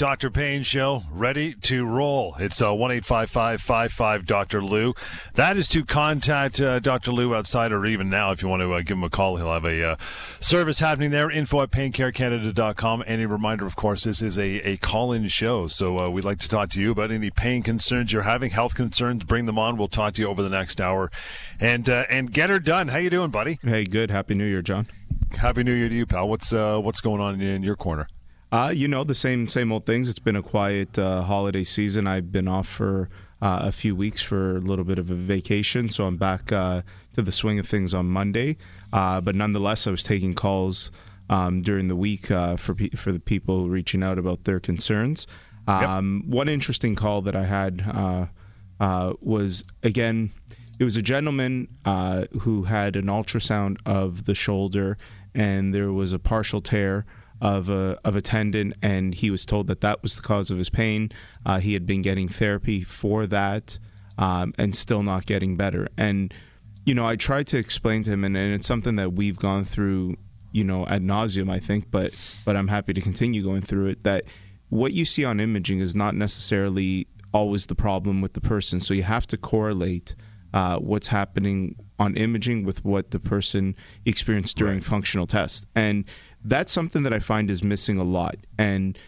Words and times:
Dr. 0.00 0.30
Payne 0.30 0.62
Show, 0.62 1.02
ready 1.12 1.52
to 1.52 1.84
roll. 1.84 2.34
It's 2.38 2.62
uh, 2.62 2.72
1 2.72 2.90
855 2.90 4.24
Dr. 4.24 4.64
Lou. 4.64 4.94
That 5.34 5.58
is 5.58 5.68
to 5.68 5.84
contact 5.84 6.58
uh, 6.58 6.78
Dr. 6.78 7.12
Lou 7.12 7.34
outside 7.34 7.70
or 7.70 7.84
even 7.84 8.08
now 8.08 8.32
if 8.32 8.40
you 8.40 8.48
want 8.48 8.62
to 8.62 8.72
uh, 8.72 8.80
give 8.80 8.96
him 8.96 9.04
a 9.04 9.10
call. 9.10 9.36
He'll 9.36 9.52
have 9.52 9.66
a 9.66 9.84
uh, 9.84 9.96
service 10.40 10.80
happening 10.80 11.10
there. 11.10 11.30
Info 11.30 11.60
at 11.60 11.70
paincarecanada.com. 11.70 13.04
Any 13.06 13.26
reminder, 13.26 13.66
of 13.66 13.76
course, 13.76 14.04
this 14.04 14.22
is 14.22 14.38
a, 14.38 14.66
a 14.66 14.78
call 14.78 15.12
in 15.12 15.28
show. 15.28 15.66
So 15.66 15.98
uh, 15.98 16.08
we'd 16.08 16.24
like 16.24 16.38
to 16.38 16.48
talk 16.48 16.70
to 16.70 16.80
you 16.80 16.92
about 16.92 17.10
any 17.10 17.28
pain 17.28 17.62
concerns 17.62 18.10
you're 18.10 18.22
having, 18.22 18.52
health 18.52 18.74
concerns. 18.74 19.24
Bring 19.24 19.44
them 19.44 19.58
on. 19.58 19.76
We'll 19.76 19.88
talk 19.88 20.14
to 20.14 20.22
you 20.22 20.28
over 20.28 20.42
the 20.42 20.48
next 20.48 20.80
hour 20.80 21.10
and 21.60 21.90
uh, 21.90 22.06
and 22.08 22.32
get 22.32 22.48
her 22.48 22.58
done. 22.58 22.88
How 22.88 22.96
you 22.96 23.10
doing, 23.10 23.30
buddy? 23.30 23.58
Hey, 23.62 23.84
good. 23.84 24.10
Happy 24.10 24.34
New 24.34 24.46
Year, 24.46 24.62
John. 24.62 24.86
Happy 25.32 25.62
New 25.62 25.74
Year 25.74 25.90
to 25.90 25.94
you, 25.94 26.06
pal. 26.06 26.26
What's 26.26 26.54
uh, 26.54 26.78
what's 26.78 27.02
going 27.02 27.20
on 27.20 27.38
in 27.42 27.62
your 27.62 27.76
corner? 27.76 28.08
Uh, 28.52 28.72
you 28.74 28.88
know 28.88 29.04
the 29.04 29.14
same 29.14 29.46
same 29.46 29.70
old 29.70 29.86
things. 29.86 30.08
It's 30.08 30.18
been 30.18 30.36
a 30.36 30.42
quiet 30.42 30.98
uh, 30.98 31.22
holiday 31.22 31.62
season. 31.62 32.06
I've 32.06 32.32
been 32.32 32.48
off 32.48 32.66
for 32.66 33.08
uh, 33.40 33.60
a 33.62 33.72
few 33.72 33.94
weeks 33.94 34.20
for 34.22 34.56
a 34.56 34.60
little 34.60 34.84
bit 34.84 34.98
of 34.98 35.10
a 35.10 35.14
vacation, 35.14 35.88
so 35.88 36.04
I'm 36.04 36.16
back 36.16 36.50
uh, 36.50 36.82
to 37.14 37.22
the 37.22 37.30
swing 37.30 37.60
of 37.60 37.68
things 37.68 37.94
on 37.94 38.06
Monday. 38.06 38.56
Uh, 38.92 39.20
but 39.20 39.36
nonetheless, 39.36 39.86
I 39.86 39.92
was 39.92 40.02
taking 40.02 40.34
calls 40.34 40.90
um, 41.28 41.62
during 41.62 41.86
the 41.86 41.94
week 41.94 42.30
uh, 42.30 42.56
for 42.56 42.74
pe- 42.74 42.90
for 42.90 43.12
the 43.12 43.20
people 43.20 43.68
reaching 43.68 44.02
out 44.02 44.18
about 44.18 44.44
their 44.44 44.58
concerns. 44.58 45.28
Um, 45.68 46.24
yep. 46.24 46.34
One 46.34 46.48
interesting 46.48 46.96
call 46.96 47.22
that 47.22 47.36
I 47.36 47.44
had 47.44 48.28
was 49.20 49.62
again, 49.84 50.32
it 50.80 50.84
was 50.84 50.96
a 50.96 51.02
gentleman 51.02 51.68
who 52.40 52.64
had 52.64 52.96
an 52.96 53.06
ultrasound 53.06 53.76
of 53.86 54.24
the 54.24 54.34
shoulder, 54.34 54.98
and 55.36 55.72
there 55.72 55.92
was 55.92 56.12
a 56.12 56.18
partial 56.18 56.60
tear 56.60 57.06
of 57.40 57.70
a 57.70 57.98
of 58.04 58.16
a 58.16 58.20
tendon, 58.20 58.74
and 58.82 59.14
he 59.14 59.30
was 59.30 59.46
told 59.46 59.66
that 59.68 59.80
that 59.80 60.02
was 60.02 60.16
the 60.16 60.22
cause 60.22 60.50
of 60.50 60.58
his 60.58 60.70
pain. 60.70 61.10
Uh, 61.46 61.58
he 61.58 61.72
had 61.72 61.86
been 61.86 62.02
getting 62.02 62.28
therapy 62.28 62.82
for 62.82 63.26
that, 63.26 63.78
um, 64.18 64.52
and 64.58 64.76
still 64.76 65.02
not 65.02 65.26
getting 65.26 65.56
better. 65.56 65.88
And 65.96 66.32
you 66.84 66.94
know, 66.94 67.06
I 67.06 67.16
tried 67.16 67.46
to 67.48 67.58
explain 67.58 68.02
to 68.04 68.10
him, 68.10 68.24
and, 68.24 68.36
and 68.36 68.54
it's 68.54 68.66
something 68.66 68.96
that 68.96 69.12
we've 69.12 69.36
gone 69.36 69.64
through, 69.64 70.16
you 70.52 70.64
know, 70.64 70.86
ad 70.86 71.02
nauseum. 71.02 71.50
I 71.50 71.58
think, 71.58 71.90
but 71.90 72.12
but 72.44 72.56
I'm 72.56 72.68
happy 72.68 72.92
to 72.92 73.00
continue 73.00 73.42
going 73.42 73.62
through 73.62 73.86
it. 73.86 74.02
That 74.04 74.24
what 74.68 74.92
you 74.92 75.04
see 75.04 75.24
on 75.24 75.40
imaging 75.40 75.80
is 75.80 75.94
not 75.94 76.14
necessarily 76.14 77.06
always 77.32 77.66
the 77.66 77.74
problem 77.74 78.20
with 78.20 78.32
the 78.32 78.40
person. 78.40 78.80
So 78.80 78.94
you 78.94 79.02
have 79.04 79.26
to 79.28 79.36
correlate 79.36 80.14
uh, 80.52 80.78
what's 80.78 81.06
happening 81.06 81.76
on 81.98 82.16
imaging 82.16 82.64
with 82.64 82.84
what 82.84 83.10
the 83.10 83.20
person 83.20 83.76
experienced 84.04 84.56
during 84.56 84.76
right. 84.76 84.84
functional 84.84 85.26
test. 85.26 85.66
And 85.74 86.04
that's 86.44 86.72
something 86.72 87.02
that 87.02 87.12
I 87.12 87.18
find 87.18 87.50
is 87.50 87.62
missing 87.62 87.98
a 87.98 88.04
lot. 88.04 88.36
And 88.58 88.98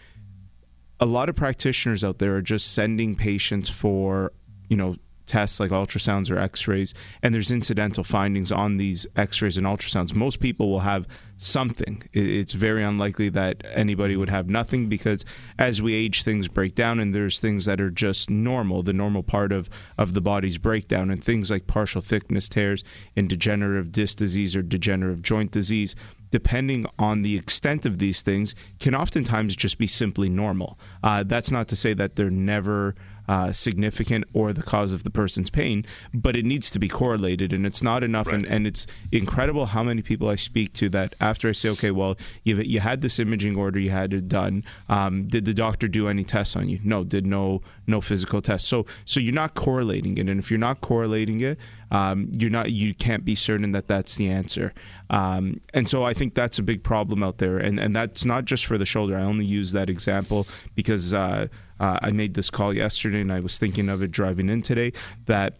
a 1.01 1.07
lot 1.07 1.29
of 1.29 1.37
practitioners 1.37 2.05
out 2.05 2.19
there 2.19 2.37
are 2.37 2.43
just 2.43 2.73
sending 2.73 3.17
patients 3.17 3.69
for, 3.69 4.33
you 4.69 4.77
know, 4.77 4.97
tests 5.27 5.61
like 5.61 5.71
ultrasounds 5.71 6.31
or 6.31 6.39
x-rays 6.39 6.95
and 7.23 7.35
there's 7.35 7.51
incidental 7.51 8.03
findings 8.03 8.51
on 8.51 8.77
these 8.77 9.07
x-rays 9.17 9.57
and 9.57 9.67
ultrasounds 9.67 10.15
most 10.15 10.41
people 10.41 10.69
will 10.69 10.81
have 10.81 11.07
something 11.39 12.03
it's 12.13 12.53
very 12.53 12.83
unlikely 12.83 13.29
that 13.29 13.63
anybody 13.73 14.17
would 14.17 14.29
have 14.29 14.49
nothing 14.49 14.89
because 14.89 15.25
as 15.59 15.81
we 15.81 15.95
age 15.95 16.23
things 16.23 16.49
break 16.49 16.75
down 16.75 16.99
and 16.99 17.15
there's 17.15 17.41
things 17.41 17.65
that 17.65 17.81
are 17.81 17.91
just 17.91 18.31
normal 18.31 18.83
the 18.83 18.93
normal 18.93 19.23
part 19.23 19.53
of 19.53 19.71
of 19.97 20.13
the 20.13 20.21
body's 20.21 20.59
breakdown 20.59 21.11
and 21.11 21.23
things 21.23 21.51
like 21.51 21.67
partial 21.67 22.01
thickness 22.01 22.49
tears 22.49 22.83
and 23.17 23.29
degenerative 23.29 23.93
disc 23.93 24.19
disease 24.19 24.57
or 24.57 24.63
degenerative 24.63 25.23
joint 25.23 25.51
disease 25.53 25.95
depending 26.33 26.87
on 26.99 27.23
the 27.23 27.37
extent 27.37 27.87
of 27.87 27.99
these 27.99 28.23
things, 28.23 28.57
can 28.81 28.97
oftentimes 28.97 29.55
just 29.55 29.79
be 29.79 29.87
simply 29.87 30.29
normal. 30.29 30.77
Uh, 31.05 31.23
that's 31.23 31.53
not 31.53 31.69
to 31.69 31.77
say 31.77 31.95
that 31.95 32.17
they're 32.17 32.31
never 32.31 32.97
uh, 33.29 33.53
significant 33.53 34.25
or 34.33 34.53
the 34.53 34.63
cause 34.63 34.93
of 34.93 35.05
the 35.05 35.11
person's 35.11 35.51
pain, 35.51 35.85
but 36.15 36.37
it 36.37 36.45
needs 36.45 36.71
to 36.71 36.79
be 36.79 36.89
correlated, 36.89 37.53
and 37.53 37.65
it's 37.65 37.83
not 37.83 38.03
enough. 38.03 38.27
Right. 38.27 38.37
And, 38.37 38.47
and 38.47 38.67
it's 38.67 38.87
incredible 39.11 39.67
how 39.67 39.83
many 39.83 40.03
people 40.03 40.29
I 40.29 40.37
speak 40.37 40.73
to 40.75 40.89
that 40.91 41.15
after 41.21 41.49
I 41.49 41.53
say, 41.53 41.69
okay, 41.71 41.91
well, 41.91 42.17
you 42.45 42.57
you 42.57 42.81
had 42.81 43.01
this 43.01 43.19
imaging 43.19 43.57
order, 43.57 43.79
you 43.79 43.91
had 43.91 44.13
it 44.13 44.29
done. 44.29 44.65
Um, 44.89 45.29
did 45.29 45.45
the 45.45 45.55
doctor 45.55 45.89
do 45.89 46.09
any 46.09 46.25
tests 46.25 46.57
on 46.57 46.69
you? 46.69 46.81
No, 46.83 47.05
did 47.05 47.27
no 47.27 47.63
no 47.87 48.01
physical 48.01 48.41
tests. 48.41 48.69
So 48.69 48.87
so 49.05 49.21
you're 49.21 49.35
not 49.35 49.55
correlating 49.55 50.19
it, 50.19 50.29
and 50.29 50.39
if 50.39 50.51
you're 50.51 50.59
not 50.59 50.81
correlating 50.81 51.41
it, 51.41 51.59
um, 51.91 52.31
you're 52.37 52.51
not 52.51 52.73
you 52.73 52.95
can't 52.95 53.25
be 53.25 53.35
certain 53.35 53.73
that 53.73 53.87
that's 53.87 54.17
the 54.17 54.29
answer. 54.29 54.73
Um, 55.11 55.61
and 55.75 55.89
so 55.89 56.05
I 56.05 56.15
think 56.15 56.35
that's 56.35 56.59
a 56.59 56.63
big 56.63 56.83
problem 56.83 57.23
out 57.23 57.39
there, 57.39 57.59
and 57.59 57.79
and 57.79 57.95
that's 57.95 58.25
not 58.25 58.45
just 58.45 58.67
for 58.67 58.79
the 58.79 58.87
shoulder. 58.87 59.17
I 59.17 59.23
only 59.23 59.45
use 59.45 59.73
that 59.73 59.89
example 59.89 60.47
because. 60.75 61.15
Uh, 61.15 61.49
uh, 61.81 61.99
I 62.03 62.11
made 62.11 62.35
this 62.35 62.51
call 62.51 62.75
yesterday, 62.75 63.21
and 63.21 63.33
I 63.33 63.41
was 63.41 63.59
thinking 63.59 63.89
of 63.89 64.03
it 64.03 64.11
driving 64.11 64.49
in 64.49 64.63
today. 64.63 64.93
That 65.27 65.57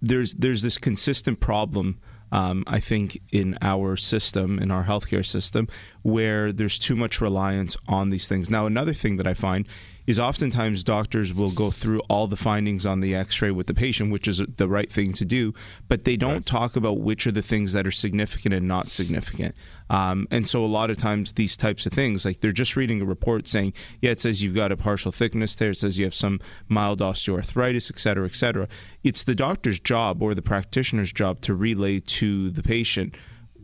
there's 0.00 0.34
there's 0.34 0.62
this 0.62 0.78
consistent 0.78 1.40
problem. 1.40 2.00
Um, 2.30 2.64
I 2.66 2.78
think 2.78 3.18
in 3.32 3.56
our 3.62 3.96
system, 3.96 4.58
in 4.58 4.70
our 4.70 4.84
healthcare 4.84 5.24
system, 5.24 5.66
where 6.02 6.52
there's 6.52 6.78
too 6.78 6.94
much 6.94 7.22
reliance 7.22 7.74
on 7.86 8.10
these 8.10 8.28
things. 8.28 8.50
Now, 8.50 8.66
another 8.66 8.92
thing 8.92 9.16
that 9.16 9.26
I 9.26 9.32
find 9.32 9.66
is 10.08 10.18
oftentimes 10.18 10.82
doctors 10.82 11.34
will 11.34 11.50
go 11.50 11.70
through 11.70 12.00
all 12.08 12.26
the 12.26 12.36
findings 12.36 12.86
on 12.86 13.00
the 13.00 13.14
x-ray 13.14 13.50
with 13.50 13.66
the 13.66 13.74
patient 13.74 14.10
which 14.10 14.26
is 14.26 14.38
the 14.56 14.66
right 14.66 14.90
thing 14.90 15.12
to 15.12 15.22
do 15.22 15.52
but 15.86 16.04
they 16.04 16.16
don't 16.16 16.32
right. 16.32 16.46
talk 16.46 16.76
about 16.76 16.98
which 16.98 17.26
are 17.26 17.30
the 17.30 17.42
things 17.42 17.74
that 17.74 17.86
are 17.86 17.90
significant 17.90 18.54
and 18.54 18.66
not 18.66 18.88
significant. 18.88 19.54
Um, 19.90 20.26
and 20.30 20.48
so 20.48 20.64
a 20.64 20.66
lot 20.66 20.90
of 20.90 20.96
times 20.96 21.34
these 21.34 21.56
types 21.58 21.84
of 21.84 21.92
things 21.92 22.24
like 22.24 22.40
they're 22.40 22.52
just 22.52 22.74
reading 22.74 23.02
a 23.02 23.04
report 23.04 23.46
saying 23.46 23.74
yeah 24.00 24.10
it 24.10 24.20
says 24.20 24.42
you've 24.42 24.54
got 24.54 24.72
a 24.72 24.76
partial 24.78 25.12
thickness 25.12 25.54
there. 25.56 25.70
It 25.70 25.76
says 25.76 25.98
you 25.98 26.06
have 26.06 26.14
some 26.14 26.40
mild 26.68 27.00
osteoarthritis 27.00 27.90
et 27.90 28.00
cetera 28.00 28.26
et 28.26 28.34
cetera. 28.34 28.66
It's 29.04 29.24
the 29.24 29.34
doctor's 29.34 29.78
job 29.78 30.22
or 30.22 30.34
the 30.34 30.42
practitioner's 30.42 31.12
job 31.12 31.42
to 31.42 31.54
relay 31.54 32.00
to 32.00 32.50
the 32.50 32.62
patient 32.62 33.14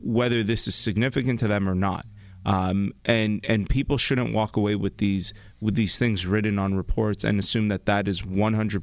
whether 0.02 0.42
this 0.44 0.68
is 0.68 0.74
significant 0.74 1.40
to 1.40 1.48
them 1.48 1.66
or 1.66 1.74
not. 1.74 2.04
Um, 2.46 2.92
and 3.06 3.44
and 3.48 3.68
people 3.68 3.96
shouldn't 3.96 4.34
walk 4.34 4.56
away 4.56 4.74
with 4.74 4.98
these 4.98 5.32
with 5.64 5.74
these 5.76 5.98
things 5.98 6.26
written 6.26 6.58
on 6.58 6.74
reports 6.74 7.24
and 7.24 7.38
assume 7.38 7.68
that 7.68 7.86
that 7.86 8.06
is 8.06 8.20
100% 8.20 8.82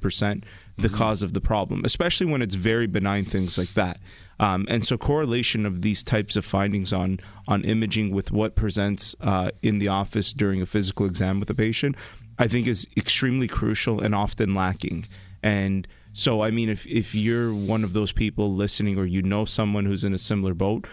the 0.78 0.88
mm-hmm. 0.88 0.98
cause 0.98 1.22
of 1.22 1.34
the 1.34 1.40
problem, 1.40 1.84
especially 1.86 2.26
when 2.26 2.42
it's 2.42 2.56
very 2.56 2.88
benign 2.88 3.24
things 3.24 3.56
like 3.56 3.72
that. 3.76 4.00
Um, 4.40 4.66
and 4.68 4.84
so, 4.84 4.98
correlation 4.98 5.68
of 5.68 5.84
these 5.84 6.02
types 6.02 6.36
of 6.36 6.44
findings 6.44 6.92
on 6.92 7.20
on 7.48 7.64
imaging 7.64 8.10
with 8.10 8.32
what 8.32 8.56
presents 8.56 9.16
uh, 9.22 9.52
in 9.62 9.78
the 9.78 9.90
office 9.90 10.34
during 10.34 10.60
a 10.60 10.66
physical 10.66 11.06
exam 11.06 11.40
with 11.40 11.52
a 11.52 11.54
patient, 11.54 11.96
I 12.40 12.48
think, 12.48 12.66
is 12.66 12.88
extremely 12.98 13.48
crucial 13.48 14.02
and 14.02 14.16
often 14.16 14.56
lacking. 14.56 15.06
And 15.44 15.88
so, 16.14 16.42
I 16.42 16.50
mean, 16.50 16.70
if 16.70 16.88
if 16.88 17.14
you're 17.14 17.54
one 17.54 17.84
of 17.84 17.94
those 17.94 18.12
people 18.12 18.56
listening, 18.56 18.98
or 18.98 19.06
you 19.06 19.22
know 19.22 19.46
someone 19.46 19.86
who's 19.86 20.04
in 20.04 20.16
a 20.16 20.18
similar 20.18 20.56
boat, 20.56 20.88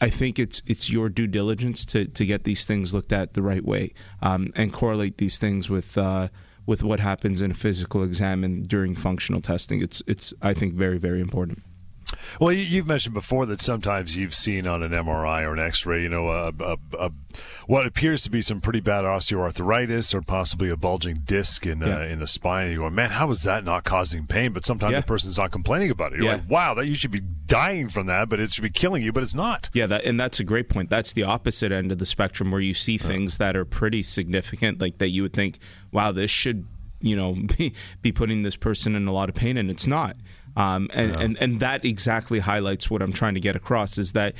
I 0.00 0.10
think 0.10 0.38
it's 0.38 0.62
it's 0.66 0.90
your 0.90 1.08
due 1.08 1.26
diligence 1.26 1.84
to, 1.86 2.06
to 2.06 2.26
get 2.26 2.44
these 2.44 2.66
things 2.66 2.92
looked 2.92 3.12
at 3.12 3.34
the 3.34 3.42
right 3.42 3.64
way 3.64 3.94
um, 4.20 4.52
and 4.54 4.72
correlate 4.72 5.18
these 5.18 5.38
things 5.38 5.70
with 5.70 5.96
uh, 5.96 6.28
with 6.66 6.82
what 6.82 7.00
happens 7.00 7.40
in 7.40 7.50
a 7.50 7.54
physical 7.54 8.02
exam 8.02 8.44
and 8.44 8.66
during 8.68 8.94
functional 8.94 9.40
testing. 9.40 9.80
It's 9.82 10.02
it's 10.06 10.34
I 10.42 10.54
think 10.54 10.74
very 10.74 10.98
very 10.98 11.20
important. 11.20 11.62
Well, 12.40 12.52
you've 12.52 12.86
mentioned 12.86 13.14
before 13.14 13.46
that 13.46 13.60
sometimes 13.60 14.16
you've 14.16 14.34
seen 14.34 14.66
on 14.66 14.82
an 14.82 14.92
MRI 14.92 15.42
or 15.42 15.52
an 15.52 15.58
X-ray, 15.58 16.02
you 16.02 16.08
know, 16.08 16.28
a, 16.28 16.52
a, 16.60 16.78
a, 16.98 17.10
what 17.66 17.86
appears 17.86 18.22
to 18.24 18.30
be 18.30 18.42
some 18.42 18.60
pretty 18.60 18.80
bad 18.80 19.04
osteoarthritis 19.04 20.14
or 20.14 20.22
possibly 20.22 20.68
a 20.68 20.76
bulging 20.76 21.22
disc 21.24 21.66
in 21.66 21.80
yeah. 21.80 21.98
uh, 21.98 22.02
in 22.02 22.20
the 22.20 22.26
spine. 22.26 22.64
And 22.64 22.74
you're 22.74 22.82
going, 22.82 22.94
man, 22.94 23.10
how 23.10 23.30
is 23.30 23.42
that 23.42 23.64
not 23.64 23.84
causing 23.84 24.26
pain? 24.26 24.52
But 24.52 24.64
sometimes 24.64 24.92
yeah. 24.92 25.00
the 25.00 25.06
person's 25.06 25.38
not 25.38 25.50
complaining 25.50 25.90
about 25.90 26.12
it. 26.12 26.16
You're 26.18 26.26
yeah. 26.26 26.34
like, 26.34 26.50
wow, 26.50 26.74
that 26.74 26.86
you 26.86 26.94
should 26.94 27.10
be 27.10 27.20
dying 27.20 27.88
from 27.88 28.06
that, 28.06 28.28
but 28.28 28.40
it 28.40 28.52
should 28.52 28.62
be 28.62 28.70
killing 28.70 29.02
you, 29.02 29.12
but 29.12 29.22
it's 29.22 29.34
not. 29.34 29.68
Yeah, 29.72 29.86
that, 29.86 30.04
and 30.04 30.18
that's 30.18 30.40
a 30.40 30.44
great 30.44 30.68
point. 30.68 30.90
That's 30.90 31.12
the 31.12 31.24
opposite 31.24 31.72
end 31.72 31.92
of 31.92 31.98
the 31.98 32.06
spectrum 32.06 32.50
where 32.50 32.60
you 32.60 32.74
see 32.74 32.98
things 32.98 33.38
that 33.38 33.56
are 33.56 33.64
pretty 33.64 34.02
significant, 34.02 34.80
like 34.80 34.98
that 34.98 35.08
you 35.08 35.22
would 35.22 35.32
think, 35.32 35.58
wow, 35.92 36.12
this 36.12 36.30
should 36.30 36.66
you 37.02 37.16
know 37.16 37.34
be, 37.58 37.74
be 38.00 38.12
putting 38.12 38.42
this 38.42 38.56
person 38.56 38.94
in 38.94 39.06
a 39.06 39.12
lot 39.12 39.28
of 39.28 39.34
pain 39.34 39.56
and 39.56 39.70
it's 39.70 39.86
not 39.86 40.16
um, 40.56 40.90
and, 40.92 41.12
yeah. 41.12 41.20
and 41.20 41.38
and 41.38 41.60
that 41.60 41.84
exactly 41.84 42.40
highlights 42.40 42.90
what 42.90 43.02
I'm 43.02 43.12
trying 43.12 43.34
to 43.34 43.40
get 43.40 43.56
across 43.56 43.98
is 43.98 44.12
that 44.12 44.34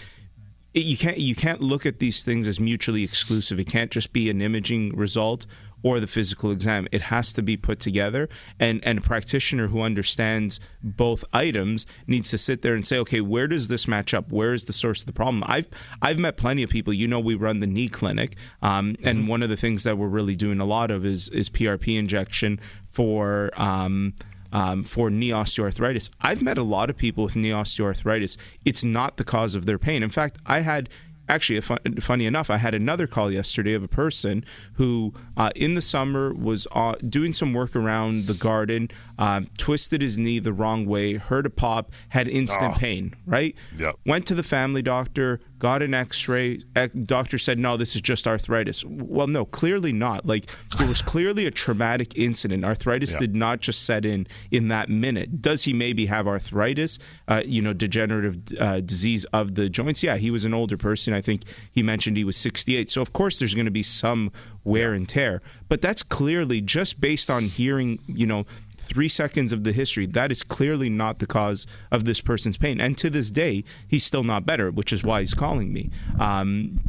it, 0.75 0.85
you 0.85 0.97
can't 0.97 1.19
you 1.19 1.35
can't 1.35 1.61
look 1.61 1.87
at 1.87 1.99
these 1.99 2.23
things 2.23 2.47
as 2.47 2.61
mutually 2.61 3.05
exclusive. 3.05 3.59
It 3.59 3.69
can't 3.69 3.91
just 3.91 4.13
be 4.13 4.31
an 4.31 4.41
imaging 4.41 4.97
result 4.97 5.47
or 5.83 5.99
the 5.99 6.07
physical 6.07 6.51
exam. 6.51 6.87
It 6.93 7.03
has 7.03 7.33
to 7.35 7.43
be 7.43 7.57
put 7.57 7.81
together, 7.81 8.29
and 8.59 8.81
and 8.85 8.99
a 8.99 9.01
practitioner 9.01 9.69
who 9.69 9.83
understands 9.83 10.61
both 10.83 11.25
items 11.33 11.87
needs 12.07 12.31
to 12.31 12.39
sit 12.39 12.63
there 12.63 12.75
and 12.75 12.87
say, 12.87 12.99
okay, 12.99 13.21
where 13.21 13.47
does 13.49 13.69
this 13.69 13.89
match 13.89 14.15
up? 14.15 14.31
Where 14.31 14.55
is 14.55 14.67
the 14.67 14.73
source 14.73 15.01
of 15.01 15.07
the 15.07 15.13
problem? 15.13 15.43
I've 15.47 15.69
I've 16.01 16.19
met 16.19 16.37
plenty 16.37 16.63
of 16.63 16.71
people. 16.71 16.93
You 16.93 17.09
know, 17.09 17.21
we 17.21 17.35
run 17.35 17.61
the 17.61 17.67
knee 17.67 17.89
clinic, 17.89 18.37
um, 18.63 18.97
and 19.03 19.21
mm-hmm. 19.21 19.29
one 19.29 19.43
of 19.43 19.49
the 19.49 19.57
things 19.57 19.83
that 19.85 19.99
we're 19.99 20.09
really 20.09 20.37
doing 20.37 20.61
a 20.61 20.67
lot 20.67 20.91
of 20.91 21.05
is 21.05 21.29
is 21.31 21.51
PRP 21.51 21.99
injection 21.99 22.61
for. 22.91 23.51
Um, 23.57 24.15
um, 24.53 24.85
for 24.85 25.11
knee 25.11 25.31
osteoarthritis. 25.31 26.11
I've 26.21 26.43
met 26.43 26.59
a 26.59 26.63
lot 26.63 26.91
of 26.91 26.97
people 26.97 27.25
with 27.25 27.37
knee 27.37 27.51
osteoarthritis. 27.51 28.37
It's 28.65 28.85
not 28.85 29.17
the 29.17 29.25
cause 29.25 29.55
of 29.55 29.67
their 29.67 29.79
pain. 29.79 30.03
In 30.03 30.11
fact, 30.11 30.39
I 30.47 30.61
had 30.61 30.89
actually, 31.29 31.61
funny 31.61 32.27
enough, 32.27 32.51
I 32.51 32.59
had 32.59 32.75
another 32.75 33.07
call 33.07 33.31
yesterday 33.31 33.75
of 33.75 33.83
a 33.83 33.89
person 33.89 34.45
who, 34.75 35.15
uh, 35.37 35.51
in 35.55 35.75
the 35.75 35.81
summer, 35.81 36.35
was 36.35 36.67
uh, 36.73 36.95
doing 37.09 37.33
some 37.33 37.55
work 37.55 37.75
around 37.75 38.27
the 38.27 38.35
garden, 38.35 38.91
um, 39.19 39.49
twisted 39.59 40.03
his 40.03 40.19
knee 40.19 40.39
the 40.39 40.53
wrong 40.53 40.87
way, 40.87 41.15
heard 41.15 41.47
a 41.47 41.51
pop, 41.51 41.93
had 42.09 42.29
instant 42.29 42.75
oh. 42.75 42.79
pain. 42.79 43.15
Right? 43.27 43.55
Yep. 43.77 43.97
Went 44.07 44.27
to 44.27 44.35
the 44.35 44.43
family 44.43 44.83
doctor, 44.83 45.41
got 45.59 45.83
an 45.83 45.95
X-ray. 45.95 46.59
Doctor 47.05 47.39
said, 47.39 47.59
"No, 47.59 47.77
this 47.77 47.95
is 47.95 48.01
just 48.01 48.27
arthritis." 48.27 48.85
Well, 48.85 49.29
no, 49.29 49.45
clearly 49.45 49.93
not. 49.93 50.27
Like 50.27 50.47
there 50.79 50.89
was 50.89 51.01
clearly 51.01 51.47
a 51.47 51.51
traumatic 51.51 52.17
incident. 52.17 52.65
Arthritis 52.65 53.11
yep. 53.13 53.21
did 53.21 53.37
not 53.37 53.61
just 53.61 53.85
set 53.85 54.05
in 54.05 54.27
in 54.51 54.69
that 54.69 54.89
minute. 54.89 55.41
Does 55.41 55.65
he 55.65 55.73
maybe 55.73 56.07
have 56.07 56.27
arthritis? 56.27 56.99
Uh, 57.29 57.43
you 57.45 57.63
know, 57.63 57.73
degenerative 57.73 58.39
uh, 58.59 58.81
disease 58.81 59.25
of 59.27 59.55
the 59.55 59.69
joints? 59.69 60.03
Yeah, 60.03 60.17
he 60.17 60.31
was 60.31 60.45
an 60.45 60.53
older 60.53 60.77
person. 60.77 61.15
I 61.15 61.21
think 61.21 61.43
he 61.71 61.83
mentioned 61.83 62.17
he 62.17 62.25
was 62.25 62.37
68. 62.37 62.91
So 62.91 63.01
of 63.01 63.13
course 63.13 63.39
there's 63.39 63.55
going 63.55 63.67
to 63.67 63.71
be 63.71 63.83
some 63.83 64.33
wear 64.65 64.93
and 64.93 65.09
tear. 65.09 65.43
But 65.69 65.81
that's 65.81 66.03
clearly 66.03 66.61
just 66.61 67.01
based 67.01 67.31
on 67.31 67.45
hearing, 67.45 67.99
you 68.07 68.27
know, 68.27 68.45
three 68.83 69.09
seconds 69.09 69.53
of 69.53 69.65
the 69.65 69.73
history, 69.73 70.07
that 70.07 70.31
is 70.33 70.43
clearly 70.43 70.91
not 70.91 71.19
the 71.19 71.27
cause 71.27 71.67
of 71.91 72.05
this 72.05 72.21
person's 72.21 72.59
pain. 72.59 72.81
And 72.81 72.99
to 72.99 73.09
this 73.09 73.31
day, 73.31 73.65
he's 73.89 74.05
still 74.05 74.25
not 74.25 74.45
better, 74.45 74.71
which 74.71 74.93
is 74.93 75.03
why 75.03 75.21
he's 75.21 75.35
calling 75.35 75.73
me. 75.73 75.91
Um, 76.19 76.81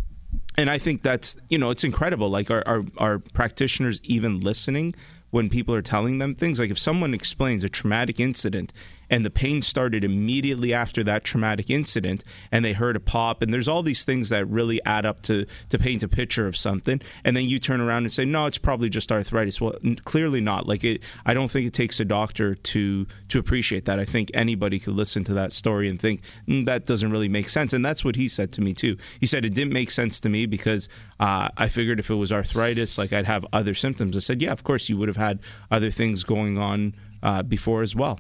and 0.58 0.70
I 0.70 0.78
think 0.78 1.02
that's 1.02 1.38
you 1.50 1.58
know 1.58 1.70
it's 1.70 1.84
incredible. 1.84 2.30
Like 2.30 2.52
our, 2.52 2.64
our, 2.68 2.84
our 2.98 3.20
practitioners 3.20 4.00
even 4.04 4.40
listening 4.40 4.94
when 5.32 5.50
people 5.50 5.74
are 5.74 5.82
telling 5.82 6.20
them 6.20 6.36
things. 6.36 6.60
Like 6.60 6.70
if 6.70 6.78
someone 6.78 7.14
explains 7.14 7.64
a 7.64 7.70
traumatic 7.70 8.20
incident 8.20 8.72
and 9.14 9.24
the 9.24 9.30
pain 9.30 9.62
started 9.62 10.04
immediately 10.04 10.74
after 10.74 11.04
that 11.04 11.24
traumatic 11.24 11.70
incident 11.70 12.24
and 12.52 12.66
they 12.66 12.74
heard 12.74 12.96
a 12.96 13.00
pop 13.00 13.44
and 13.44 13.54
there's 13.54 13.68
all 13.68 13.84
these 13.84 14.04
things 14.04 14.30
that 14.30 14.44
really 14.48 14.84
add 14.86 15.06
up 15.06 15.22
to 15.22 15.46
to 15.70 15.78
paint 15.78 16.02
a 16.02 16.08
picture 16.08 16.48
of 16.48 16.58
something. 16.58 17.00
And 17.24 17.38
then 17.38 17.48
you 17.48 17.60
turn 17.60 17.80
around 17.80 18.06
and 18.06 18.12
say 18.12 18.26
no 18.26 18.48
it's 18.48 18.58
probably 18.58 18.90
just 18.90 19.12
arthritis. 19.12 19.62
Well 19.62 19.76
n- 19.84 19.98
clearly 19.98 20.42
not. 20.42 20.68
Like 20.68 20.84
it 20.84 21.04
I 21.28 21.36
don't 21.36 21.52
think 21.52 21.68
it 21.68 21.74
takes 21.74 22.00
a 22.00 22.06
doctor 22.06 22.56
to 22.56 23.06
to 23.28 23.38
appreciate 23.38 23.86
that. 23.86 24.00
I 24.00 24.06
think 24.06 24.32
anybody 24.34 24.80
could 24.80 24.96
listen 24.96 25.24
to 25.26 25.34
that 25.36 25.52
story 25.52 25.90
and 25.90 26.02
think 26.02 26.22
mm, 26.48 26.66
that 26.66 26.88
doesn't 26.88 27.12
really 27.12 27.30
make 27.30 27.50
sense. 27.50 27.72
And 27.72 27.86
that's 27.86 28.04
what 28.04 28.16
he 28.16 28.28
said 28.28 28.52
to 28.54 28.62
me 28.62 28.74
too. 28.74 28.98
He 29.20 29.28
said 29.28 29.46
it 29.46 29.54
didn't 29.54 29.74
make 29.74 29.92
sense 29.92 30.20
to 30.22 30.30
me 30.30 30.48
because 30.48 30.90
uh, 31.20 31.50
I 31.56 31.68
figured 31.68 32.00
if 32.00 32.10
it 32.10 32.16
was 32.16 32.32
arthritis 32.32 32.98
like 32.98 33.14
I'd 33.14 33.28
have 33.28 33.46
other 33.54 33.76
symptoms. 33.76 34.18
I 34.18 34.22
said 34.22 34.42
yeah 34.42 34.52
of 34.52 34.64
course 34.64 34.90
you 34.90 34.98
would 34.98 35.08
have 35.08 35.18
had 35.18 35.40
other 35.70 35.92
things 35.92 36.24
going 36.24 36.58
on 36.58 36.96
uh, 37.22 37.44
before 37.44 37.84
as 37.84 37.96
well 37.96 38.20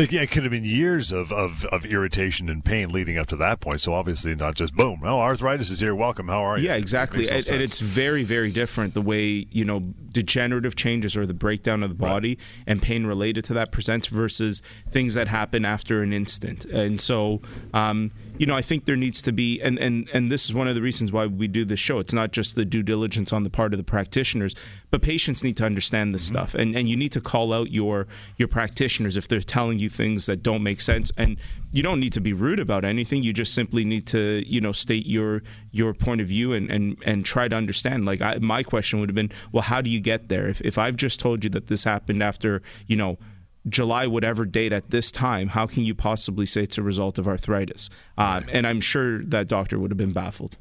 it 0.00 0.30
could 0.30 0.42
have 0.42 0.50
been 0.50 0.64
years 0.64 1.12
of, 1.12 1.32
of, 1.32 1.64
of 1.66 1.84
irritation 1.86 2.48
and 2.48 2.64
pain 2.64 2.88
leading 2.88 3.18
up 3.18 3.26
to 3.28 3.36
that 3.36 3.60
point. 3.60 3.80
So 3.80 3.94
obviously, 3.94 4.34
not 4.34 4.54
just 4.54 4.74
boom. 4.74 5.00
Oh, 5.04 5.20
arthritis 5.20 5.70
is 5.70 5.80
here. 5.80 5.94
Welcome. 5.94 6.28
How 6.28 6.40
are 6.40 6.58
you? 6.58 6.68
Yeah, 6.68 6.74
exactly. 6.74 7.24
It 7.24 7.30
and, 7.30 7.48
and, 7.50 7.62
it's 7.62 7.80
very, 7.80 8.24
very 8.24 8.50
different 8.50 8.94
the 8.94 9.02
way 9.02 9.46
you 9.50 9.64
know 9.64 9.80
degenerative 10.12 10.76
changes 10.76 11.16
or 11.16 11.26
the 11.26 11.34
breakdown 11.34 11.82
of 11.82 11.90
the 11.90 11.98
body 11.98 12.30
right. 12.30 12.38
and 12.66 12.82
pain 12.82 13.06
related 13.06 13.44
to 13.44 13.54
that 13.54 13.72
presents 13.72 14.06
versus 14.08 14.62
things 14.88 15.14
that 15.14 15.28
happen 15.28 15.64
after 15.64 16.02
an 16.02 16.12
instant. 16.12 16.64
And 16.64 17.00
so, 17.00 17.40
um, 17.74 18.10
you 18.40 18.46
know, 18.46 18.56
I 18.56 18.62
think 18.62 18.86
there 18.86 18.96
needs 18.96 19.20
to 19.24 19.32
be, 19.32 19.60
and, 19.60 19.78
and, 19.78 20.08
and 20.14 20.32
this 20.32 20.46
is 20.46 20.54
one 20.54 20.66
of 20.66 20.74
the 20.74 20.80
reasons 20.80 21.12
why 21.12 21.26
we 21.26 21.46
do 21.46 21.62
this 21.66 21.78
show. 21.78 21.98
It's 21.98 22.14
not 22.14 22.32
just 22.32 22.54
the 22.54 22.64
due 22.64 22.82
diligence 22.82 23.34
on 23.34 23.42
the 23.42 23.50
part 23.50 23.74
of 23.74 23.76
the 23.76 23.84
practitioners, 23.84 24.54
but 24.90 25.02
patients 25.02 25.44
need 25.44 25.58
to 25.58 25.66
understand 25.66 26.14
this 26.14 26.24
mm-hmm. 26.24 26.36
stuff. 26.36 26.54
And, 26.54 26.74
and 26.74 26.88
you 26.88 26.96
need 26.96 27.12
to 27.12 27.20
call 27.20 27.52
out 27.52 27.70
your, 27.70 28.06
your 28.38 28.48
practitioners 28.48 29.18
if 29.18 29.28
they're 29.28 29.42
telling 29.42 29.78
you 29.78 29.90
things 29.90 30.24
that 30.24 30.42
don't 30.42 30.62
make 30.62 30.80
sense. 30.80 31.12
And 31.18 31.36
you 31.70 31.82
don't 31.82 32.00
need 32.00 32.14
to 32.14 32.20
be 32.22 32.32
rude 32.32 32.60
about 32.60 32.82
anything. 32.82 33.22
You 33.22 33.34
just 33.34 33.52
simply 33.52 33.84
need 33.84 34.06
to, 34.06 34.42
you 34.46 34.62
know, 34.62 34.72
state 34.72 35.06
your 35.06 35.42
your 35.70 35.92
point 35.94 36.22
of 36.22 36.26
view 36.26 36.54
and 36.54 36.70
and, 36.70 36.96
and 37.04 37.24
try 37.26 37.46
to 37.46 37.54
understand. 37.54 38.06
Like 38.06 38.22
I, 38.22 38.38
my 38.38 38.62
question 38.62 39.00
would 39.00 39.10
have 39.10 39.14
been, 39.14 39.30
well, 39.52 39.62
how 39.62 39.80
do 39.82 39.90
you 39.90 40.00
get 40.00 40.30
there? 40.30 40.48
If 40.48 40.62
if 40.62 40.78
I've 40.78 40.96
just 40.96 41.20
told 41.20 41.44
you 41.44 41.50
that 41.50 41.68
this 41.68 41.84
happened 41.84 42.22
after, 42.22 42.62
you 42.86 42.96
know, 42.96 43.18
July, 43.68 44.06
whatever 44.06 44.44
date 44.44 44.72
at 44.72 44.90
this 44.90 45.12
time, 45.12 45.48
how 45.48 45.66
can 45.66 45.84
you 45.84 45.94
possibly 45.94 46.46
say 46.46 46.62
it's 46.62 46.78
a 46.78 46.82
result 46.82 47.18
of 47.18 47.28
arthritis? 47.28 47.90
Um, 48.16 48.46
and 48.50 48.66
I'm 48.66 48.80
sure 48.80 49.22
that 49.24 49.48
doctor 49.48 49.78
would 49.78 49.90
have 49.90 49.98
been 49.98 50.12
baffled. 50.12 50.56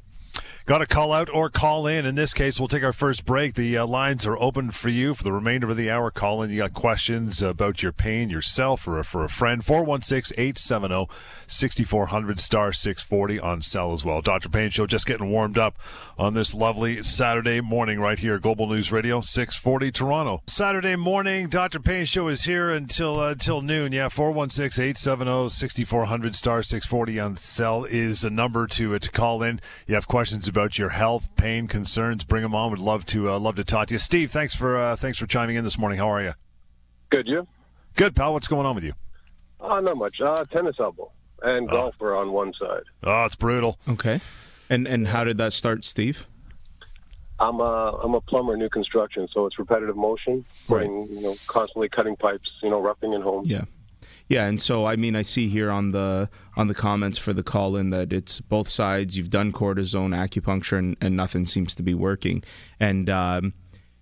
Got 0.69 0.77
to 0.77 0.85
call 0.85 1.13
out 1.13 1.31
or 1.33 1.49
call 1.49 1.87
in. 1.87 2.05
In 2.05 2.13
this 2.13 2.31
case, 2.31 2.59
we'll 2.59 2.67
take 2.67 2.83
our 2.83 2.93
first 2.93 3.25
break. 3.25 3.55
The 3.55 3.75
uh, 3.75 3.87
lines 3.87 4.27
are 4.27 4.37
open 4.37 4.69
for 4.69 4.89
you 4.89 5.15
for 5.15 5.23
the 5.23 5.33
remainder 5.33 5.67
of 5.67 5.77
the 5.77 5.89
hour. 5.89 6.11
Call 6.11 6.43
in. 6.43 6.51
You 6.51 6.57
got 6.57 6.75
questions 6.75 7.41
about 7.41 7.81
your 7.81 7.91
pain 7.91 8.29
yourself 8.29 8.87
or 8.87 9.01
for 9.01 9.23
a 9.23 9.29
friend. 9.29 9.65
416 9.65 10.35
870 10.37 11.07
6400 11.47 12.39
star 12.39 12.71
640 12.71 13.39
on 13.39 13.61
cell 13.63 13.93
as 13.93 14.05
well. 14.05 14.21
Dr. 14.21 14.47
Payne 14.47 14.69
Show 14.69 14.85
just 14.85 15.07
getting 15.07 15.31
warmed 15.31 15.57
up 15.57 15.75
on 16.19 16.35
this 16.35 16.53
lovely 16.53 17.01
Saturday 17.01 17.61
morning 17.61 17.99
right 17.99 18.19
here 18.19 18.37
Global 18.37 18.67
News 18.67 18.91
Radio 18.91 19.21
640 19.21 19.91
Toronto. 19.91 20.43
Saturday 20.45 20.95
morning, 20.95 21.49
Dr. 21.49 21.79
Payne 21.79 22.05
Show 22.05 22.27
is 22.27 22.43
here 22.43 22.69
until 22.69 23.19
uh, 23.19 23.31
until 23.31 23.63
noon. 23.63 23.91
Yeah, 23.91 24.09
416 24.09 24.83
870 24.83 25.49
6400 25.49 26.35
star 26.35 26.61
640 26.61 27.19
on 27.19 27.35
cell 27.35 27.85
is 27.85 28.23
a 28.23 28.29
number 28.29 28.67
to, 28.67 28.93
uh, 28.93 28.99
to 28.99 29.09
call 29.09 29.41
in. 29.41 29.59
You 29.87 29.95
have 29.95 30.07
questions 30.07 30.47
about 30.47 30.58
about 30.59 30.77
your 30.77 30.89
health, 30.89 31.33
pain, 31.37 31.67
concerns, 31.67 32.25
bring 32.25 32.43
them 32.43 32.53
on. 32.53 32.69
Would 32.71 32.81
love 32.81 33.05
to 33.07 33.29
uh, 33.29 33.39
love 33.39 33.55
to 33.55 33.63
talk 33.63 33.87
to 33.87 33.93
you. 33.93 33.99
Steve, 33.99 34.29
thanks 34.29 34.53
for 34.53 34.77
uh, 34.77 34.95
thanks 34.97 35.17
for 35.17 35.25
chiming 35.25 35.55
in 35.55 35.63
this 35.63 35.77
morning. 35.77 35.97
How 35.97 36.11
are 36.11 36.21
you? 36.21 36.33
Good, 37.09 37.27
you? 37.27 37.47
Good, 37.95 38.15
pal. 38.15 38.33
What's 38.33 38.49
going 38.49 38.65
on 38.65 38.75
with 38.75 38.83
you? 38.83 38.93
Uh, 39.61 39.79
not 39.79 39.95
much. 39.95 40.19
Uh, 40.19 40.43
tennis 40.45 40.75
elbow 40.79 41.11
and 41.41 41.69
oh. 41.69 41.73
golfer 41.73 42.13
on 42.15 42.33
one 42.33 42.53
side. 42.59 42.83
Oh, 43.03 43.23
it's 43.23 43.35
brutal. 43.35 43.79
Okay. 43.87 44.19
And 44.69 44.85
and 44.85 45.07
how 45.07 45.23
did 45.23 45.37
that 45.37 45.53
start, 45.53 45.85
Steve? 45.85 46.27
I'm 47.39 47.61
a 47.61 47.97
I'm 48.03 48.13
a 48.13 48.21
plumber, 48.21 48.57
new 48.57 48.69
construction, 48.69 49.29
so 49.33 49.45
it's 49.45 49.57
repetitive 49.57 49.95
motion, 49.95 50.43
putting 50.67 51.01
right. 51.01 51.09
you 51.09 51.21
know 51.21 51.35
constantly 51.47 51.87
cutting 51.87 52.17
pipes, 52.17 52.51
you 52.61 52.69
know, 52.69 52.81
roughing 52.81 53.13
in 53.13 53.21
home. 53.21 53.45
Yeah. 53.45 53.63
Yeah, 54.29 54.45
and 54.45 54.61
so 54.61 54.85
I 54.85 54.95
mean, 54.95 55.15
I 55.15 55.23
see 55.23 55.49
here 55.49 55.71
on 55.71 55.91
the 55.91 56.29
on 56.55 56.67
the 56.67 56.75
comments 56.75 57.17
for 57.17 57.33
the 57.33 57.43
call 57.43 57.75
in 57.75 57.89
that 57.89 58.13
it's 58.13 58.39
both 58.39 58.69
sides. 58.69 59.17
You've 59.17 59.31
done 59.31 59.51
cortisone, 59.51 60.15
acupuncture, 60.15 60.77
and, 60.77 60.95
and 61.01 61.15
nothing 61.17 61.47
seems 61.47 61.73
to 61.75 61.83
be 61.83 61.95
working. 61.95 62.43
And 62.79 63.09
um, 63.09 63.53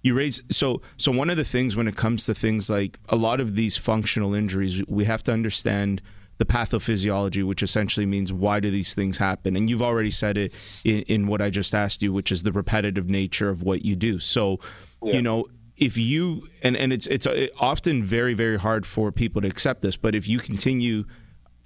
you 0.03 0.13
raise 0.13 0.43
so 0.51 0.81
so 0.97 1.13
one 1.13 1.29
of 1.29 1.37
the 1.37 1.45
things 1.45 1.77
when 1.77 1.87
it 1.87 1.95
comes 1.95 2.25
to 2.25 2.35
things 2.35 2.69
like 2.69 2.99
a 3.07 3.15
lot 3.15 3.39
of 3.39 3.55
these 3.55 3.77
functional 3.77 4.33
injuries, 4.33 4.83
we 4.87 5.05
have 5.05 5.23
to 5.23 5.31
understand 5.31 6.01
the 6.39 6.45
pathophysiology, 6.45 7.43
which 7.43 7.63
essentially 7.63 8.05
means 8.05 8.31
why 8.31 8.59
do 8.59 8.69
these 8.69 8.93
things 8.93 9.17
happen? 9.17 9.55
And 9.55 9.69
you've 9.69 9.81
already 9.81 10.11
said 10.11 10.37
it 10.37 10.53
in, 10.83 10.99
in 11.03 11.27
what 11.27 11.41
I 11.41 11.49
just 11.49 11.73
asked 11.73 12.01
you, 12.01 12.13
which 12.13 12.31
is 12.31 12.43
the 12.43 12.51
repetitive 12.51 13.09
nature 13.09 13.49
of 13.49 13.63
what 13.63 13.83
you 13.83 13.95
do. 13.95 14.19
So, 14.19 14.59
yeah. 15.01 15.13
you 15.13 15.21
know, 15.21 15.47
if 15.77 15.97
you 15.97 16.47
and 16.63 16.75
and 16.75 16.91
it's 16.91 17.07
it's 17.07 17.27
uh, 17.27 17.47
often 17.59 18.03
very 18.03 18.33
very 18.33 18.57
hard 18.57 18.85
for 18.85 19.11
people 19.11 19.41
to 19.41 19.47
accept 19.47 19.81
this, 19.81 19.95
but 19.95 20.15
if 20.15 20.27
you 20.27 20.39
continue 20.39 21.05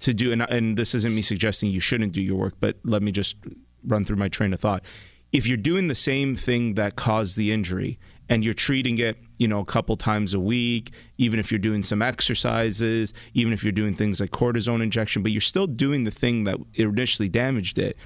to 0.00 0.14
do 0.14 0.32
and 0.32 0.42
and 0.42 0.76
this 0.76 0.94
isn't 0.94 1.14
me 1.14 1.22
suggesting 1.22 1.70
you 1.70 1.80
shouldn't 1.80 2.12
do 2.12 2.20
your 2.20 2.36
work, 2.36 2.54
but 2.60 2.76
let 2.84 3.02
me 3.02 3.10
just 3.10 3.36
run 3.84 4.04
through 4.04 4.16
my 4.16 4.28
train 4.28 4.52
of 4.52 4.60
thought. 4.60 4.84
If 5.32 5.46
you're 5.46 5.56
doing 5.56 5.88
the 5.88 5.94
same 5.94 6.36
thing 6.36 6.74
that 6.74 6.94
caused 6.94 7.38
the 7.38 7.52
injury 7.52 7.98
and 8.28 8.44
you're 8.44 8.52
treating 8.52 8.98
it, 8.98 9.16
you 9.38 9.48
know, 9.48 9.60
a 9.60 9.64
couple 9.64 9.96
times 9.96 10.34
a 10.34 10.40
week, 10.40 10.92
even 11.16 11.40
if 11.40 11.50
you're 11.50 11.58
doing 11.58 11.82
some 11.82 12.02
exercises, 12.02 13.14
even 13.32 13.54
if 13.54 13.64
you're 13.64 13.72
doing 13.72 13.94
things 13.94 14.20
like 14.20 14.30
cortisone 14.30 14.82
injection, 14.82 15.22
but 15.22 15.32
you're 15.32 15.40
still 15.40 15.66
doing 15.66 16.04
the 16.04 16.10
thing 16.10 16.44
that 16.44 16.58
initially 16.74 17.30
damaged 17.30 17.78
it, 17.78 17.96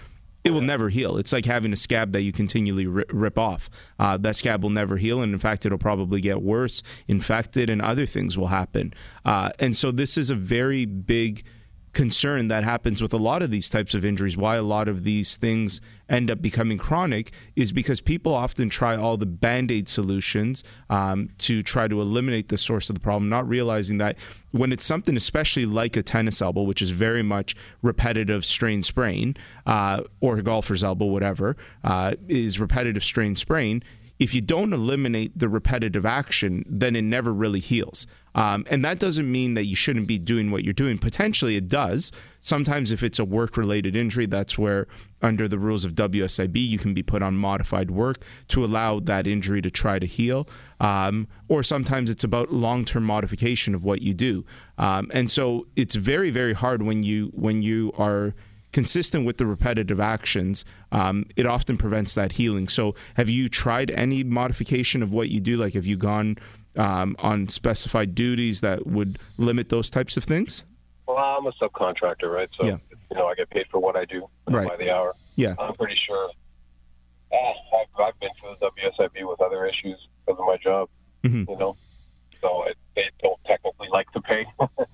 it 0.46 0.52
will 0.52 0.60
never 0.60 0.88
heal. 0.88 1.16
It's 1.16 1.32
like 1.32 1.44
having 1.44 1.72
a 1.72 1.76
scab 1.76 2.12
that 2.12 2.22
you 2.22 2.32
continually 2.32 2.86
rip 2.86 3.36
off. 3.36 3.68
Uh, 3.98 4.16
that 4.18 4.36
scab 4.36 4.62
will 4.62 4.70
never 4.70 4.96
heal, 4.96 5.20
and 5.20 5.32
in 5.32 5.40
fact, 5.40 5.66
it'll 5.66 5.76
probably 5.76 6.20
get 6.20 6.40
worse, 6.40 6.84
infected, 7.08 7.68
and 7.68 7.82
other 7.82 8.06
things 8.06 8.38
will 8.38 8.46
happen. 8.46 8.94
Uh, 9.24 9.50
and 9.58 9.76
so, 9.76 9.90
this 9.90 10.16
is 10.16 10.30
a 10.30 10.36
very 10.36 10.84
big 10.84 11.42
concern 11.96 12.48
that 12.48 12.62
happens 12.62 13.00
with 13.00 13.14
a 13.14 13.16
lot 13.16 13.40
of 13.40 13.50
these 13.50 13.70
types 13.70 13.94
of 13.94 14.04
injuries. 14.04 14.36
Why 14.36 14.56
a 14.56 14.62
lot 14.62 14.86
of 14.86 15.02
these 15.02 15.38
things 15.38 15.80
end 16.10 16.30
up 16.30 16.42
becoming 16.42 16.76
chronic 16.76 17.32
is 17.56 17.72
because 17.72 18.02
people 18.02 18.34
often 18.34 18.68
try 18.68 18.94
all 18.94 19.16
the 19.16 19.24
band 19.24 19.70
aid 19.70 19.88
solutions 19.88 20.62
um, 20.90 21.30
to 21.38 21.62
try 21.62 21.88
to 21.88 22.02
eliminate 22.02 22.48
the 22.48 22.58
source 22.58 22.90
of 22.90 22.94
the 22.94 23.00
problem, 23.00 23.30
not 23.30 23.48
realizing 23.48 23.96
that 23.96 24.18
when 24.52 24.72
it's 24.72 24.84
something, 24.84 25.16
especially 25.16 25.64
like 25.64 25.96
a 25.96 26.02
tennis 26.02 26.42
elbow, 26.42 26.62
which 26.62 26.82
is 26.82 26.90
very 26.90 27.22
much 27.22 27.56
repetitive 27.80 28.44
strain 28.44 28.82
sprain, 28.82 29.34
uh, 29.64 30.02
or 30.20 30.36
a 30.36 30.42
golfer's 30.42 30.84
elbow, 30.84 31.06
whatever, 31.06 31.56
uh, 31.82 32.12
is 32.28 32.60
repetitive 32.60 33.02
strain 33.02 33.34
sprain 33.34 33.82
if 34.18 34.34
you 34.34 34.40
don't 34.40 34.72
eliminate 34.72 35.38
the 35.38 35.48
repetitive 35.48 36.06
action, 36.06 36.64
then 36.68 36.96
it 36.96 37.02
never 37.02 37.32
really 37.32 37.60
heals. 37.60 38.06
Um, 38.34 38.66
and 38.70 38.84
that 38.84 38.98
doesn't 38.98 39.30
mean 39.30 39.54
that 39.54 39.64
you 39.64 39.74
shouldn't 39.74 40.06
be 40.06 40.18
doing 40.18 40.50
what 40.50 40.62
you're 40.62 40.74
doing. 40.74 40.98
Potentially, 40.98 41.56
it 41.56 41.68
does. 41.68 42.12
Sometimes, 42.40 42.92
if 42.92 43.02
it's 43.02 43.18
a 43.18 43.24
work 43.24 43.56
related 43.56 43.96
injury, 43.96 44.26
that's 44.26 44.58
where, 44.58 44.86
under 45.22 45.48
the 45.48 45.58
rules 45.58 45.84
of 45.84 45.94
WSIB, 45.94 46.56
you 46.56 46.78
can 46.78 46.92
be 46.92 47.02
put 47.02 47.22
on 47.22 47.36
modified 47.36 47.90
work 47.90 48.22
to 48.48 48.64
allow 48.64 49.00
that 49.00 49.26
injury 49.26 49.62
to 49.62 49.70
try 49.70 49.98
to 49.98 50.06
heal. 50.06 50.46
Um, 50.80 51.28
or 51.48 51.62
sometimes 51.62 52.10
it's 52.10 52.24
about 52.24 52.52
long 52.52 52.84
term 52.84 53.04
modification 53.04 53.74
of 53.74 53.84
what 53.84 54.02
you 54.02 54.12
do. 54.12 54.44
Um, 54.76 55.10
and 55.14 55.30
so 55.30 55.66
it's 55.76 55.94
very, 55.94 56.30
very 56.30 56.52
hard 56.52 56.82
when 56.82 57.02
you 57.02 57.32
when 57.34 57.62
you 57.62 57.92
are 57.96 58.34
consistent 58.72 59.24
with 59.26 59.38
the 59.38 59.46
repetitive 59.46 60.00
actions, 60.00 60.64
um, 60.92 61.26
it 61.36 61.46
often 61.46 61.76
prevents 61.76 62.14
that 62.14 62.32
healing. 62.32 62.68
So, 62.68 62.94
have 63.14 63.28
you 63.28 63.48
tried 63.48 63.90
any 63.90 64.22
modification 64.24 65.02
of 65.02 65.12
what 65.12 65.28
you 65.30 65.40
do? 65.40 65.56
Like, 65.56 65.74
have 65.74 65.86
you 65.86 65.96
gone 65.96 66.36
um, 66.76 67.16
on 67.20 67.48
specified 67.48 68.14
duties 68.14 68.60
that 68.60 68.86
would 68.86 69.18
limit 69.38 69.68
those 69.70 69.88
types 69.90 70.16
of 70.16 70.24
things? 70.24 70.62
Well, 71.06 71.16
I'm 71.18 71.46
a 71.46 71.52
subcontractor, 71.52 72.24
right? 72.32 72.48
So, 72.54 72.66
Yeah. 72.66 72.76
you 73.10 73.16
know, 73.16 73.26
I 73.28 73.34
get 73.34 73.48
paid 73.50 73.66
for 73.70 73.78
what 73.78 73.96
I 73.96 74.04
do 74.04 74.28
Right. 74.48 74.68
by 74.68 74.76
the 74.76 74.90
hour. 74.90 75.14
Yeah. 75.36 75.54
I'm 75.58 75.74
pretty 75.74 75.96
sure. 76.06 76.30
Uh, 77.32 77.36
I've, 77.36 78.00
I've 78.08 78.20
been 78.20 78.30
through 78.40 78.56
the 78.60 78.70
WSIB 78.70 79.28
with 79.28 79.40
other 79.40 79.66
issues 79.66 79.98
because 80.26 80.38
of 80.40 80.46
my 80.46 80.56
job, 80.58 80.88
Mhm. 81.24 81.48
you 81.48 81.56
know. 81.56 81.76
So 82.40 82.64
it, 82.64 82.76
they 82.94 83.04
don't 83.22 83.38
technically 83.46 83.88
like 83.90 84.10
to 84.12 84.20
pay. 84.20 84.44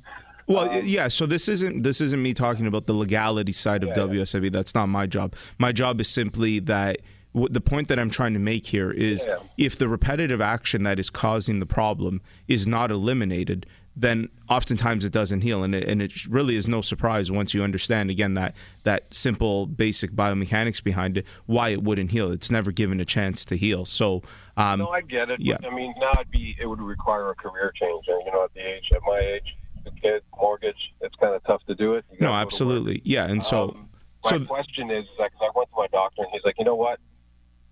Well, 0.52 0.70
Um, 0.70 0.80
yeah. 0.84 1.08
So 1.08 1.26
this 1.26 1.48
isn't 1.48 1.82
this 1.82 2.00
isn't 2.00 2.22
me 2.22 2.34
talking 2.34 2.66
about 2.66 2.86
the 2.86 2.92
legality 2.94 3.52
side 3.52 3.82
of 3.82 3.90
Yeah, 3.90 4.04
yeah. 4.06 4.20
WSIB. 4.22 4.52
That's 4.52 4.74
not 4.74 4.86
my 4.88 5.06
job. 5.06 5.34
My 5.58 5.72
job 5.72 6.00
is 6.00 6.08
simply 6.08 6.58
that 6.60 6.98
the 7.34 7.60
point 7.62 7.88
that 7.88 7.98
I'm 7.98 8.10
trying 8.10 8.34
to 8.34 8.38
make 8.38 8.66
here 8.66 8.90
is 8.90 9.24
Yeah. 9.26 9.36
if 9.56 9.76
the 9.76 9.88
repetitive 9.88 10.40
action 10.40 10.82
that 10.82 10.98
is 10.98 11.08
causing 11.10 11.60
the 11.60 11.66
problem 11.66 12.20
is 12.46 12.66
not 12.66 12.90
eliminated, 12.90 13.64
then 13.96 14.28
oftentimes 14.48 15.04
it 15.04 15.12
doesn't 15.12 15.42
heal, 15.42 15.62
and 15.62 15.74
it, 15.74 15.86
and 15.86 16.00
it 16.00 16.26
really 16.26 16.56
is 16.56 16.66
no 16.66 16.80
surprise 16.80 17.30
once 17.30 17.52
you 17.52 17.62
understand 17.62 18.08
again 18.10 18.32
that 18.34 18.54
that 18.84 19.12
simple 19.12 19.66
basic 19.66 20.12
biomechanics 20.12 20.82
behind 20.82 21.18
it 21.18 21.26
why 21.46 21.68
it 21.70 21.82
wouldn't 21.82 22.10
heal. 22.10 22.30
It's 22.32 22.50
never 22.50 22.70
given 22.72 23.00
a 23.00 23.04
chance 23.04 23.44
to 23.46 23.56
heal. 23.56 23.84
So. 23.84 24.22
Um, 24.56 24.80
no, 24.80 24.88
I 24.88 25.00
get 25.02 25.30
it. 25.30 25.40
Yeah. 25.40 25.56
I 25.66 25.74
mean, 25.74 25.94
now 25.98 26.10
it'd 26.12 26.30
be 26.30 26.54
it 26.60 26.66
would 26.66 26.80
require 26.80 27.30
a 27.30 27.34
career 27.34 27.72
change, 27.78 28.04
and 28.08 28.20
you 28.26 28.32
know, 28.32 28.44
at 28.44 28.52
the 28.54 28.60
age 28.60 28.84
at 28.94 29.00
my 29.06 29.18
age, 29.18 29.56
the 29.84 29.90
kid, 29.92 30.22
mortgage, 30.40 30.76
it's 31.00 31.14
kind 31.16 31.34
of 31.34 31.42
tough 31.44 31.62
to 31.66 31.74
do 31.74 31.94
it. 31.94 32.04
No, 32.12 32.16
gotta 32.18 32.20
go 32.20 32.26
to 32.26 32.32
work. 32.32 32.42
absolutely, 32.46 33.02
yeah. 33.04 33.26
And 33.26 33.42
so, 33.44 33.70
Um, 33.70 33.88
my 34.24 34.30
so 34.30 34.44
question 34.44 34.90
is, 34.90 35.04
is 35.04 35.10
that 35.18 35.32
'cause 35.32 35.42
I 35.42 35.50
went 35.58 35.68
to 35.70 35.76
my 35.76 35.86
doctor 35.88 36.22
and 36.22 36.30
he's 36.32 36.44
like, 36.44 36.56
you 36.58 36.64
know 36.64 36.74
what? 36.74 37.00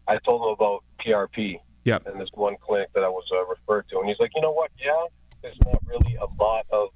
I 0.08 0.18
told 0.18 0.42
him 0.42 0.48
about 0.48 0.82
PRP 0.98 1.60
yeah, 1.84 1.98
and 2.06 2.20
this 2.20 2.28
one 2.34 2.56
clinic 2.60 2.88
that 2.94 3.04
I 3.04 3.08
was 3.08 3.24
uh, 3.32 3.44
referred 3.46 3.88
to, 3.90 3.98
and 4.00 4.08
he's 4.08 4.18
like, 4.18 4.32
you 4.34 4.42
know 4.42 4.52
what? 4.52 4.70
Yeah, 4.84 5.06
there's 5.42 5.58
not 5.64 5.80
really 5.86 6.16
a 6.16 6.26
lot 6.42 6.66
of, 6.70 6.88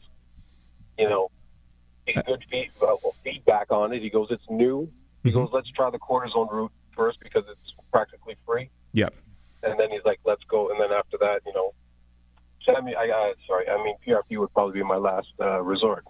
you 0.98 1.08
know, 1.08 1.30
good 2.26 2.44
feed, 2.50 2.70
uh, 2.82 2.96
feedback 3.22 3.70
on 3.70 3.92
it. 3.92 4.02
He 4.02 4.10
goes, 4.10 4.28
it's 4.30 4.44
new. 4.50 4.90
He 5.22 5.30
Mhm. 5.30 5.34
goes, 5.34 5.50
let's 5.52 5.70
try 5.70 5.88
the 5.90 5.98
cortisone 5.98 6.50
route 6.52 6.72
first 6.94 7.18
because 7.20 7.44
it's 7.48 7.72
practically 7.92 8.36
free, 8.46 8.68
yeah. 8.92 9.08
and 9.62 9.78
then 9.80 9.90
he's 9.90 10.04
like, 10.04 10.20
let's 10.24 10.44
go, 10.44 10.70
and 10.70 10.78
then 10.80 10.92
after 10.92 11.16
that, 11.18 11.40
you 11.46 11.52
know, 11.54 11.72
I 12.68 12.80
mean, 12.80 12.94
I 12.96 13.10
uh, 13.10 13.34
sorry, 13.46 13.68
I 13.68 13.82
mean 13.82 13.96
PRP 14.06 14.38
would 14.38 14.52
probably 14.52 14.80
be 14.80 14.84
my 14.84 14.96
last 14.96 15.28
uh, 15.40 15.60
resort, 15.60 16.04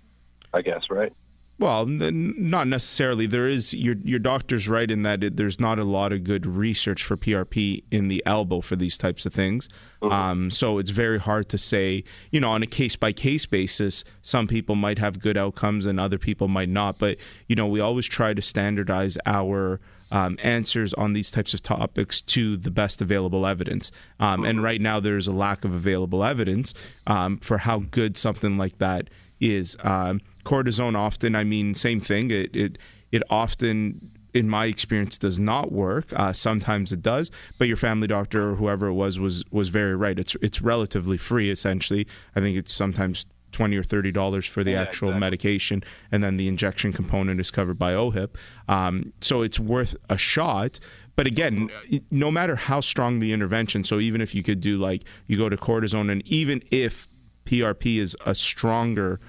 I 0.52 0.62
guess, 0.62 0.84
right? 0.90 1.12
Well, 1.56 1.82
n- 1.82 2.34
not 2.37 2.66
necessarily. 2.66 3.26
There 3.26 3.46
is 3.46 3.73
your 3.73 3.94
your 4.02 4.18
doctor's 4.18 4.68
right 4.68 4.90
in 4.90 5.02
that 5.04 5.23
it, 5.23 5.37
there's 5.37 5.61
not 5.61 5.78
a 5.78 5.84
lot 5.84 6.12
of 6.12 6.25
good 6.25 6.46
research 6.46 7.04
for 7.04 7.16
PRP 7.16 7.84
in 7.92 8.08
the 8.08 8.23
elbow 8.26 8.61
for 8.61 8.75
these 8.75 8.99
types 8.99 9.25
of 9.25 9.32
things. 9.32 9.68
Um, 10.02 10.50
so 10.50 10.78
it's 10.78 10.90
very 10.90 11.18
hard 11.18 11.49
to 11.50 11.58
say. 11.58 12.02
You 12.32 12.40
know, 12.40 12.50
on 12.50 12.62
a 12.62 12.66
case 12.66 12.96
by 12.96 13.12
case 13.12 13.46
basis, 13.46 14.04
some 14.20 14.49
people 14.49 14.75
might 14.75 14.99
have 14.99 15.20
good 15.20 15.37
outcomes 15.37 15.87
and 15.87 16.00
other 16.00 16.18
people 16.18 16.49
might 16.49 16.68
not. 16.68 16.99
But 16.99 17.18
you 17.46 17.54
know, 17.54 17.68
we 17.68 17.78
always 17.78 18.06
try 18.06 18.34
to 18.34 18.42
standardize 18.42 19.16
our 19.25 19.80
um, 20.14 20.38
answers 20.42 20.94
on 20.94 21.12
these 21.12 21.30
types 21.33 21.54
of 21.54 21.61
topics 21.61 22.23
to 22.23 22.56
the 22.56 22.71
best 22.71 23.02
available 23.02 23.47
evidence. 23.47 23.90
Um, 24.21 24.44
and 24.44 24.62
right 24.62 24.80
now, 24.80 25.00
there's 25.00 25.26
a 25.26 25.33
lack 25.33 25.64
of 25.64 25.75
available 25.75 26.23
evidence 26.23 26.73
um, 27.09 27.38
for 27.38 27.59
how 27.59 27.80
good 27.90 28.16
something 28.16 28.56
like 28.56 28.78
that 28.78 29.11
is. 29.40 29.76
Um, 29.83 30.21
cortisone 30.44 30.97
often, 30.97 31.35
I 31.35 31.42
mean, 31.42 31.75
same 31.75 32.00
thing. 32.00 32.30
It 32.30 32.54
it 32.54 32.78
it 33.11 33.23
often. 33.28 34.11
In 34.35 34.49
my 34.49 34.66
experience, 34.66 35.16
does 35.16 35.38
not 35.38 35.71
work. 35.71 36.12
Uh, 36.12 36.33
sometimes 36.33 36.92
it 36.92 37.00
does, 37.00 37.30
but 37.56 37.68
your 37.68 37.76
family 37.76 38.09
doctor 38.09 38.50
or 38.50 38.56
whoever 38.56 38.88
it 38.88 38.94
was 38.94 39.21
was 39.21 39.44
was 39.52 39.68
very 39.68 39.94
right. 39.94 40.18
It's 40.18 40.35
it's 40.42 40.61
relatively 40.61 41.16
free, 41.16 41.52
essentially. 41.52 42.04
I 42.35 42.40
think 42.40 42.56
it's 42.56 42.75
sometimes 42.75 43.26
twenty 43.54 43.76
or 43.76 43.82
thirty 43.82 44.12
dollars 44.12 44.44
for 44.46 44.62
the 44.62 44.73
Yeah, 44.73 44.82
actual 44.82 45.08
exactly. 45.08 45.20
medication, 45.20 45.84
and 46.12 46.23
then 46.23 46.37
the 46.37 46.46
injection 46.49 46.92
component 46.92 47.40
is 47.40 47.50
covered 47.50 47.78
by 47.78 47.94
OHIP. 47.94 48.37
Um, 48.68 49.12
so 49.23 49.40
it's 49.42 49.58
worth 49.58 49.96
a 50.11 50.18
shot. 50.18 50.78
But 51.16 51.26
again, 51.26 51.70
no 52.11 52.30
matter 52.30 52.56
how 52.56 52.80
strong 52.80 53.20
the 53.20 53.32
intervention, 53.32 53.84
so 53.84 54.00
even 54.00 54.20
if 54.20 54.34
you 54.34 54.42
could 54.42 54.61
do 54.61 54.76
like 54.78 55.04
you 55.28 55.38
go 55.38 55.49
to 55.49 55.56
cortisone, 55.56 56.11
and 56.11 56.26
even 56.28 56.61
if 56.70 57.08
PRP 57.46 57.99
is 57.99 58.16
a 58.26 58.34
stronger, 58.34 59.20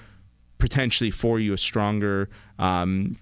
potentially 0.58 1.12
for 1.12 1.40
you 1.40 1.54
a 1.54 1.58
stronger 1.58 2.30
um, 2.58 3.18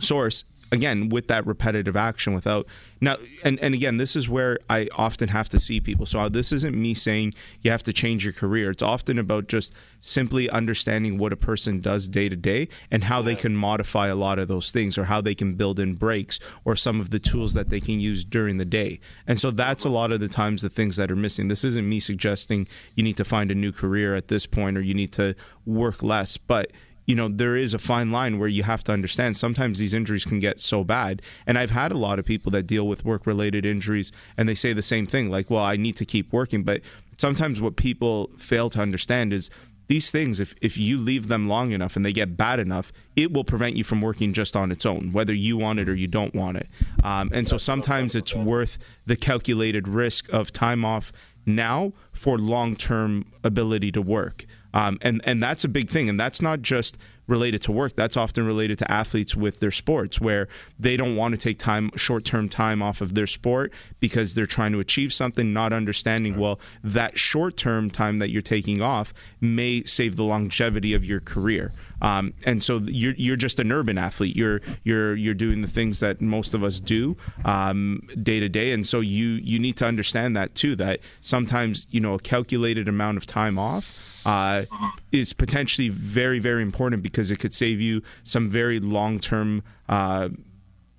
source 0.00 0.44
again 0.74 1.08
with 1.08 1.28
that 1.28 1.46
repetitive 1.46 1.96
action 1.96 2.34
without 2.34 2.66
now 3.00 3.16
and, 3.42 3.58
and 3.60 3.74
again 3.74 3.96
this 3.96 4.16
is 4.16 4.28
where 4.28 4.58
i 4.68 4.88
often 4.96 5.28
have 5.28 5.48
to 5.48 5.60
see 5.60 5.80
people. 5.80 6.06
So 6.06 6.20
uh, 6.20 6.28
this 6.28 6.52
isn't 6.52 6.76
me 6.76 6.94
saying 6.94 7.34
you 7.62 7.70
have 7.70 7.82
to 7.84 7.92
change 7.92 8.24
your 8.24 8.32
career. 8.32 8.70
It's 8.70 8.82
often 8.82 9.18
about 9.18 9.48
just 9.48 9.72
simply 10.00 10.50
understanding 10.50 11.18
what 11.18 11.32
a 11.32 11.36
person 11.36 11.80
does 11.80 12.08
day 12.08 12.28
to 12.28 12.36
day 12.36 12.68
and 12.90 13.04
how 13.04 13.22
they 13.22 13.34
can 13.34 13.56
modify 13.56 14.08
a 14.08 14.14
lot 14.14 14.38
of 14.38 14.48
those 14.48 14.70
things 14.70 14.98
or 14.98 15.04
how 15.04 15.20
they 15.20 15.34
can 15.34 15.54
build 15.54 15.80
in 15.80 15.94
breaks 15.94 16.38
or 16.64 16.76
some 16.76 17.00
of 17.00 17.10
the 17.10 17.18
tools 17.18 17.54
that 17.54 17.70
they 17.70 17.80
can 17.80 18.00
use 18.00 18.24
during 18.24 18.58
the 18.58 18.64
day. 18.64 19.00
And 19.26 19.38
so 19.38 19.50
that's 19.50 19.84
a 19.84 19.88
lot 19.88 20.12
of 20.12 20.20
the 20.20 20.28
times 20.28 20.62
the 20.62 20.68
things 20.68 20.96
that 20.96 21.10
are 21.10 21.16
missing. 21.16 21.48
This 21.48 21.64
isn't 21.64 21.88
me 21.88 22.00
suggesting 22.00 22.66
you 22.94 23.02
need 23.02 23.16
to 23.16 23.24
find 23.24 23.50
a 23.50 23.54
new 23.54 23.72
career 23.72 24.14
at 24.14 24.28
this 24.28 24.46
point 24.46 24.76
or 24.76 24.82
you 24.82 24.94
need 24.94 25.12
to 25.12 25.34
work 25.66 26.02
less 26.02 26.36
but 26.36 26.70
you 27.06 27.14
know 27.14 27.28
there 27.28 27.56
is 27.56 27.74
a 27.74 27.78
fine 27.78 28.10
line 28.10 28.38
where 28.38 28.48
you 28.48 28.62
have 28.62 28.84
to 28.84 28.92
understand 28.92 29.36
sometimes 29.36 29.78
these 29.78 29.94
injuries 29.94 30.24
can 30.24 30.40
get 30.40 30.60
so 30.60 30.84
bad. 30.84 31.22
And 31.46 31.58
i've 31.58 31.70
had 31.70 31.92
a 31.92 31.98
lot 31.98 32.18
of 32.18 32.24
people 32.24 32.50
that 32.52 32.66
deal 32.66 32.86
with 32.86 33.04
work 33.04 33.26
related 33.26 33.64
injuries 33.66 34.12
and 34.36 34.48
they 34.48 34.54
say 34.54 34.72
the 34.72 34.82
same 34.82 35.06
thing 35.06 35.30
like 35.30 35.50
well 35.50 35.64
i 35.64 35.76
need 35.76 35.96
to 35.96 36.04
keep 36.04 36.32
working. 36.32 36.62
But 36.62 36.80
sometimes 37.18 37.60
what 37.60 37.76
people 37.76 38.30
fail 38.38 38.70
to 38.70 38.80
understand 38.80 39.32
is 39.32 39.50
these 39.86 40.10
things 40.10 40.40
if, 40.40 40.54
if 40.62 40.78
you 40.78 40.96
leave 40.96 41.28
them 41.28 41.46
long 41.46 41.72
enough 41.72 41.94
and 41.94 42.04
they 42.04 42.12
get 42.12 42.36
bad 42.36 42.58
enough 42.58 42.90
it 43.16 43.32
will 43.32 43.44
prevent 43.44 43.76
you 43.76 43.84
from 43.84 44.00
working 44.00 44.32
just 44.32 44.56
on 44.56 44.72
its 44.72 44.86
own 44.86 45.12
whether 45.12 45.34
you 45.34 45.56
want 45.56 45.78
it 45.78 45.88
or 45.88 45.94
you 45.94 46.06
don't 46.06 46.34
want 46.34 46.56
it. 46.56 46.68
Um, 47.02 47.30
and 47.32 47.46
so 47.46 47.56
sometimes 47.58 48.14
it's 48.14 48.34
worth 48.34 48.78
the 49.06 49.16
calculated 49.16 49.86
risk 49.86 50.28
of 50.32 50.52
time 50.52 50.84
off 50.84 51.12
now 51.46 51.92
for 52.12 52.38
long-term 52.38 53.26
ability 53.42 53.92
to 53.92 54.00
work 54.00 54.46
um, 54.74 54.98
and 55.00 55.22
and 55.24 55.42
that's 55.42 55.64
a 55.64 55.68
big 55.68 55.88
thing. 55.88 56.10
And 56.10 56.20
that's 56.20 56.42
not 56.42 56.60
just 56.60 56.98
related 57.26 57.62
to 57.62 57.72
work. 57.72 57.96
That's 57.96 58.18
often 58.18 58.44
related 58.44 58.78
to 58.78 58.90
athletes 58.90 59.34
with 59.34 59.60
their 59.60 59.70
sports 59.70 60.20
where 60.20 60.46
they 60.78 60.96
don't 60.96 61.16
want 61.16 61.32
to 61.34 61.38
take 61.38 61.58
time 61.58 61.90
short-term 61.96 62.50
time 62.50 62.82
off 62.82 63.00
of 63.00 63.14
their 63.14 63.26
sport 63.26 63.72
because 63.98 64.34
they're 64.34 64.44
trying 64.44 64.72
to 64.72 64.80
achieve 64.80 65.10
something 65.10 65.52
not 65.52 65.72
understanding 65.72 66.36
well 66.36 66.60
that 66.82 67.18
short-term 67.18 67.88
time 67.88 68.18
that 68.18 68.28
you're 68.28 68.42
taking 68.42 68.82
off 68.82 69.14
may 69.40 69.82
save 69.84 70.16
the 70.16 70.24
longevity 70.24 70.92
of 70.92 71.02
your 71.02 71.20
career 71.20 71.72
um, 72.04 72.34
and 72.44 72.62
so 72.62 72.80
you're 72.84 73.14
you're 73.14 73.34
just 73.36 73.58
an 73.58 73.72
urban 73.72 73.96
athlete. 73.96 74.36
You're 74.36 74.60
you're 74.82 75.16
you're 75.16 75.32
doing 75.32 75.62
the 75.62 75.68
things 75.68 76.00
that 76.00 76.20
most 76.20 76.52
of 76.52 76.62
us 76.62 76.78
do 76.78 77.16
um, 77.46 78.06
day 78.22 78.40
to 78.40 78.48
day. 78.50 78.72
And 78.72 78.86
so 78.86 79.00
you 79.00 79.40
you 79.42 79.58
need 79.58 79.78
to 79.78 79.86
understand 79.86 80.36
that 80.36 80.54
too 80.54 80.76
that 80.76 81.00
sometimes 81.22 81.86
you 81.90 82.00
know 82.00 82.12
a 82.12 82.18
calculated 82.18 82.88
amount 82.88 83.16
of 83.16 83.24
time 83.24 83.58
off 83.58 83.94
uh, 84.26 84.66
is 85.12 85.32
potentially 85.32 85.88
very, 85.88 86.38
very 86.40 86.62
important 86.62 87.02
because 87.02 87.30
it 87.30 87.38
could 87.38 87.54
save 87.54 87.80
you 87.80 88.02
some 88.22 88.50
very 88.50 88.80
long 88.80 89.18
term 89.18 89.62
uh, 89.88 90.28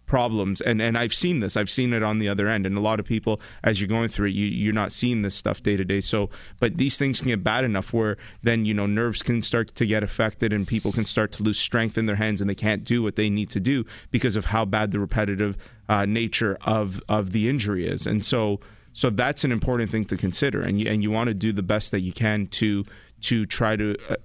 problems. 0.06 0.62
And 0.62 0.82
and 0.82 0.98
I've 0.98 1.14
seen 1.14 1.40
this. 1.40 1.58
I've 1.58 1.70
seen 1.70 1.94
it 1.94 2.04
on 2.04 2.20
the 2.20 2.30
other 2.30 2.48
end. 2.48 2.66
And 2.66 2.78
a 2.78 2.82
lot 2.82 3.00
of 3.00 3.06
people, 3.06 3.40
as 3.64 3.80
you're 3.82 3.88
going 3.88 4.10
through 4.10 4.28
it, 4.28 4.34
you, 4.34 4.46
you're 4.48 4.74
not 4.74 4.92
seeing 4.92 5.22
this 5.22 5.36
stuff 5.36 5.64
day 5.64 5.76
to 5.76 5.86
day. 5.86 6.02
So, 6.02 6.30
but 6.60 6.78
these 6.78 6.98
things 6.98 7.20
can 7.20 7.30
get 7.30 7.44
bad 7.44 7.64
enough 7.64 7.94
where 7.94 8.18
then 8.44 8.66
you 8.66 8.74
know 8.74 8.86
nerves 8.86 9.22
can 9.22 9.42
start 9.42 9.70
to 9.76 9.86
get 9.86 10.04
affected 10.04 10.54
and 10.54 10.68
people 10.68 10.92
can 10.92 11.06
start 11.06 11.32
to 11.34 11.44
lose 11.44 11.60
strength 11.60 11.98
in 11.98 12.06
their 12.06 12.16
hands 12.16 12.42
and 12.42 12.50
they 12.50 12.56
can't 12.56 12.84
do 12.84 13.02
what 13.02 13.16
they 13.16 13.30
need 13.30 13.50
to 13.52 13.60
do 13.60 13.86
because 14.12 14.36
of 14.36 14.46
how 14.46 14.66
bad 14.66 14.92
the 14.92 15.00
repetitive 15.00 15.58
uh, 15.90 16.06
nature 16.06 16.58
of 16.62 17.02
of 17.10 17.32
the 17.32 17.50
injury 17.50 17.88
is. 17.88 18.08
And 18.08 18.24
so. 18.24 18.60
So 18.98 19.10
that's 19.10 19.44
an 19.44 19.52
important 19.52 19.92
thing 19.92 20.06
to 20.06 20.16
consider, 20.16 20.62
and 20.62 20.80
you 20.80 20.90
and 20.90 21.04
you 21.04 21.12
want 21.12 21.28
to 21.28 21.34
do 21.34 21.52
the 21.52 21.62
best 21.62 21.92
that 21.92 22.00
you 22.00 22.14
can 22.14 22.48
to 22.48 22.86
to 23.24 23.46
try 23.46 23.76
to 23.76 23.98
uh, 24.10 24.16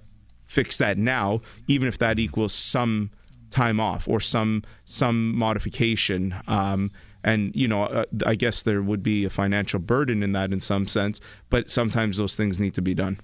fix 0.45 0.77
that 0.77 0.97
now, 0.97 1.41
even 1.67 1.89
if 1.89 1.97
that 1.97 2.19
equals 2.19 2.53
some 2.53 3.09
time 3.51 3.79
off 3.79 4.07
or 4.07 4.19
some 4.19 4.63
some 4.85 5.35
modification. 5.37 6.33
Um, 6.47 6.91
and 7.23 7.55
you 7.55 7.67
know, 7.67 7.83
uh, 7.83 8.05
I 8.25 8.33
guess 8.35 8.63
there 8.63 8.81
would 8.81 9.03
be 9.03 9.25
a 9.25 9.29
financial 9.29 9.79
burden 9.79 10.23
in 10.23 10.31
that 10.31 10.51
in 10.51 10.59
some 10.59 10.87
sense, 10.87 11.21
but 11.49 11.69
sometimes 11.69 12.17
those 12.17 12.35
things 12.35 12.59
need 12.59 12.73
to 12.73 12.81
be 12.81 12.95
done. 12.95 13.19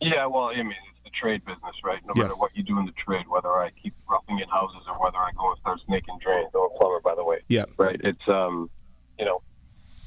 Yeah, 0.00 0.26
well, 0.26 0.44
I 0.54 0.56
mean, 0.62 0.68
it's 0.94 1.04
the 1.04 1.10
trade 1.10 1.44
business, 1.44 1.74
right? 1.84 1.98
No 2.06 2.12
Yeah. 2.14 2.22
matter 2.24 2.36
what 2.36 2.56
you 2.56 2.62
do 2.62 2.78
in 2.78 2.86
the 2.86 2.92
trade, 2.92 3.26
whether 3.28 3.48
I 3.48 3.70
keep 3.82 3.92
roughing 4.08 4.38
in 4.38 4.48
houses 4.48 4.82
or 4.88 4.94
whether 5.02 5.18
I 5.18 5.30
go 5.36 5.50
and 5.50 5.58
start 5.60 5.80
snaking 5.86 6.18
drains. 6.22 6.48
I'm 6.54 6.60
a 6.62 6.78
plumber, 6.78 7.00
by 7.00 7.14
the 7.16 7.24
way. 7.24 7.40
Yeah. 7.48 7.64
Right. 7.76 8.00
It's 8.04 8.26
um, 8.28 8.70
you 9.18 9.24
know, 9.24 9.42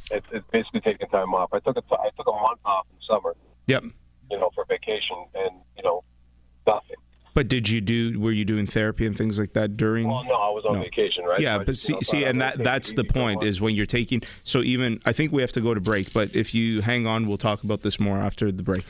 it's, 0.09 0.25
it's 0.31 0.45
basically 0.51 0.79
taking 0.81 1.07
time 1.09 1.33
off. 1.33 1.49
I 1.53 1.59
took 1.59 1.77
a 1.77 1.81
t- 1.81 1.87
I 1.99 2.09
took 2.17 2.27
a 2.27 2.31
month 2.31 2.59
off 2.65 2.87
in 2.91 2.97
summer, 3.07 3.35
Yep. 3.67 3.83
you 4.31 4.39
know, 4.39 4.49
for 4.55 4.65
vacation, 4.65 5.17
and 5.35 5.51
you 5.77 5.83
know, 5.83 6.03
nothing. 6.65 6.95
But 7.33 7.47
did 7.47 7.67
you 7.69 7.81
do? 7.81 8.19
Were 8.19 8.31
you 8.31 8.45
doing 8.45 8.67
therapy 8.67 9.05
and 9.07 9.17
things 9.17 9.39
like 9.39 9.53
that 9.53 9.75
during? 9.75 10.07
Well, 10.07 10.23
no, 10.23 10.33
I 10.35 10.49
was 10.49 10.65
on 10.65 10.75
No. 10.75 10.83
vacation, 10.83 11.23
right? 11.25 11.39
Yeah, 11.39 11.55
So 11.55 11.59
but 11.59 11.65
just, 11.67 11.83
see, 11.83 11.93
you 11.93 11.95
know, 11.95 11.99
see, 12.01 12.23
and 12.25 12.41
that 12.41 12.63
that's 12.63 12.93
the 12.93 13.01
easy 13.01 13.07
for 13.07 13.19
a 13.19 13.21
point 13.21 13.39
month. 13.41 13.49
is 13.49 13.59
when 13.61 13.73
you're 13.75 13.85
taking. 13.87 14.21
So 14.43 14.61
even 14.61 14.99
I 15.05 15.13
think 15.13 15.31
we 15.31 15.41
have 15.41 15.51
to 15.53 15.61
go 15.61 15.73
to 15.73 15.81
break, 15.81 16.13
but 16.13 16.35
if 16.35 16.53
you 16.53 16.81
hang 16.81 17.07
on, 17.07 17.27
we'll 17.27 17.37
talk 17.39 17.63
about 17.63 17.81
this 17.81 17.99
more 17.99 18.17
after 18.17 18.51
the 18.51 18.61
break. 18.63 18.85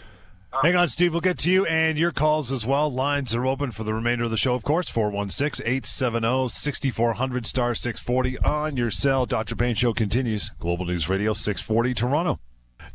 Hang 0.61 0.75
on, 0.75 0.87
Steve. 0.89 1.13
We'll 1.13 1.21
get 1.21 1.39
to 1.39 1.49
you 1.49 1.65
and 1.65 1.97
your 1.97 2.11
calls 2.11 2.51
as 2.51 2.63
well. 2.63 2.91
Lines 2.91 3.33
are 3.33 3.43
open 3.43 3.71
for 3.71 3.83
the 3.83 3.91
remainder 3.93 4.25
of 4.25 4.29
the 4.29 4.37
show, 4.37 4.53
of 4.53 4.63
course. 4.63 4.87
416 4.87 5.65
870 5.65 6.49
6400 6.49 7.47
star 7.47 7.73
640 7.73 8.37
on 8.39 8.77
your 8.77 8.91
cell. 8.91 9.25
Dr. 9.25 9.55
Payne 9.55 9.73
Show 9.73 9.93
continues. 9.93 10.51
Global 10.59 10.85
News 10.85 11.09
Radio 11.09 11.33
640 11.33 11.93
Toronto. 11.95 12.39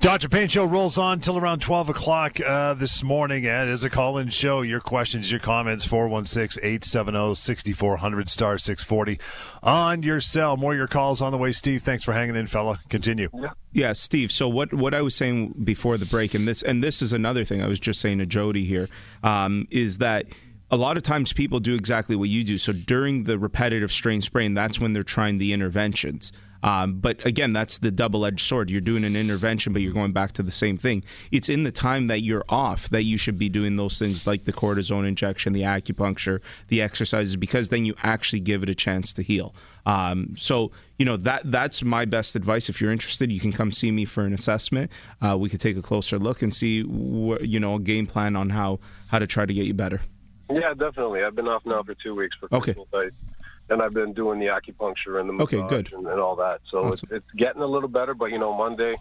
Dr. 0.01 0.29
Payne 0.29 0.47
Show 0.47 0.65
rolls 0.65 0.97
on 0.97 1.19
till 1.19 1.37
around 1.37 1.61
12 1.61 1.89
o'clock 1.89 2.41
uh, 2.41 2.73
this 2.75 3.03
morning. 3.03 3.45
And 3.47 3.69
as 3.69 3.83
a 3.83 3.91
call 3.91 4.17
in 4.17 4.29
show, 4.29 4.63
your 4.63 4.79
questions, 4.79 5.29
your 5.29 5.41
comments, 5.41 5.85
416 5.87 6.63
870 6.63 7.35
6400 7.35 8.29
star 8.29 8.59
640 8.59 9.19
on 9.61 10.05
your 10.05 10.21
cell. 10.21 10.57
More 10.57 10.71
of 10.71 10.79
your 10.79 10.87
calls 10.87 11.21
on 11.21 11.33
the 11.33 11.39
way, 11.39 11.51
Steve. 11.51 11.83
Thanks 11.83 12.05
for 12.05 12.13
hanging 12.13 12.37
in, 12.37 12.47
fella. 12.47 12.79
Continue. 12.89 13.29
Yeah, 13.73 13.93
Steve. 13.93 14.31
So 14.31 14.49
what 14.49 14.73
what 14.73 14.95
I 14.95 15.03
was 15.03 15.17
saying 15.17 15.55
before 15.65 15.97
the 15.97 16.07
break, 16.07 16.33
and 16.33 16.47
this 16.47 16.63
and 16.63 16.83
this 16.83 17.03
is 17.03 17.13
another 17.13 17.45
thing 17.45 17.61
I 17.61 17.67
was 17.67 17.81
just 17.81 18.01
saying 18.01 18.19
to 18.19 18.27
Jody 18.27 18.65
here, 18.65 18.89
um, 19.25 19.67
is 19.69 19.99
that 19.99 20.27
a 20.71 20.77
lot 20.77 20.97
of 20.97 21.03
times 21.03 21.33
people 21.33 21.59
do 21.59 21.75
exactly 21.75 22.15
what 22.15 22.29
you 22.29 22.45
do. 22.45 22.57
So 22.57 22.73
during 22.73 23.25
the 23.25 23.37
repetitive 23.37 23.91
strain 23.91 24.21
sprain, 24.21 24.55
that's 24.55 24.79
when 24.79 24.93
they're 24.93 25.03
trying 25.03 25.39
the 25.39 25.53
interventions. 25.53 26.31
Um, 26.63 26.95
but 27.01 27.25
again, 27.25 27.53
that's 27.53 27.79
the 27.79 27.91
double 27.91 28.27
edged 28.27 28.41
sword. 28.41 28.69
You're 28.71 28.81
doing 28.81 29.05
an 29.05 29.15
intervention, 29.15 29.73
but 29.73 29.83
you're 29.83 29.93
going 29.93 30.13
back 30.13 30.33
to 30.33 30.43
the 30.43 30.51
same 30.51 30.77
thing. 30.77 31.05
It's 31.31 31.49
in 31.49 31.63
the 31.63 31.71
time 31.73 32.09
that 32.09 32.21
you're 32.23 32.45
off 32.49 32.89
that 32.91 33.03
you 33.03 33.17
should 33.17 33.39
be 33.39 33.49
doing 33.49 33.77
those 33.77 33.99
things 33.99 34.27
like 34.27 34.45
the 34.45 34.53
cortisone 34.53 35.07
injection, 35.07 35.53
the 35.53 35.63
acupuncture, 35.63 36.41
the 36.69 36.83
exercises, 36.83 37.37
because 37.37 37.69
then 37.69 37.85
you 37.85 37.95
actually 38.03 38.41
give 38.41 38.63
it 38.63 38.69
a 38.69 38.75
chance 38.75 39.13
to 39.15 39.23
heal. 39.23 39.55
Um, 39.87 40.35
so 40.37 40.73
you 40.99 41.07
know 41.07 41.17
that 41.19 41.51
that's 41.51 41.83
my 41.83 42.05
best 42.05 42.37
advice. 42.37 42.69
If 42.69 42.81
you're 42.81 42.93
interested, 42.93 43.33
you 43.33 43.41
can 43.41 43.53
come 43.53 43.73
see 43.73 43.91
me 43.91 44.05
for 44.05 44.25
an 44.25 44.35
assessment. 44.35 44.91
Uh, 45.25 45.39
we 45.39 45.49
could 45.49 45.61
take 45.61 45.77
a 45.77 45.83
closer 45.83 46.19
look 46.19 46.43
and 46.43 46.53
see 46.53 46.83
wh- 46.83 47.41
you 47.41 47.59
know 47.61 47.77
a 47.77 47.81
game 47.81 48.07
plan 48.07 48.37
on 48.37 48.51
how 48.51 48.81
how 49.07 49.19
to 49.19 49.27
try 49.27 49.47
to 49.47 49.55
get 49.55 49.65
you 49.67 49.75
better. 49.75 50.01
Yeah, 50.51 50.75
definitely. 50.75 51.23
I've 51.25 51.35
been 51.35 51.49
off 51.49 51.65
now 51.65 51.83
for 51.83 51.95
two 51.95 52.15
weeks 52.15 52.37
for 52.39 52.49
Okay. 52.55 52.75
Christmas. 53.69 53.71
I, 53.71 53.75
and 53.75 53.83
I've 53.83 53.95
been 53.95 54.13
doing 54.15 54.39
the 54.39 54.47
acupuncture 54.47 55.21
and 55.21 55.29
the 55.39 55.43
Okay, 55.45 55.63
good. 55.69 55.93
And, 55.93 56.07
and 56.07 56.21
all 56.21 56.37
that. 56.37 56.61
So 56.71 56.85
Awesome. 56.85 57.09
it's, 57.13 57.25
it's 57.25 57.31
getting 57.37 57.63
a 57.63 57.67
little 57.67 57.89
better, 57.89 58.15
but 58.15 58.27
you 58.27 58.39
know, 58.39 58.53
Monday, 58.57 58.97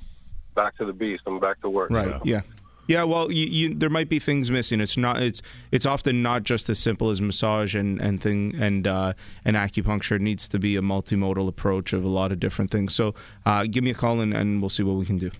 back 0.55 0.77
to 0.77 0.85
the 0.85 0.93
beast. 0.93 1.23
I'm 1.25 1.39
back 1.39 1.61
to 1.61 1.69
work. 1.69 1.89
Right. 1.89 2.07
now. 2.07 2.21
Yeah. 2.23 2.41
Yeah, 2.87 3.03
well, 3.03 3.29
you, 3.29 3.47
you, 3.47 3.75
there 3.75 3.89
might 3.89 4.07
be 4.07 4.17
things 4.17 4.49
missing. 4.49 4.79
It's 4.79 4.95
not. 4.95 5.21
It's 5.21 5.41
it's 5.73 5.85
often 5.85 6.23
not 6.23 6.43
just 6.43 6.69
as 6.69 6.79
simple 6.79 7.09
as 7.09 7.19
massage 7.19 7.75
and 7.75 7.99
and 7.99 8.21
thing 8.21 8.55
and 8.57 8.87
uh, 8.87 9.11
and 9.43 9.57
acupuncture. 9.57 10.15
It 10.15 10.21
needs 10.21 10.47
to 10.47 10.57
be 10.57 10.77
a 10.77 10.81
multimodal 10.81 11.49
approach 11.49 11.91
of 11.91 12.05
a 12.05 12.07
lot 12.07 12.31
of 12.31 12.39
different 12.39 12.71
things. 12.71 12.95
So, 12.95 13.13
uh, 13.45 13.65
give 13.65 13.83
me 13.83 13.89
a 13.89 13.93
call 13.93 14.21
and, 14.21 14.33
and 14.33 14.61
we'll 14.61 14.69
see 14.69 14.83
what 14.83 14.95
we 14.95 15.05
can 15.05 15.17
do. 15.17 15.31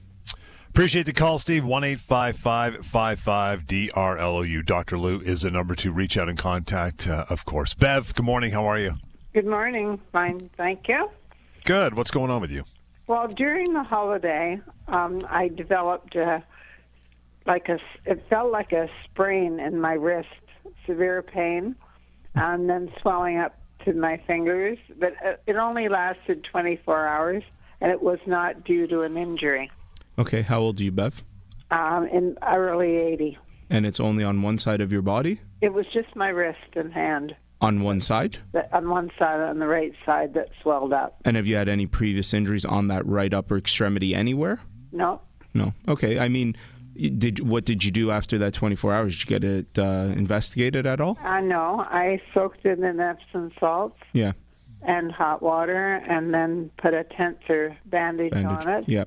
Appreciate 0.67 1.05
the 1.05 1.13
call, 1.13 1.39
Steve. 1.39 1.63
1 1.65 1.83
855 1.85 3.65
DRLOU. 3.65 4.65
Dr. 4.65 4.97
Lou 4.97 5.21
is 5.21 5.41
the 5.41 5.49
number 5.49 5.73
to 5.75 5.91
reach 5.91 6.17
out 6.17 6.27
and 6.29 6.37
contact, 6.37 7.07
uh, 7.07 7.25
of 7.29 7.45
course. 7.45 7.73
Bev, 7.73 8.13
good 8.13 8.25
morning. 8.25 8.51
How 8.51 8.65
are 8.65 8.77
you? 8.77 8.95
Good 9.33 9.45
morning. 9.45 9.99
Fine, 10.11 10.49
thank 10.57 10.87
you. 10.87 11.09
Good. 11.65 11.95
What's 11.95 12.11
going 12.11 12.31
on 12.31 12.41
with 12.41 12.51
you? 12.51 12.63
Well, 13.07 13.27
during 13.27 13.73
the 13.73 13.83
holiday, 13.83 14.59
um, 14.87 15.21
I 15.29 15.47
developed 15.49 16.15
a, 16.15 16.43
like 17.45 17.69
a, 17.69 17.79
it 18.05 18.25
felt 18.29 18.51
like 18.51 18.71
a 18.71 18.89
sprain 19.05 19.59
in 19.59 19.79
my 19.79 19.93
wrist, 19.93 20.27
severe 20.85 21.21
pain, 21.21 21.75
and 22.35 22.69
then 22.69 22.91
swelling 23.01 23.37
up 23.37 23.57
to 23.85 23.93
my 23.93 24.17
fingers. 24.27 24.77
But 24.99 25.13
it- 25.23 25.41
it 25.47 25.55
only 25.55 25.87
lasted 25.87 26.43
24 26.43 27.07
hours, 27.07 27.43
and 27.79 27.91
it 27.91 28.01
was 28.01 28.19
not 28.25 28.63
due 28.63 28.87
to 28.87 29.01
an 29.01 29.17
injury. 29.17 29.71
Okay, 30.19 30.41
how 30.41 30.59
old 30.59 30.79
are 30.79 30.83
you, 30.83 30.91
Bev? 30.91 31.23
Um, 31.69 32.07
in 32.07 32.37
early 32.55 32.95
80, 32.95 33.37
And 33.69 33.85
it's 33.85 33.99
only 33.99 34.23
on 34.23 34.41
one 34.41 34.57
side 34.57 34.79
of 34.81 34.91
your 34.91 35.01
body, 35.01 35.41
it 35.61 35.73
was 35.73 35.85
just 35.93 36.15
my 36.15 36.29
wrist 36.29 36.75
and 36.75 36.93
hand, 36.93 37.35
on 37.61 37.81
one 37.81 38.01
side. 38.01 38.37
on 38.71 38.89
one 38.89 39.09
side, 39.17 39.39
on 39.39 39.59
the 39.59 39.67
right 39.67 39.93
side, 40.05 40.33
that 40.35 40.49
swelled 40.61 40.93
up. 40.93 41.17
And 41.25 41.35
have 41.35 41.47
you 41.47 41.55
had 41.55 41.67
any 41.69 41.85
previous 41.87 42.33
injuries 42.33 42.65
on 42.65 42.87
that 42.89 43.05
right 43.05 43.33
upper 43.33 43.57
extremity 43.57 44.13
anywhere? 44.13 44.59
No, 44.91 45.21
No. 45.53 45.73
Okay. 45.87 46.19
I 46.19 46.27
mean, 46.29 46.55
did 46.95 47.39
what 47.47 47.65
did 47.65 47.83
you 47.83 47.91
do 47.91 48.09
after 48.11 48.37
that 48.39 48.53
24 48.53 48.93
hours? 48.93 49.13
Did 49.17 49.29
you 49.29 49.39
get 49.39 49.43
it 49.43 49.79
uh, 49.79 50.13
investigated 50.15 50.85
at 50.85 50.99
all? 51.01 51.17
I 51.21 51.41
know. 51.41 51.83
I 51.87 52.21
soaked 52.33 52.65
it 52.65 52.79
in 52.79 52.99
Epsom 52.99 53.51
salts. 53.59 53.99
Yeah. 54.13 54.33
and 54.83 55.11
hot 55.11 55.41
water 55.41 55.95
and 56.07 56.33
then 56.33 56.69
put 56.77 56.93
a 56.93 57.03
tensor 57.03 57.75
bandage, 57.87 58.31
Bandage. 58.31 58.65
on 58.65 58.73
it. 58.75 58.83
Yeah. 58.87 59.05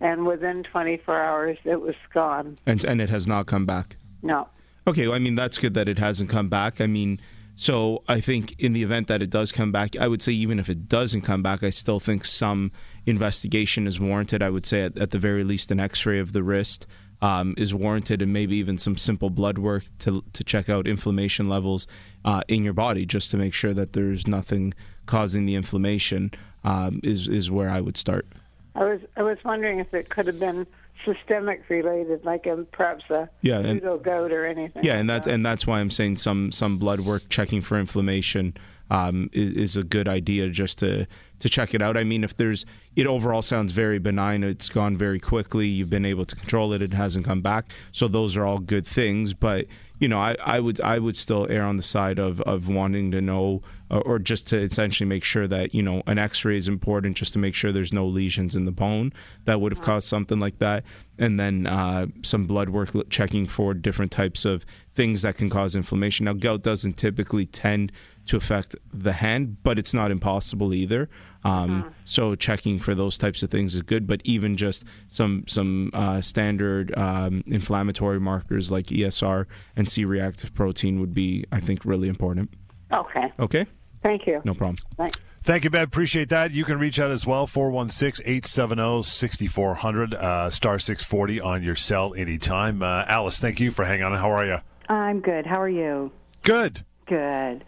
And 0.00 0.26
within 0.26 0.64
24 0.64 1.20
hours, 1.22 1.58
it 1.64 1.80
was 1.80 1.94
gone. 2.12 2.58
And 2.66 2.84
and 2.84 3.00
it 3.00 3.08
has 3.10 3.26
not 3.28 3.46
come 3.46 3.64
back. 3.66 3.96
No. 4.22 4.48
Okay, 4.86 5.06
well, 5.06 5.14
I 5.14 5.20
mean 5.20 5.36
that's 5.36 5.58
good 5.58 5.74
that 5.74 5.88
it 5.88 5.98
hasn't 5.98 6.28
come 6.28 6.48
back. 6.48 6.80
I 6.80 6.86
mean, 6.88 7.20
so 7.56 8.02
I 8.08 8.20
think 8.20 8.54
in 8.58 8.72
the 8.72 8.82
event 8.82 9.08
that 9.08 9.22
it 9.22 9.30
does 9.30 9.52
come 9.52 9.72
back, 9.72 9.96
I 9.96 10.08
would 10.08 10.22
say 10.22 10.32
even 10.32 10.58
if 10.58 10.68
it 10.68 10.88
doesn't 10.88 11.22
come 11.22 11.42
back, 11.42 11.62
I 11.62 11.70
still 11.70 12.00
think 12.00 12.24
some 12.24 12.72
investigation 13.06 13.86
is 13.86 14.00
warranted. 14.00 14.42
I 14.42 14.50
would 14.50 14.66
say 14.66 14.82
at, 14.82 14.96
at 14.98 15.10
the 15.10 15.18
very 15.18 15.44
least 15.44 15.70
an 15.70 15.80
X-ray 15.80 16.18
of 16.18 16.32
the 16.32 16.42
wrist 16.42 16.86
um, 17.20 17.54
is 17.56 17.72
warranted, 17.72 18.20
and 18.20 18.32
maybe 18.32 18.56
even 18.56 18.78
some 18.78 18.96
simple 18.96 19.30
blood 19.30 19.58
work 19.58 19.84
to 20.00 20.24
to 20.32 20.44
check 20.44 20.68
out 20.68 20.88
inflammation 20.88 21.48
levels 21.48 21.86
uh, 22.24 22.42
in 22.48 22.64
your 22.64 22.72
body, 22.72 23.06
just 23.06 23.30
to 23.30 23.36
make 23.36 23.54
sure 23.54 23.72
that 23.74 23.92
there's 23.92 24.26
nothing 24.26 24.74
causing 25.06 25.46
the 25.46 25.54
inflammation. 25.54 26.32
Um, 26.64 27.00
is 27.02 27.28
is 27.28 27.50
where 27.50 27.70
I 27.70 27.80
would 27.80 27.96
start. 27.96 28.26
I 28.74 28.84
was 28.84 29.00
I 29.16 29.22
was 29.22 29.38
wondering 29.44 29.78
if 29.78 29.92
it 29.94 30.08
could 30.08 30.26
have 30.26 30.40
been 30.40 30.66
systemic 31.04 31.68
related, 31.68 32.24
like 32.24 32.46
a, 32.46 32.56
perhaps 32.72 33.04
a 33.10 33.28
Yeah, 33.40 33.58
and- 33.58 33.80
pseudo 33.80 33.98
gout 33.98 34.32
or 34.32 34.46
anything. 34.46 34.84
Yeah, 34.84 34.96
and 34.98 35.08
that's 35.08 35.26
that. 35.26 35.34
and 35.34 35.44
that's 35.44 35.66
why 35.66 35.80
I'm 35.80 35.90
saying 35.90 36.16
some 36.16 36.52
some 36.52 36.78
blood 36.78 37.00
work 37.00 37.22
checking 37.28 37.60
for 37.62 37.78
inflammation 37.78 38.56
um, 38.90 39.30
is, 39.32 39.52
is 39.52 39.76
a 39.76 39.82
good 39.84 40.08
idea 40.08 40.48
just 40.50 40.78
to 40.78 41.06
to 41.40 41.48
check 41.48 41.74
it 41.74 41.82
out. 41.82 41.96
I 41.96 42.04
mean, 42.04 42.22
if 42.22 42.36
there's 42.36 42.64
it 42.94 43.06
overall 43.06 43.42
sounds 43.42 43.72
very 43.72 43.98
benign. 43.98 44.44
It's 44.44 44.68
gone 44.68 44.96
very 44.96 45.18
quickly. 45.18 45.66
You've 45.66 45.90
been 45.90 46.04
able 46.04 46.24
to 46.26 46.36
control 46.36 46.72
it. 46.72 46.82
It 46.82 46.92
hasn't 46.94 47.24
come 47.24 47.40
back. 47.40 47.72
So 47.90 48.06
those 48.06 48.36
are 48.36 48.44
all 48.44 48.58
good 48.58 48.86
things. 48.86 49.34
But 49.34 49.66
you 49.98 50.08
know, 50.08 50.18
I, 50.18 50.36
I 50.44 50.60
would 50.60 50.80
I 50.80 50.98
would 50.98 51.16
still 51.16 51.46
err 51.50 51.64
on 51.64 51.76
the 51.78 51.82
side 51.82 52.18
of 52.18 52.40
of 52.42 52.68
wanting 52.68 53.10
to 53.12 53.20
know 53.20 53.62
or, 53.92 54.02
or 54.02 54.18
just 54.18 54.46
to 54.48 54.58
essentially 54.58 55.08
make 55.08 55.22
sure 55.22 55.46
that 55.46 55.74
you 55.74 55.82
know 55.82 56.02
an 56.06 56.18
X-ray 56.18 56.56
is 56.56 56.66
important 56.66 57.16
just 57.16 57.32
to 57.34 57.38
make 57.38 57.54
sure 57.54 57.70
there's 57.70 57.92
no 57.92 58.06
lesions 58.06 58.56
in 58.56 58.64
the 58.64 58.72
bone 58.72 59.12
that 59.44 59.60
would 59.60 59.70
have 59.70 59.82
caused 59.82 60.08
something 60.08 60.40
like 60.40 60.58
that, 60.58 60.82
and 61.18 61.38
then 61.38 61.66
uh, 61.66 62.06
some 62.22 62.46
blood 62.46 62.70
work 62.70 62.90
checking 63.10 63.46
for 63.46 63.74
different 63.74 64.10
types 64.10 64.44
of 64.44 64.64
things 64.94 65.22
that 65.22 65.36
can 65.36 65.48
cause 65.48 65.76
inflammation. 65.76 66.24
Now, 66.24 66.32
gout 66.32 66.62
doesn't 66.62 66.94
typically 66.94 67.46
tend 67.46 67.92
to 68.26 68.36
affect 68.36 68.76
the 68.92 69.12
hand, 69.12 69.62
but 69.62 69.78
it's 69.78 69.92
not 69.92 70.10
impossible 70.10 70.72
either. 70.74 71.08
Um, 71.44 71.92
So 72.04 72.34
checking 72.34 72.78
for 72.78 72.94
those 72.94 73.18
types 73.18 73.42
of 73.42 73.50
things 73.50 73.74
is 73.74 73.82
good, 73.82 74.06
but 74.06 74.20
even 74.24 74.56
just 74.56 74.84
some 75.08 75.44
some 75.48 75.90
uh, 75.92 76.20
standard 76.20 76.96
um, 76.96 77.42
inflammatory 77.46 78.20
markers 78.20 78.70
like 78.70 78.86
ESR 78.86 79.46
and 79.76 79.88
C-reactive 79.88 80.54
protein 80.54 81.00
would 81.00 81.14
be, 81.14 81.44
I 81.50 81.60
think, 81.60 81.84
really 81.84 82.08
important. 82.08 82.50
Okay. 82.92 83.32
Okay, 83.40 83.66
Thank 84.02 84.26
you. 84.26 84.40
no 84.44 84.54
problem. 84.54 84.76
Thanks. 84.96 85.18
Thank 85.44 85.64
you, 85.64 85.70
Ben. 85.70 85.82
Appreciate 85.82 86.28
that. 86.28 86.52
You 86.52 86.64
can 86.64 86.78
reach 86.78 87.00
out 87.00 87.10
as 87.10 87.26
well, 87.26 87.48
416 87.48 88.24
870 88.24 89.02
6400, 89.02 90.14
uh, 90.14 90.50
star 90.50 90.78
640 90.78 91.40
on 91.40 91.64
your 91.64 91.74
cell 91.74 92.14
anytime. 92.14 92.80
Uh, 92.80 93.04
Alice, 93.08 93.40
thank 93.40 93.58
you 93.58 93.72
for 93.72 93.84
hanging 93.84 94.04
on. 94.04 94.16
How 94.16 94.30
are 94.30 94.46
you? 94.46 94.58
I'm 94.88 95.20
good. 95.20 95.44
How 95.44 95.60
are 95.60 95.68
you? 95.68 96.12
Good. 96.42 96.84
Good. 97.06 97.64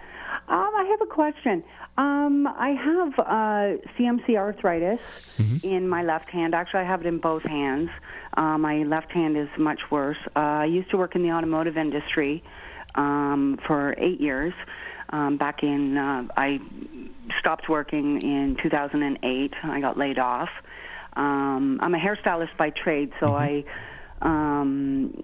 Um, 0.47 0.71
I 0.77 0.87
have 0.91 1.01
a 1.03 1.11
question. 1.11 1.65
Um, 1.97 2.47
I 2.47 2.71
have 2.71 3.19
uh, 3.19 3.83
CMC 3.97 4.37
arthritis 4.37 5.01
in 5.63 5.89
my 5.89 6.03
left 6.03 6.29
hand. 6.29 6.55
Actually, 6.55 6.81
I 6.81 6.85
have 6.85 7.01
it 7.01 7.07
in 7.07 7.19
both 7.19 7.43
hands. 7.43 7.89
Uh, 8.37 8.59
my 8.59 8.83
left 8.83 9.11
hand 9.13 9.37
is 9.37 9.49
much 9.59 9.81
worse. 9.91 10.17
Uh, 10.35 10.39
I 10.39 10.65
used 10.65 10.91
to 10.91 10.97
work 10.97 11.15
in 11.15 11.23
the 11.23 11.31
automotive 11.31 11.77
industry 11.77 12.43
um, 12.97 13.59
for 13.67 13.95
eight 13.99 14.21
years. 14.21 14.53
Um, 15.15 15.37
back 15.37 15.63
in, 15.63 15.97
uh, 15.97 16.25
I 16.37 16.59
stopped 17.39 17.69
working 17.69 18.21
in 18.21 18.57
2008. 18.61 19.55
I 19.63 19.81
got 19.81 19.97
laid 19.97 20.19
off. 20.19 20.49
Um, 21.13 21.79
I'm 21.81 21.95
a 21.95 21.99
hairstylist 21.99 22.57
by 22.57 22.71
trade, 22.71 23.13
so 23.21 23.33
I 23.33 23.65
um, 24.23 25.15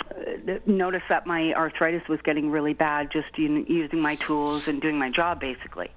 noticed 0.64 1.06
that 1.08 1.26
my 1.26 1.52
arthritis 1.54 2.02
was 2.08 2.20
getting 2.22 2.52
really 2.52 2.72
bad 2.72 3.10
just 3.10 3.36
u- 3.36 3.64
using 3.68 4.00
my 4.00 4.14
tools 4.14 4.68
and 4.68 4.80
doing 4.80 4.96
my 4.96 5.10
job, 5.10 5.40
basically. 5.40 5.90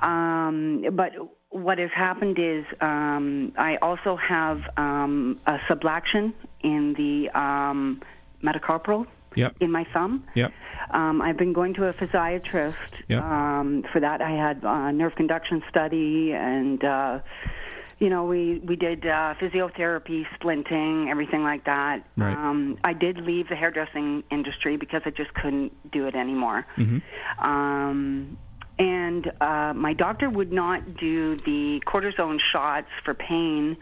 Um, 0.00 0.86
but 0.92 1.12
what 1.50 1.76
has 1.76 1.90
happened 1.94 2.38
is 2.38 2.64
um, 2.80 3.52
I 3.58 3.76
also 3.82 4.16
have 4.16 4.62
um, 4.78 5.38
a 5.46 5.58
subluxation 5.68 6.32
in 6.62 6.94
the 6.94 7.28
um, 7.38 8.00
metacarpal 8.42 9.06
Yep. 9.36 9.56
in 9.60 9.70
my 9.70 9.84
thumb. 9.92 10.24
Yep. 10.34 10.52
Um, 10.90 11.20
I've 11.20 11.36
been 11.36 11.52
going 11.52 11.74
to 11.74 11.86
a 11.86 11.92
physiatrist. 11.92 12.74
Yeah. 13.08 13.20
Um, 13.20 13.84
for 13.92 14.00
that, 14.00 14.20
I 14.22 14.30
had 14.30 14.64
uh, 14.64 14.90
nerve 14.90 15.14
conduction 15.16 15.62
study, 15.68 16.32
and 16.32 16.82
uh, 16.82 17.18
you 17.98 18.08
know, 18.08 18.24
we 18.24 18.60
we 18.60 18.76
did 18.76 19.04
uh, 19.04 19.34
physiotherapy, 19.40 20.24
splinting, 20.40 21.10
everything 21.10 21.42
like 21.42 21.64
that. 21.64 22.04
Right. 22.16 22.32
Um, 22.34 22.78
I 22.84 22.92
did 22.92 23.18
leave 23.18 23.48
the 23.48 23.56
hairdressing 23.56 24.22
industry 24.30 24.76
because 24.76 25.02
I 25.04 25.10
just 25.10 25.34
couldn't 25.34 25.72
do 25.90 26.06
it 26.06 26.14
anymore. 26.14 26.64
Um, 27.40 28.38
and 28.78 29.32
uh, 29.40 29.72
my 29.74 29.92
doctor 29.92 30.30
would 30.30 30.52
not 30.52 30.96
do 30.96 31.36
the 31.44 31.80
cortisone 31.86 32.38
shots 32.52 32.88
for 33.04 33.14
pain. 33.14 33.76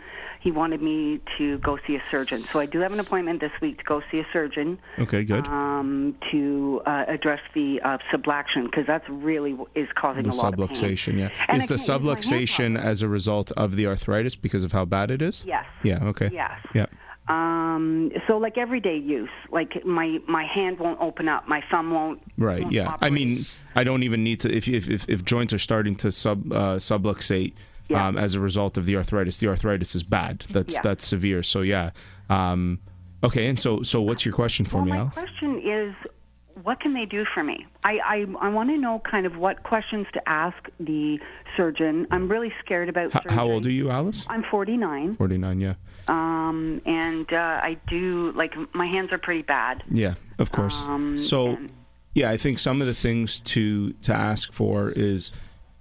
He 0.46 0.52
wanted 0.52 0.80
me 0.80 1.20
to 1.38 1.58
go 1.58 1.76
see 1.88 1.96
a 1.96 2.02
surgeon. 2.08 2.44
So 2.52 2.60
I 2.60 2.66
do 2.66 2.78
have 2.78 2.92
an 2.92 3.00
appointment 3.00 3.40
this 3.40 3.50
week 3.60 3.78
to 3.78 3.84
go 3.84 4.00
see 4.12 4.20
a 4.20 4.26
surgeon 4.32 4.78
Okay, 4.96 5.24
good. 5.24 5.44
um, 5.48 6.14
to 6.30 6.80
uh, 6.86 7.04
address 7.08 7.40
the 7.52 7.80
uh, 7.82 7.98
subluxation 8.12 8.66
because 8.66 8.86
that's 8.86 9.08
really 9.08 9.56
is 9.74 9.88
causing 9.96 10.22
the 10.22 10.30
a 10.30 10.32
lot 10.34 10.54
of 10.56 10.68
pain. 10.68 10.68
subluxation, 10.68 11.18
yeah. 11.18 11.30
And 11.48 11.56
is 11.56 11.64
I 11.64 11.74
the 11.74 11.78
can't 11.78 11.80
use 11.80 11.88
my 12.30 12.36
hand 12.36 12.78
subluxation 12.78 12.80
as 12.80 13.02
a 13.02 13.08
result 13.08 13.50
of 13.56 13.74
the 13.74 13.88
arthritis 13.88 14.36
because 14.36 14.62
of 14.62 14.70
how 14.70 14.84
bad 14.84 15.10
it 15.10 15.20
is? 15.20 15.44
Yes. 15.44 15.64
Yeah, 15.82 16.04
okay. 16.04 16.30
Yes. 16.32 16.52
Yeah. 16.74 16.86
Um, 17.26 18.12
so 18.28 18.38
like 18.38 18.56
everyday 18.56 18.98
use, 18.98 19.28
like 19.50 19.84
my 19.84 20.18
my 20.28 20.44
hand 20.44 20.78
won't 20.78 21.00
open 21.00 21.28
up, 21.28 21.48
my 21.48 21.60
thumb 21.72 21.90
won't. 21.90 22.22
Right. 22.38 22.62
won't 22.62 22.72
Yeah. 22.72 22.96
I 23.00 23.10
mean, 23.10 23.46
I 23.74 23.82
don't 23.82 24.04
even 24.04 24.22
need 24.22 24.38
to. 24.42 24.56
If 24.56 24.68
if 24.68 24.88
if, 24.88 25.08
if 25.08 25.24
joints 25.24 25.52
are 25.52 25.58
starting 25.58 25.96
to 25.96 26.12
sub 26.12 26.52
uh, 26.52 26.76
subluxate 26.76 27.54
Yeah. 27.88 28.06
um, 28.08 28.16
as 28.18 28.34
a 28.34 28.40
result 28.40 28.76
of 28.78 28.86
the 28.86 28.96
arthritis, 28.96 29.38
the 29.38 29.48
arthritis 29.48 29.94
is 29.94 30.02
bad. 30.02 30.44
That's 30.50 30.74
Yeah. 30.74 30.80
that's 30.82 31.06
severe. 31.06 31.42
So 31.42 31.60
yeah. 31.62 31.90
Um, 32.28 32.80
okay. 33.22 33.46
And 33.46 33.60
so 33.60 33.82
so 33.82 34.00
what's 34.02 34.24
your 34.24 34.34
question 34.34 34.66
for 34.66 34.76
well, 34.78 34.84
me, 34.86 34.92
my 34.92 35.04
question 35.10 35.60
is, 35.64 35.94
what 36.62 36.80
can 36.80 36.94
they 36.94 37.04
do 37.04 37.24
for 37.34 37.44
me? 37.44 37.66
I 37.84 37.98
I, 38.04 38.26
I 38.40 38.48
want 38.48 38.70
to 38.70 38.76
know 38.78 39.00
kind 39.10 39.26
of 39.26 39.36
what 39.36 39.62
questions 39.62 40.06
to 40.14 40.28
ask 40.28 40.56
the 40.80 41.18
surgeon. 41.56 42.06
I'm 42.10 42.28
really 42.28 42.52
scared 42.64 42.88
about. 42.88 43.14
H- 43.14 43.22
how 43.30 43.46
old 43.50 43.66
are 43.66 43.70
you, 43.70 43.90
Alice? 43.90 44.26
I'm 44.28 44.42
49, 44.50 45.16
Forty 45.16 45.38
nine. 45.38 45.60
Yeah. 45.60 45.74
um, 46.08 46.80
and 46.86 47.30
uh, 47.32 47.36
I 47.62 47.76
do 47.88 48.32
like 48.32 48.54
my 48.74 48.86
hands 48.86 49.12
are 49.12 49.18
pretty 49.18 49.42
bad. 49.42 49.82
Yeah. 49.90 50.14
Of 50.38 50.50
course. 50.52 50.82
Um, 50.82 51.18
so. 51.18 51.48
and- 51.48 51.70
Yeah, 52.14 52.30
I 52.30 52.38
think 52.38 52.58
some 52.58 52.80
of 52.80 52.86
the 52.86 52.94
things 52.94 53.40
to 53.52 53.92
to 54.02 54.12
ask 54.14 54.50
for 54.52 54.88
is 54.90 55.30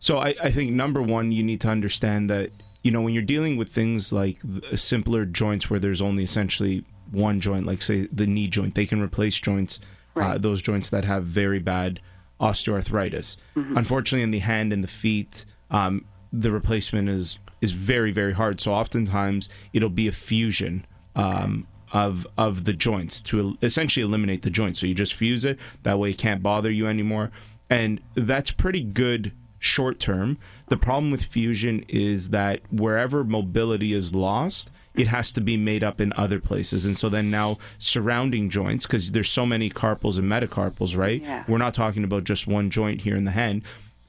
so 0.05 0.19
I, 0.19 0.35
I 0.39 0.51
think 0.51 0.71
number 0.71 1.01
one 1.01 1.31
you 1.31 1.41
need 1.41 1.61
to 1.61 1.67
understand 1.67 2.29
that 2.29 2.51
you 2.83 2.91
know 2.91 3.01
when 3.01 3.15
you're 3.15 3.23
dealing 3.23 3.57
with 3.57 3.69
things 3.69 4.13
like 4.13 4.37
simpler 4.75 5.25
joints 5.25 5.67
where 5.67 5.79
there's 5.79 5.99
only 5.99 6.23
essentially 6.23 6.85
one 7.09 7.39
joint, 7.39 7.65
like 7.65 7.81
say 7.81 8.07
the 8.11 8.27
knee 8.27 8.47
joint, 8.47 8.75
they 8.75 8.85
can 8.85 9.01
replace 9.01 9.39
joints, 9.39 9.79
uh, 10.15 10.37
those 10.37 10.61
joints 10.61 10.91
that 10.91 11.05
have 11.05 11.23
very 11.25 11.57
bad 11.57 11.99
osteoarthritis. 12.39 13.37
Unfortunately, 13.77 14.21
in 14.21 14.29
the 14.29 14.39
hand 14.39 14.71
and 14.71 14.83
the 14.83 14.87
feet, 14.87 15.43
um, 15.71 16.05
the 16.31 16.51
replacement 16.51 17.09
is 17.09 17.39
is 17.61 17.71
very 17.71 18.11
very 18.11 18.33
hard. 18.33 18.61
So 18.61 18.73
oftentimes 18.73 19.49
it'll 19.73 19.89
be 19.89 20.07
a 20.07 20.11
fusion. 20.11 20.85
Um, 21.15 21.65
of 21.93 22.27
of 22.37 22.65
the 22.65 22.73
joints 22.73 23.21
to 23.21 23.57
essentially 23.61 24.03
eliminate 24.03 24.41
the 24.41 24.49
joint. 24.49 24.75
So 24.75 24.85
you 24.85 24.93
just 24.93 25.13
fuse 25.13 25.45
it 25.45 25.57
that 25.83 25.97
way 25.97 26.09
it 26.09 26.17
can't 26.17 26.43
bother 26.43 26.69
you 26.69 26.87
anymore, 26.87 27.31
and 27.69 28.01
that's 28.15 28.51
pretty 28.51 28.83
good 28.83 29.31
short 29.65 29.99
term. 29.99 30.37
The 30.67 30.77
problem 30.77 31.11
with 31.11 31.23
fusion 31.23 31.85
is 31.87 32.29
that 32.29 32.61
wherever 32.71 33.23
mobility 33.23 33.93
is 33.93 34.13
lost, 34.13 34.71
it 34.95 35.07
has 35.07 35.31
to 35.33 35.41
be 35.41 35.57
made 35.57 35.83
up 35.83 35.99
in 35.99 36.13
other 36.15 36.39
places, 36.39 36.85
and 36.85 36.97
so 36.97 37.09
then 37.09 37.29
now 37.29 37.57
surrounding 37.77 38.49
joints 38.49 38.85
because 38.85 39.11
there's 39.11 39.29
so 39.29 39.45
many 39.45 39.69
carpals 39.69 40.17
and 40.17 40.31
metacarpals, 40.31 40.95
right? 40.95 41.21
Yeah. 41.21 41.43
We're 41.47 41.57
not 41.57 41.73
talking 41.73 42.05
about 42.05 42.23
just 42.23 42.47
one 42.47 42.69
joint 42.69 43.01
here 43.01 43.15
in 43.15 43.25
the 43.25 43.31
hand 43.31 43.63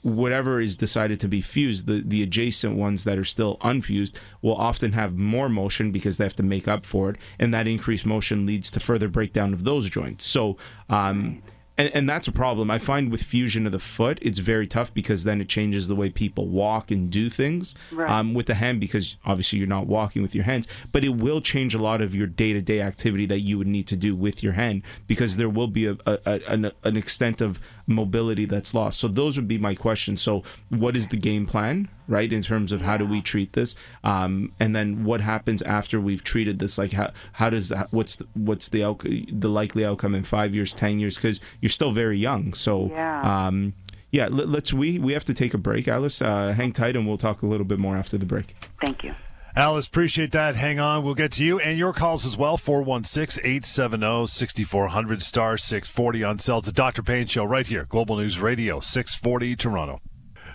whatever 0.06 0.60
is 0.60 0.76
decided 0.76 1.18
to 1.18 1.26
be 1.26 1.40
fused, 1.40 1.86
the, 1.86 2.00
the 2.00 2.22
adjacent 2.22 2.76
ones 2.76 3.02
that 3.02 3.18
are 3.18 3.24
still 3.24 3.58
unfused 3.62 4.20
will 4.40 4.54
often 4.54 4.92
have 4.92 5.16
more 5.16 5.48
motion 5.48 5.90
because 5.90 6.16
they 6.16 6.22
have 6.22 6.34
to 6.36 6.44
make 6.44 6.68
up 6.68 6.86
for 6.86 7.10
it, 7.10 7.16
and 7.40 7.52
that 7.52 7.66
increased 7.66 8.06
motion 8.06 8.46
leads 8.46 8.70
to 8.70 8.78
further 8.78 9.08
breakdown 9.08 9.52
of 9.52 9.64
those 9.64 9.90
joints. 9.90 10.24
So, 10.24 10.56
um, 10.88 11.42
and, 11.78 11.90
and 11.94 12.08
that's 12.08 12.26
a 12.26 12.32
problem. 12.32 12.70
I 12.70 12.78
find 12.78 13.10
with 13.10 13.22
fusion 13.22 13.66
of 13.66 13.72
the 13.72 13.78
foot, 13.78 14.18
it's 14.22 14.38
very 14.38 14.66
tough 14.66 14.92
because 14.94 15.24
then 15.24 15.40
it 15.40 15.48
changes 15.48 15.88
the 15.88 15.94
way 15.94 16.10
people 16.10 16.48
walk 16.48 16.90
and 16.90 17.10
do 17.10 17.28
things. 17.28 17.74
Right. 17.92 18.10
Um, 18.10 18.34
with 18.34 18.46
the 18.46 18.54
hand, 18.54 18.80
because 18.80 19.16
obviously 19.24 19.58
you're 19.58 19.68
not 19.68 19.86
walking 19.86 20.22
with 20.22 20.34
your 20.34 20.44
hands, 20.44 20.66
but 20.92 21.04
it 21.04 21.10
will 21.10 21.40
change 21.40 21.74
a 21.74 21.78
lot 21.78 22.00
of 22.00 22.14
your 22.14 22.26
day 22.26 22.52
to 22.52 22.60
day 22.60 22.80
activity 22.80 23.26
that 23.26 23.40
you 23.40 23.58
would 23.58 23.66
need 23.66 23.86
to 23.88 23.96
do 23.96 24.16
with 24.16 24.42
your 24.42 24.54
hand 24.54 24.82
because 25.06 25.36
there 25.36 25.48
will 25.48 25.68
be 25.68 25.86
a, 25.86 25.96
a, 26.06 26.18
a 26.24 26.40
an, 26.48 26.72
an 26.84 26.96
extent 26.96 27.40
of 27.40 27.60
mobility 27.86 28.44
that's 28.44 28.74
lost. 28.74 28.98
So 29.00 29.08
those 29.08 29.36
would 29.36 29.48
be 29.48 29.58
my 29.58 29.74
questions. 29.74 30.20
So 30.22 30.42
what 30.68 30.96
is 30.96 31.08
the 31.08 31.16
game 31.16 31.46
plan, 31.46 31.88
right, 32.08 32.32
in 32.32 32.42
terms 32.42 32.72
of 32.72 32.80
how 32.80 32.96
do 32.96 33.06
we 33.06 33.20
treat 33.22 33.52
this, 33.52 33.74
um, 34.04 34.52
and 34.60 34.74
then 34.74 35.04
what 35.04 35.20
happens 35.20 35.62
after 35.62 36.00
we've 36.00 36.24
treated 36.24 36.58
this? 36.58 36.78
Like 36.78 36.92
how 36.92 37.12
how 37.32 37.50
does 37.50 37.68
that, 37.68 37.92
what's 37.92 38.16
the, 38.16 38.26
what's 38.34 38.68
the 38.68 38.84
out, 38.84 39.02
the 39.30 39.48
likely 39.48 39.84
outcome 39.84 40.14
in 40.14 40.24
five 40.24 40.54
years, 40.54 40.74
ten 40.74 40.98
years? 40.98 41.16
Because 41.16 41.40
you're 41.60 41.68
still 41.70 41.92
very 41.92 42.18
young. 42.18 42.54
So 42.54 42.88
Yeah. 42.90 43.46
um, 43.46 43.74
yeah, 44.12 44.28
let, 44.30 44.48
let's 44.48 44.72
we 44.72 44.98
we 44.98 45.12
have 45.12 45.24
to 45.26 45.34
take 45.34 45.52
a 45.54 45.58
break, 45.58 45.88
Alice. 45.88 46.22
Uh, 46.22 46.52
hang 46.52 46.72
tight, 46.72 46.96
and 46.96 47.06
we'll 47.06 47.18
talk 47.18 47.42
a 47.42 47.46
little 47.46 47.66
bit 47.66 47.78
more 47.78 47.96
after 47.96 48.16
the 48.16 48.24
break. 48.26 48.54
Thank 48.84 49.04
you. 49.04 49.14
Alice, 49.56 49.86
appreciate 49.86 50.32
that. 50.32 50.54
Hang 50.54 50.78
on. 50.78 51.02
We'll 51.02 51.14
get 51.14 51.32
to 51.32 51.44
you 51.44 51.58
and 51.58 51.78
your 51.78 51.94
calls 51.94 52.26
as 52.26 52.36
well. 52.36 52.58
416 52.58 53.42
870 53.42 54.26
6400 54.26 55.22
star 55.22 55.56
640 55.56 56.24
on 56.24 56.38
cells. 56.38 56.66
The 56.66 56.72
Dr. 56.72 57.02
Payne 57.02 57.26
Show 57.26 57.44
right 57.44 57.66
here. 57.66 57.86
Global 57.86 58.18
News 58.18 58.38
Radio 58.38 58.80
640 58.80 59.56
Toronto. 59.56 60.02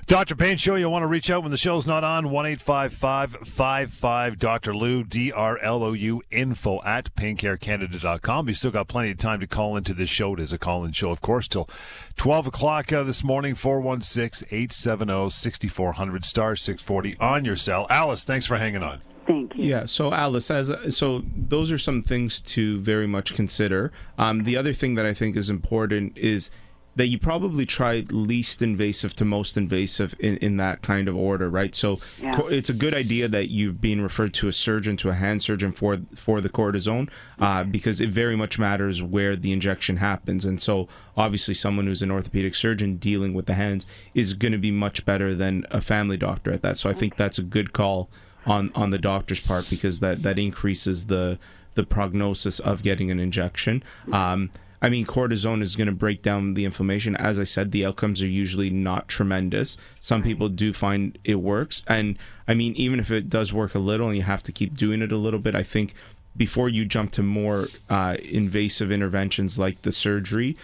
Dr. 0.08 0.36
Payne 0.36 0.58
Show, 0.58 0.76
you 0.76 0.90
want 0.90 1.04
to 1.04 1.08
reach 1.08 1.30
out 1.32 1.44
when 1.44 1.52
the 1.52 1.58
show's 1.58 1.88
not 1.88 2.04
on? 2.04 2.30
1 2.32 2.58
55 2.58 4.40
Dr. 4.40 4.76
Lou, 4.76 5.04
D 5.04 5.32
R 5.32 5.58
L 5.60 5.84
O 5.84 5.94
U, 5.94 6.22
info 6.30 6.82
at 6.84 7.16
paincarecanada.com. 7.16 8.48
You 8.48 8.54
still 8.54 8.72
got 8.72 8.88
plenty 8.90 9.12
of 9.12 9.18
time 9.18 9.40
to 9.40 9.48
call 9.48 9.78
into 9.78 9.94
this 9.94 10.10
show. 10.10 10.34
It 10.34 10.42
is 10.42 10.52
a 10.52 10.58
call 10.58 10.84
in 10.84 10.92
show, 10.92 11.12
of 11.12 11.22
course, 11.22 11.48
till 11.48 11.70
12 12.18 12.48
o'clock 12.48 12.92
uh, 12.92 13.04
this 13.04 13.24
morning. 13.24 13.56
416 13.56 14.48
870 14.52 15.30
6400 15.30 16.26
star 16.26 16.56
640 16.56 17.18
on 17.20 17.46
your 17.46 17.56
cell. 17.56 17.88
Alice, 17.90 18.26
thanks 18.26 18.46
for 18.46 18.58
hanging 18.58 18.84
on. 18.84 19.02
Thank 19.28 19.56
you. 19.56 19.64
Yeah. 19.66 19.86
So 19.86 20.12
Alice, 20.12 20.52
as 20.52 20.72
so 20.96 21.24
those 21.36 21.72
are 21.72 21.78
some 21.78 22.02
things 22.04 22.42
to 22.42 22.80
very 22.82 23.08
much 23.08 23.34
consider. 23.34 23.92
Um, 24.18 24.44
the 24.44 24.58
other 24.58 24.74
thing 24.74 24.96
that 24.96 25.06
I 25.06 25.14
think 25.14 25.38
is 25.38 25.50
important 25.50 26.18
is 26.18 26.50
that 26.96 27.08
you 27.08 27.18
probably 27.18 27.66
try 27.66 28.04
least 28.10 28.62
invasive 28.62 29.16
to 29.16 29.24
most 29.24 29.56
invasive 29.56 30.14
in, 30.20 30.36
in 30.38 30.58
that 30.58 30.82
kind 30.82 31.08
of 31.08 31.16
order, 31.16 31.50
right? 31.50 31.74
So 31.74 32.00
Yeah. 32.22 32.34
co- 32.36 32.48
it's 32.48 32.70
a 32.70 32.74
good 32.74 32.94
idea 32.94 33.30
that 33.30 33.50
you've 33.50 33.80
been 33.80 34.02
referred 34.02 34.34
to 34.36 34.50
a 34.50 34.52
surgeon, 34.52 34.98
to 34.98 35.10
a 35.10 35.14
hand 35.14 35.42
surgeon 35.42 35.72
for 35.72 36.00
for 36.16 36.42
the 36.42 36.50
cortisone, 36.50 37.10
uh, 37.40 37.64
because 37.64 38.02
it 38.02 38.10
very 38.10 38.36
much 38.36 38.60
matters 38.60 39.02
where 39.02 39.36
the 39.38 39.54
injection 39.54 39.98
happens. 39.98 40.44
And 40.44 40.60
so 40.62 40.90
obviously, 41.16 41.54
someone 41.54 41.88
who's 41.88 42.02
an 42.02 42.12
orthopedic 42.12 42.56
surgeon 42.56 42.98
dealing 42.98 43.34
with 43.34 43.46
the 43.46 43.54
hands 43.54 43.86
is 44.14 44.34
going 44.34 44.52
to 44.52 44.58
be 44.58 44.72
much 44.72 45.06
better 45.06 45.34
than 45.34 45.66
a 45.72 45.80
family 45.80 46.18
doctor 46.18 46.52
at 46.52 46.62
that. 46.62 46.76
So 46.78 46.90
I 46.90 46.94
think 46.94 47.16
that's 47.16 47.40
a 47.40 47.44
good 47.44 47.72
call 47.72 48.10
on 48.46 48.70
on 48.76 48.90
the 48.90 48.98
doctor's 48.98 49.40
part 49.40 49.70
because 49.70 50.02
that 50.02 50.24
that 50.24 50.38
increases 50.38 51.06
the 51.06 51.40
the 51.76 51.84
prognosis 51.86 52.60
of 52.60 52.84
getting 52.84 53.10
an 53.12 53.20
injection. 53.20 53.82
Um, 54.12 54.50
I 54.82 54.90
mean, 54.90 55.06
cortisone 55.06 55.62
is 55.62 55.76
going 55.76 55.88
to 55.88 55.94
break 55.94 56.22
down 56.22 56.56
the 56.56 56.66
inflammation. 56.66 57.16
As 57.16 57.38
I 57.38 57.44
said, 57.44 57.72
the 57.72 57.86
outcomes 57.86 58.22
are 58.22 58.28
usually 58.28 58.70
not 58.70 59.08
tremendous. 59.08 59.78
Some 60.00 60.24
people 60.24 60.50
do 60.50 60.74
find 60.74 61.18
it 61.24 61.36
works, 61.36 61.84
and 61.88 62.18
I 62.48 62.54
mean, 62.54 62.74
even 62.76 63.00
if 63.00 63.12
it 63.12 63.30
does 63.30 63.54
work 63.54 63.76
a 63.76 63.80
little, 63.80 64.08
and 64.08 64.18
you 64.18 64.24
have 64.24 64.44
to 64.44 64.52
keep 64.52 64.76
doing 64.76 65.02
it 65.02 65.12
a 65.12 65.18
little 65.18 65.40
bit, 65.40 65.56
I 65.56 65.64
think 65.64 65.94
before 66.38 66.70
you 66.70 66.86
jump 66.86 67.12
to 67.12 67.24
more 67.24 67.68
uh, 67.90 68.16
invasive 68.24 68.92
interventions 68.92 69.60
like 69.60 69.82
the 69.82 69.92
surgery, 69.92 70.56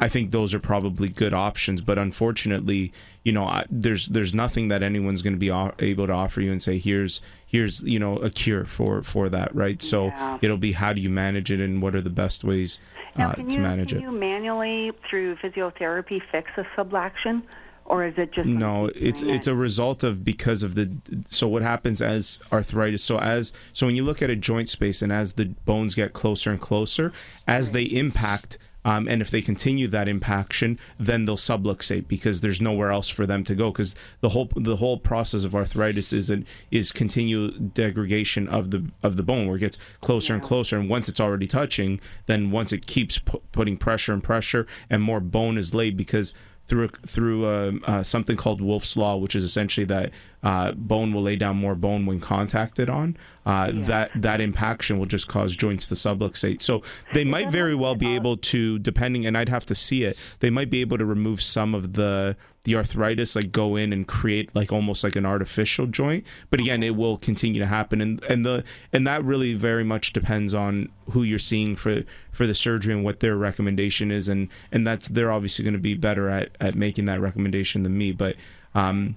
I 0.00 0.08
think 0.08 0.30
those 0.30 0.54
are 0.54 0.60
probably 0.60 1.08
good 1.08 1.34
options. 1.34 1.80
But 1.80 1.98
unfortunately, 1.98 2.92
you 3.24 3.32
know, 3.32 3.44
I, 3.44 3.64
there's 3.70 4.06
there's 4.06 4.32
nothing 4.32 4.68
that 4.68 4.82
anyone's 4.82 5.22
going 5.22 5.32
to 5.34 5.38
be 5.38 5.50
o- 5.50 5.74
able 5.80 6.06
to 6.06 6.12
offer 6.12 6.40
you 6.40 6.52
and 6.52 6.62
say 6.62 6.78
here's 6.78 7.20
here's 7.46 7.82
you 7.84 7.98
know 7.98 8.16
a 8.18 8.30
cure 8.30 8.64
for 8.64 9.02
for 9.02 9.28
that, 9.28 9.54
right? 9.54 9.82
So 9.82 10.06
Yeah. 10.06 10.38
it'll 10.40 10.56
be 10.56 10.72
how 10.72 10.92
do 10.92 11.00
you 11.00 11.10
manage 11.10 11.50
it 11.50 11.60
and 11.60 11.82
what 11.82 11.94
are 11.94 12.00
the 12.00 12.10
best 12.10 12.44
ways 12.44 12.78
Now, 13.16 13.30
uh, 13.30 13.34
can 13.34 13.48
to 13.48 13.56
you, 13.56 13.62
manage 13.62 13.88
can 13.88 13.98
it. 13.98 14.00
Can 14.04 14.12
you 14.12 14.18
manually 14.18 14.92
through 15.10 15.36
physiotherapy 15.36 16.22
fix 16.30 16.50
a 16.56 16.64
subluxation, 16.76 17.42
or 17.88 18.06
is 18.06 18.14
it 18.16 18.32
just 18.32 18.46
No, 18.46 18.90
it's 18.94 19.22
it's 19.22 19.46
a 19.46 19.54
result 19.54 20.04
of 20.04 20.24
because 20.24 20.62
of 20.62 20.74
the 20.74 20.90
so 21.26 21.48
what 21.48 21.62
happens 21.62 22.00
as 22.00 22.38
arthritis. 22.52 23.02
So 23.02 23.18
as 23.18 23.52
so 23.72 23.86
when 23.86 23.96
you 23.96 24.04
look 24.04 24.22
at 24.22 24.30
a 24.30 24.36
joint 24.36 24.68
space 24.68 25.02
and 25.02 25.12
as 25.12 25.34
the 25.34 25.46
bones 25.64 25.94
get 25.94 26.12
closer 26.12 26.50
and 26.50 26.60
closer, 26.60 27.12
as 27.46 27.72
they 27.72 27.84
impact. 27.84 28.58
Um, 28.84 29.06
and 29.06 29.20
if 29.20 29.30
they 29.30 29.42
continue 29.42 29.86
that 29.88 30.08
impaction, 30.08 30.78
then 30.98 31.26
they'll 31.26 31.36
subluxate 31.36 32.08
because 32.08 32.40
there's 32.40 32.60
nowhere 32.60 32.90
else 32.90 33.08
for 33.10 33.26
them 33.26 33.44
to 33.44 33.54
go. 33.54 33.70
Because 33.70 33.94
the 34.20 34.30
whole 34.30 34.48
the 34.54 34.76
whole 34.76 34.98
process 34.98 35.44
of 35.44 35.54
arthritis 35.54 36.12
is 36.12 36.30
an, 36.30 36.46
is 36.70 36.90
continual 36.90 37.50
degradation 37.50 38.48
of 38.48 38.70
the 38.70 38.88
of 39.02 39.16
the 39.16 39.22
bone, 39.22 39.46
where 39.46 39.56
it 39.56 39.60
gets 39.60 39.76
closer 40.00 40.32
and 40.32 40.42
closer. 40.42 40.78
And 40.78 40.88
once 40.88 41.08
it's 41.08 41.20
already 41.20 41.48
touching, 41.48 42.00
then 42.26 42.50
once 42.50 42.72
it 42.72 42.86
keeps 42.86 43.18
pu- 43.18 43.42
putting 43.52 43.76
pressure 43.76 44.14
and 44.14 44.22
pressure, 44.22 44.66
and 44.88 45.02
more 45.02 45.20
bone 45.20 45.58
is 45.58 45.74
laid 45.74 45.96
because 45.96 46.32
through 46.68 46.88
through 47.06 47.46
uh, 47.46 47.72
uh, 47.86 48.02
something 48.02 48.36
called 48.36 48.60
Wolff's 48.60 48.96
law, 48.96 49.16
which 49.16 49.34
is 49.34 49.42
essentially 49.42 49.86
that 49.86 50.10
uh, 50.42 50.72
bone 50.72 51.12
will 51.12 51.22
lay 51.22 51.34
down 51.34 51.56
more 51.56 51.74
bone 51.74 52.06
when 52.06 52.20
contacted 52.20 52.88
on. 52.90 53.16
Uh, 53.46 53.72
yeah. 53.74 53.82
That 53.84 54.10
that 54.14 54.40
impaction 54.40 54.98
will 54.98 55.06
just 55.06 55.26
cause 55.26 55.56
joints 55.56 55.88
to 55.88 55.94
subluxate. 55.94 56.60
So 56.60 56.82
they 57.14 57.24
might 57.24 57.50
very 57.50 57.74
well 57.74 57.94
be 57.94 58.14
able 58.14 58.36
to, 58.36 58.78
depending, 58.78 59.26
and 59.26 59.36
I'd 59.36 59.48
have 59.48 59.66
to 59.66 59.74
see 59.74 60.04
it. 60.04 60.16
They 60.40 60.50
might 60.50 60.70
be 60.70 60.82
able 60.82 60.98
to 60.98 61.06
remove 61.06 61.40
some 61.40 61.74
of 61.74 61.94
the 61.94 62.36
the 62.68 62.76
arthritis, 62.76 63.34
like 63.34 63.50
go 63.50 63.76
in 63.76 63.92
and 63.92 64.06
create 64.06 64.54
like 64.54 64.70
almost 64.70 65.02
like 65.02 65.16
an 65.16 65.24
artificial 65.24 65.86
joint. 65.86 66.24
But 66.50 66.60
again, 66.60 66.82
it 66.82 66.94
will 66.94 67.16
continue 67.16 67.60
to 67.60 67.66
happen, 67.66 68.00
and 68.00 68.22
and 68.24 68.44
the 68.44 68.62
and 68.92 69.06
that 69.06 69.24
really 69.24 69.54
very 69.54 69.84
much 69.84 70.12
depends 70.12 70.54
on 70.54 70.90
who 71.10 71.22
you're 71.22 71.38
seeing 71.38 71.76
for 71.76 72.04
for 72.30 72.46
the 72.46 72.54
surgery 72.54 72.92
and 72.92 73.02
what 73.04 73.20
their 73.20 73.36
recommendation 73.36 74.10
is, 74.10 74.28
and 74.28 74.48
and 74.70 74.86
that's 74.86 75.08
they're 75.08 75.32
obviously 75.32 75.64
going 75.64 75.72
to 75.72 75.80
be 75.80 75.94
better 75.94 76.28
at 76.28 76.50
at 76.60 76.74
making 76.74 77.06
that 77.06 77.20
recommendation 77.20 77.82
than 77.82 77.96
me, 77.96 78.12
but. 78.12 78.36
Um, 78.74 79.16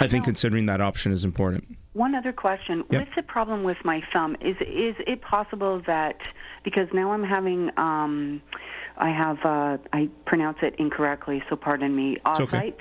I 0.00 0.08
think 0.08 0.24
considering 0.24 0.66
that 0.66 0.80
option 0.80 1.12
is 1.12 1.24
important. 1.24 1.78
One 1.92 2.16
other 2.16 2.32
question: 2.32 2.84
yep. 2.90 3.02
What's 3.02 3.14
the 3.14 3.22
problem 3.22 3.62
with 3.62 3.76
my 3.84 4.02
thumb? 4.12 4.36
Is 4.40 4.56
is 4.60 4.96
it 5.06 5.22
possible 5.22 5.80
that 5.86 6.16
because 6.64 6.88
now 6.92 7.12
I'm 7.12 7.22
having 7.22 7.70
um, 7.76 8.42
I 8.96 9.10
have 9.10 9.38
uh, 9.44 9.78
I 9.92 10.08
pronounce 10.26 10.58
it 10.62 10.74
incorrectly, 10.78 11.42
so 11.48 11.56
pardon 11.56 11.94
me. 11.94 12.16
Ossites 12.24 12.42
okay. 12.42 12.74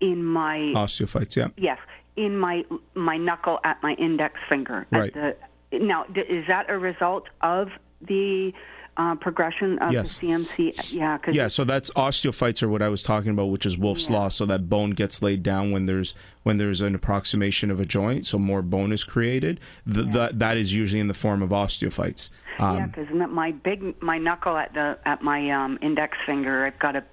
in 0.00 0.24
my 0.24 0.58
osteophytes. 0.74 1.36
Yeah. 1.36 1.48
Yes, 1.56 1.78
in 2.16 2.38
my 2.38 2.64
my 2.94 3.16
knuckle 3.16 3.60
at 3.64 3.82
my 3.82 3.94
index 3.94 4.34
finger. 4.48 4.86
Right. 4.90 5.12
The, 5.14 5.36
now, 5.72 6.04
is 6.14 6.46
that 6.48 6.68
a 6.68 6.78
result 6.78 7.28
of 7.40 7.68
the 8.00 8.52
uh, 8.96 9.14
progression 9.14 9.78
of 9.78 9.92
yes. 9.92 10.18
the 10.18 10.26
CMC. 10.26 10.92
Yeah, 10.92 11.18
yeah. 11.30 11.48
So 11.48 11.64
that's 11.64 11.90
osteophytes, 11.92 12.62
or 12.62 12.68
what 12.68 12.82
I 12.82 12.88
was 12.88 13.02
talking 13.02 13.30
about, 13.30 13.46
which 13.46 13.64
is 13.64 13.78
Wolff's 13.78 14.08
yeah. 14.08 14.18
law. 14.18 14.28
So 14.28 14.46
that 14.46 14.68
bone 14.68 14.90
gets 14.90 15.22
laid 15.22 15.42
down 15.42 15.70
when 15.70 15.86
there's 15.86 16.14
when 16.42 16.58
there's 16.58 16.80
an 16.80 16.94
approximation 16.94 17.70
of 17.70 17.80
a 17.80 17.84
joint, 17.84 18.26
so 18.26 18.38
more 18.38 18.62
bone 18.62 18.92
is 18.92 19.04
created. 19.04 19.60
The, 19.86 20.02
yeah. 20.02 20.10
the, 20.10 20.30
that 20.34 20.56
is 20.56 20.74
usually 20.74 21.00
in 21.00 21.08
the 21.08 21.14
form 21.14 21.42
of 21.42 21.50
osteophytes. 21.50 22.28
Um, 22.58 22.76
yeah, 22.76 22.86
because 22.86 23.30
my 23.30 23.52
big 23.52 24.00
my 24.02 24.18
knuckle 24.18 24.56
at 24.56 24.74
the 24.74 24.98
at 25.06 25.22
my 25.22 25.50
um, 25.50 25.78
index 25.80 26.18
finger, 26.26 26.66
I've 26.66 26.78
got 26.78 26.96
a 26.96 27.04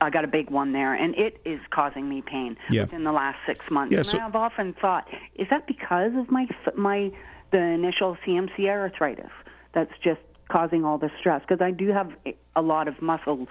I 0.00 0.10
got 0.10 0.24
a 0.24 0.28
big 0.28 0.50
one 0.50 0.72
there, 0.72 0.94
and 0.94 1.14
it 1.16 1.40
is 1.44 1.60
causing 1.70 2.08
me 2.08 2.22
pain 2.22 2.56
yeah. 2.70 2.82
within 2.82 3.04
the 3.04 3.12
last 3.12 3.38
six 3.46 3.64
months. 3.70 3.92
Yeah, 3.92 3.98
and 3.98 4.06
so, 4.06 4.18
I've 4.18 4.36
often 4.36 4.74
thought, 4.74 5.08
is 5.34 5.48
that 5.50 5.66
because 5.66 6.12
of 6.16 6.30
my 6.30 6.46
my 6.76 7.10
the 7.50 7.58
initial 7.58 8.16
CMC 8.26 8.68
arthritis? 8.68 9.30
That's 9.72 9.92
just 10.02 10.20
causing 10.48 10.84
all 10.84 10.98
the 10.98 11.10
stress 11.18 11.42
because 11.46 11.62
I 11.62 11.70
do 11.70 11.88
have 11.88 12.10
a 12.56 12.62
lot 12.62 12.88
of 12.88 13.00
muscle 13.00 13.48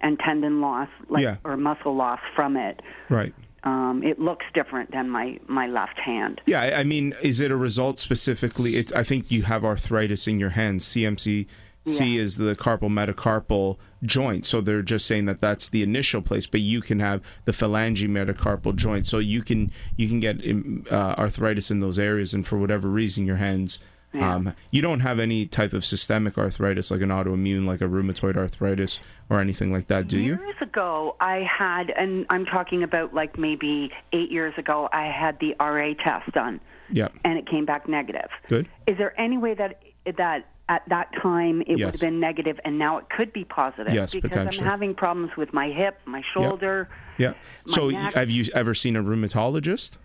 and 0.00 0.18
tendon 0.18 0.60
loss, 0.60 0.88
like 1.08 1.22
yeah. 1.22 1.36
or 1.44 1.56
muscle 1.56 1.96
loss 1.96 2.20
from 2.34 2.56
it. 2.56 2.80
Right. 3.08 3.34
Um, 3.62 4.02
it 4.04 4.18
looks 4.18 4.44
different 4.52 4.92
than 4.92 5.08
my, 5.08 5.38
my 5.46 5.66
left 5.66 5.98
hand. 5.98 6.42
Yeah, 6.44 6.76
I 6.78 6.84
mean, 6.84 7.14
is 7.22 7.40
it 7.40 7.50
a 7.50 7.56
result 7.56 7.98
specifically? 7.98 8.76
It's, 8.76 8.92
I 8.92 9.02
think 9.02 9.30
you 9.30 9.44
have 9.44 9.64
arthritis 9.64 10.26
in 10.26 10.38
your 10.38 10.50
hands. 10.50 10.84
CMC 10.84 11.46
C 11.86 12.16
yeah. 12.16 12.20
is 12.20 12.36
the 12.36 12.56
carpal 12.56 12.90
metacarpal 12.90 13.76
joint. 14.02 14.46
So 14.46 14.60
they're 14.60 14.82
just 14.82 15.06
saying 15.06 15.26
that 15.26 15.40
that's 15.40 15.68
the 15.68 15.82
initial 15.82 16.22
place, 16.22 16.46
but 16.46 16.60
you 16.60 16.80
can 16.80 17.00
have 17.00 17.20
the 17.44 17.52
phalange 17.52 18.02
metacarpal 18.08 18.74
joint. 18.76 19.06
So 19.06 19.18
you 19.18 19.42
can 19.42 19.70
you 19.96 20.08
can 20.08 20.20
get 20.20 20.46
um, 20.48 20.84
uh, 20.90 21.14
arthritis 21.18 21.70
in 21.70 21.80
those 21.80 21.98
areas, 21.98 22.32
and 22.32 22.46
for 22.46 22.58
whatever 22.58 22.88
reason, 22.88 23.26
your 23.26 23.36
hands 23.36 23.78
yeah. 24.14 24.34
Um, 24.34 24.54
you 24.70 24.80
don't 24.80 25.00
have 25.00 25.18
any 25.18 25.46
type 25.46 25.72
of 25.72 25.84
systemic 25.84 26.38
arthritis, 26.38 26.90
like 26.90 27.00
an 27.00 27.08
autoimmune, 27.08 27.66
like 27.66 27.80
a 27.80 27.84
rheumatoid 27.84 28.36
arthritis 28.36 29.00
or 29.28 29.40
anything 29.40 29.72
like 29.72 29.88
that, 29.88 30.06
do 30.06 30.18
you? 30.18 30.36
Years 30.36 30.54
ago, 30.60 31.16
I 31.20 31.46
had, 31.50 31.90
and 31.90 32.24
I'm 32.30 32.46
talking 32.46 32.82
about 32.84 33.12
like 33.12 33.36
maybe 33.38 33.90
eight 34.12 34.30
years 34.30 34.54
ago, 34.56 34.88
I 34.92 35.06
had 35.06 35.38
the 35.40 35.56
RA 35.58 35.94
test 36.02 36.30
done. 36.32 36.60
Yeah. 36.90 37.08
And 37.24 37.38
it 37.38 37.48
came 37.48 37.64
back 37.64 37.88
negative. 37.88 38.28
Good. 38.48 38.68
Is 38.86 38.96
there 38.98 39.18
any 39.20 39.36
way 39.36 39.54
that 39.54 39.82
that 40.16 40.46
at 40.68 40.82
that 40.88 41.10
time 41.20 41.62
it 41.62 41.78
yes. 41.78 41.86
would 41.86 41.94
have 41.94 42.00
been 42.00 42.20
negative 42.20 42.60
and 42.64 42.78
now 42.78 42.98
it 42.98 43.06
could 43.10 43.32
be 43.32 43.44
positive? 43.44 43.92
Yes, 43.92 44.14
because. 44.14 44.58
I'm 44.58 44.64
having 44.64 44.94
problems 44.94 45.32
with 45.36 45.52
my 45.52 45.70
hip, 45.70 45.98
my 46.04 46.22
shoulder. 46.32 46.88
Yeah. 47.18 47.34
So 47.66 47.90
neck. 47.90 48.14
have 48.14 48.30
you 48.30 48.44
ever 48.54 48.74
seen 48.74 48.96
a 48.96 49.02
rheumatologist? 49.02 49.96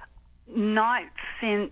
Not 0.47 1.03
since 1.39 1.71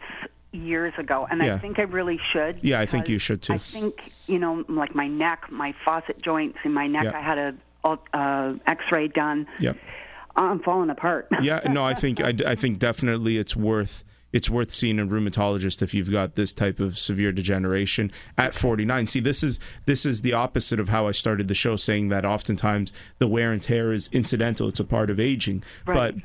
years 0.51 0.93
ago, 0.97 1.27
and 1.29 1.41
yeah. 1.41 1.55
I 1.55 1.59
think 1.59 1.79
I 1.79 1.83
really 1.83 2.19
should. 2.33 2.59
Yeah, 2.61 2.79
I 2.79 2.85
think 2.85 3.09
you 3.09 3.19
should 3.19 3.41
too. 3.41 3.53
I 3.53 3.57
think 3.57 3.95
you 4.27 4.39
know, 4.39 4.63
like 4.67 4.95
my 4.95 5.07
neck, 5.07 5.43
my 5.49 5.73
faucet 5.83 6.21
joints 6.21 6.59
in 6.63 6.73
my 6.73 6.87
neck. 6.87 7.13
I 7.13 7.21
had 7.21 7.37
a 7.37 7.55
uh, 8.13 8.53
X-ray 8.65 9.09
done. 9.09 9.47
Yeah, 9.59 9.73
I'm 10.35 10.61
falling 10.61 10.89
apart. 10.89 11.27
yeah, 11.41 11.61
no, 11.69 11.83
I 11.83 11.93
think 11.93 12.21
I, 12.21 12.33
I 12.45 12.55
think 12.55 12.79
definitely 12.79 13.37
it's 13.37 13.55
worth 13.55 14.03
it's 14.33 14.49
worth 14.49 14.71
seeing 14.71 14.99
a 14.99 15.05
rheumatologist 15.05 15.81
if 15.81 15.93
you've 15.93 16.11
got 16.11 16.35
this 16.35 16.51
type 16.51 16.79
of 16.79 16.97
severe 16.97 17.31
degeneration 17.31 18.11
at 18.37 18.53
49. 18.53 19.07
See, 19.07 19.19
this 19.19 19.43
is 19.43 19.59
this 19.85 20.05
is 20.05 20.21
the 20.21 20.33
opposite 20.33 20.79
of 20.79 20.89
how 20.89 21.07
I 21.07 21.11
started 21.11 21.47
the 21.47 21.55
show, 21.55 21.75
saying 21.75 22.09
that 22.09 22.25
oftentimes 22.25 22.91
the 23.19 23.27
wear 23.27 23.51
and 23.51 23.61
tear 23.61 23.93
is 23.93 24.09
incidental; 24.11 24.67
it's 24.67 24.79
a 24.79 24.85
part 24.85 25.09
of 25.09 25.19
aging, 25.19 25.63
right. 25.85 26.13
but 26.15 26.23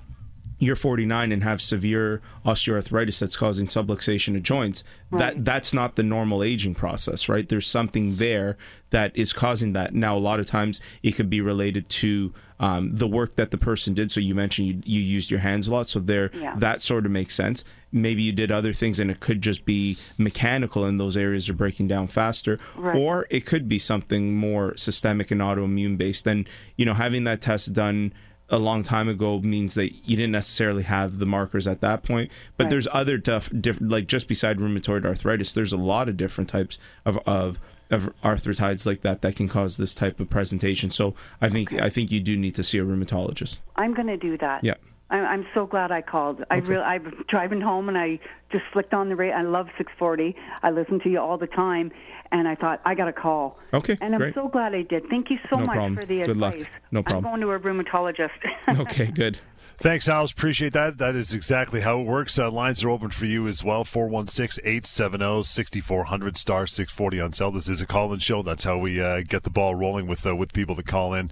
you're 0.63 0.77
49 0.77 1.33
and 1.33 1.43
have 1.43 1.61
severe 1.61 2.23
osteoarthritis 2.47 3.19
that's 3.19 3.35
causing 3.35 3.67
subluxation 3.67 4.37
of 4.37 4.45
joints 4.45 4.85
right. 5.11 5.19
that 5.35 5.45
that's 5.45 5.75
not 5.75 5.97
the 5.97 6.05
normal 6.05 6.45
aging 6.45 6.73
process 6.73 7.29
right 7.29 7.49
there's 7.49 7.67
something 7.67 8.15
there 8.17 8.57
that 8.91 9.11
is 9.17 9.33
causing 9.33 9.73
that 9.73 9.93
now 9.93 10.17
a 10.17 10.21
lot 10.21 10.39
of 10.39 10.47
times 10.47 10.81
it 11.03 11.13
could 11.13 11.29
be 11.29 11.41
related 11.41 11.89
to 11.89 12.33
um, 12.61 12.95
the 12.95 13.09
work 13.09 13.35
that 13.35 13.51
the 13.51 13.59
person 13.59 13.93
did 13.93 14.13
so 14.13 14.21
you 14.21 14.37
mentioned 14.37 14.69
you, 14.69 14.83
you 14.85 15.01
used 15.01 15.33
your 15.33 15.41
hands 15.41 15.67
a 15.67 15.73
lot 15.73 15.89
so 15.89 15.99
there 15.99 16.31
yeah. 16.33 16.55
that 16.59 16.81
sort 16.81 17.05
of 17.07 17.11
makes 17.11 17.35
sense 17.35 17.65
maybe 17.91 18.23
you 18.23 18.31
did 18.31 18.53
other 18.53 18.73
things 18.73 19.01
and 19.01 19.11
it 19.11 19.19
could 19.19 19.43
just 19.43 19.65
be 19.65 19.99
mechanical 20.17 20.85
and 20.85 20.97
those 20.97 21.17
areas 21.17 21.49
are 21.49 21.55
breaking 21.55 21.89
down 21.89 22.07
faster 22.07 22.61
right. 22.77 22.97
or 22.97 23.27
it 23.31 23.45
could 23.45 23.69
be 23.69 23.81
something 23.81 24.37
more 24.37 24.77
systemic 24.77 25.33
and 25.33 25.41
autoimmune 25.41 25.99
based 25.99 26.23
then 26.23 26.47
you 26.77 26.87
know 26.87 26.95
having 26.95 27.25
that 27.25 27.41
test 27.41 27.73
done 27.73 28.13
a 28.53 28.59
long 28.59 28.83
time 28.83 29.09
ago 29.09 29.41
means 29.41 29.75
that 29.75 30.09
you 30.09 30.15
didn't 30.15 30.31
necessarily 30.31 30.83
have 30.83 31.19
the 31.19 31.27
markers 31.27 31.67
at 31.67 31.81
that 31.81 32.03
point. 32.03 32.31
But 32.57 32.65
right. 32.65 32.71
there's 32.71 32.87
other 32.93 33.19
tough, 33.19 33.51
different, 33.59 33.91
like 33.91 34.07
just 34.07 34.29
beside 34.29 34.59
rheumatoid 34.59 35.07
arthritis, 35.07 35.55
there's 35.55 35.73
a 35.73 35.79
lot 35.79 36.09
of 36.09 36.17
different 36.17 36.51
types 36.51 36.79
of, 37.05 37.19
of 37.27 37.59
of 37.91 38.11
arthritides 38.25 38.87
like 38.87 39.03
that 39.03 39.21
that 39.21 39.37
can 39.37 39.49
cause 39.49 39.77
this 39.77 39.95
type 39.95 40.19
of 40.19 40.31
presentation. 40.31 40.91
So 40.91 41.15
I 41.43 41.51
think 41.51 41.73
okay. 41.73 41.85
I 41.85 41.91
think 41.91 42.11
you 42.11 42.21
do 42.21 42.39
need 42.39 42.55
to 42.55 42.65
see 42.65 42.79
a 42.79 42.85
rheumatologist. 42.85 43.61
I'm 43.77 43.93
going 43.93 44.07
to 44.07 44.17
do 44.17 44.39
that. 44.39 44.65
Yeah. 44.65 44.75
I'm 45.11 45.47
so 45.53 45.67
glad 45.67 45.93
I 45.93 46.01
called. 46.01 46.41
Okay. 46.41 46.47
I 46.51 46.57
really, 46.57 46.83
I'm 46.83 47.25
driving 47.29 47.61
home 47.61 47.91
and 47.91 47.99
I 47.99 48.19
just 48.51 48.65
flicked 48.73 48.95
on 48.95 49.11
the 49.11 49.17
radio. 49.17 49.37
I 49.37 49.43
love 49.43 49.67
640. 49.77 50.35
I 50.63 50.71
listen 50.71 51.01
to 51.01 51.11
you 51.11 51.21
all 51.21 51.37
the 51.37 51.47
time, 51.47 51.93
and 52.33 52.49
I 52.49 52.55
thought 52.57 52.81
I 52.85 52.95
got 52.95 53.09
a 53.09 53.13
call. 53.13 53.59
Okay, 53.73 53.97
and 54.01 54.15
I'm 54.15 54.21
great. 54.21 54.35
so 54.35 54.49
glad 54.49 54.75
I 54.75 54.83
did. 54.83 55.05
Thank 55.09 55.31
you 55.31 55.39
so 55.51 55.57
no 55.57 55.65
much 55.67 55.75
problem. 55.75 55.95
for 55.97 56.03
the 56.07 56.17
good 56.23 56.29
advice. 56.31 56.59
Luck. 56.61 56.69
No 56.91 57.03
problem. 57.03 57.27
I'm 57.27 57.41
going 57.41 57.41
to 57.43 57.51
a 57.51 57.59
rheumatologist. 57.85 58.31
okay, 58.81 59.07
good. 59.07 59.39
Thanks, 59.79 60.09
Alice. 60.09 60.33
Appreciate 60.33 60.73
that. 60.75 60.99
That 60.99 61.15
is 61.17 61.33
exactly 61.33 61.81
how 61.81 62.01
it 62.01 62.05
works. 62.05 62.39
Uh, 62.39 62.51
lines 62.51 62.85
are 62.85 62.91
open 62.91 63.11
for 63.11 63.27
you 63.27 63.49
as 63.49 63.65
well. 63.65 63.85
416 63.85 64.63
870 64.65 65.43
6400 65.43 66.37
star 66.37 66.67
640 66.67 67.21
on 67.21 67.33
cell. 67.33 67.51
This 67.51 67.69
is 67.69 67.81
a 67.81 67.87
call 67.87 68.13
in 68.13 68.19
show. 68.21 68.43
That's 68.43 68.65
how 68.65 68.79
we 68.79 69.01
uh, 69.01 69.23
get 69.27 69.43
the 69.43 69.51
ball 69.51 69.75
rolling 69.75 70.07
with 70.07 70.27
uh, 70.27 70.37
with 70.37 70.53
people 70.53 70.75
that 70.77 70.87
call 70.87 71.15
in. 71.15 71.31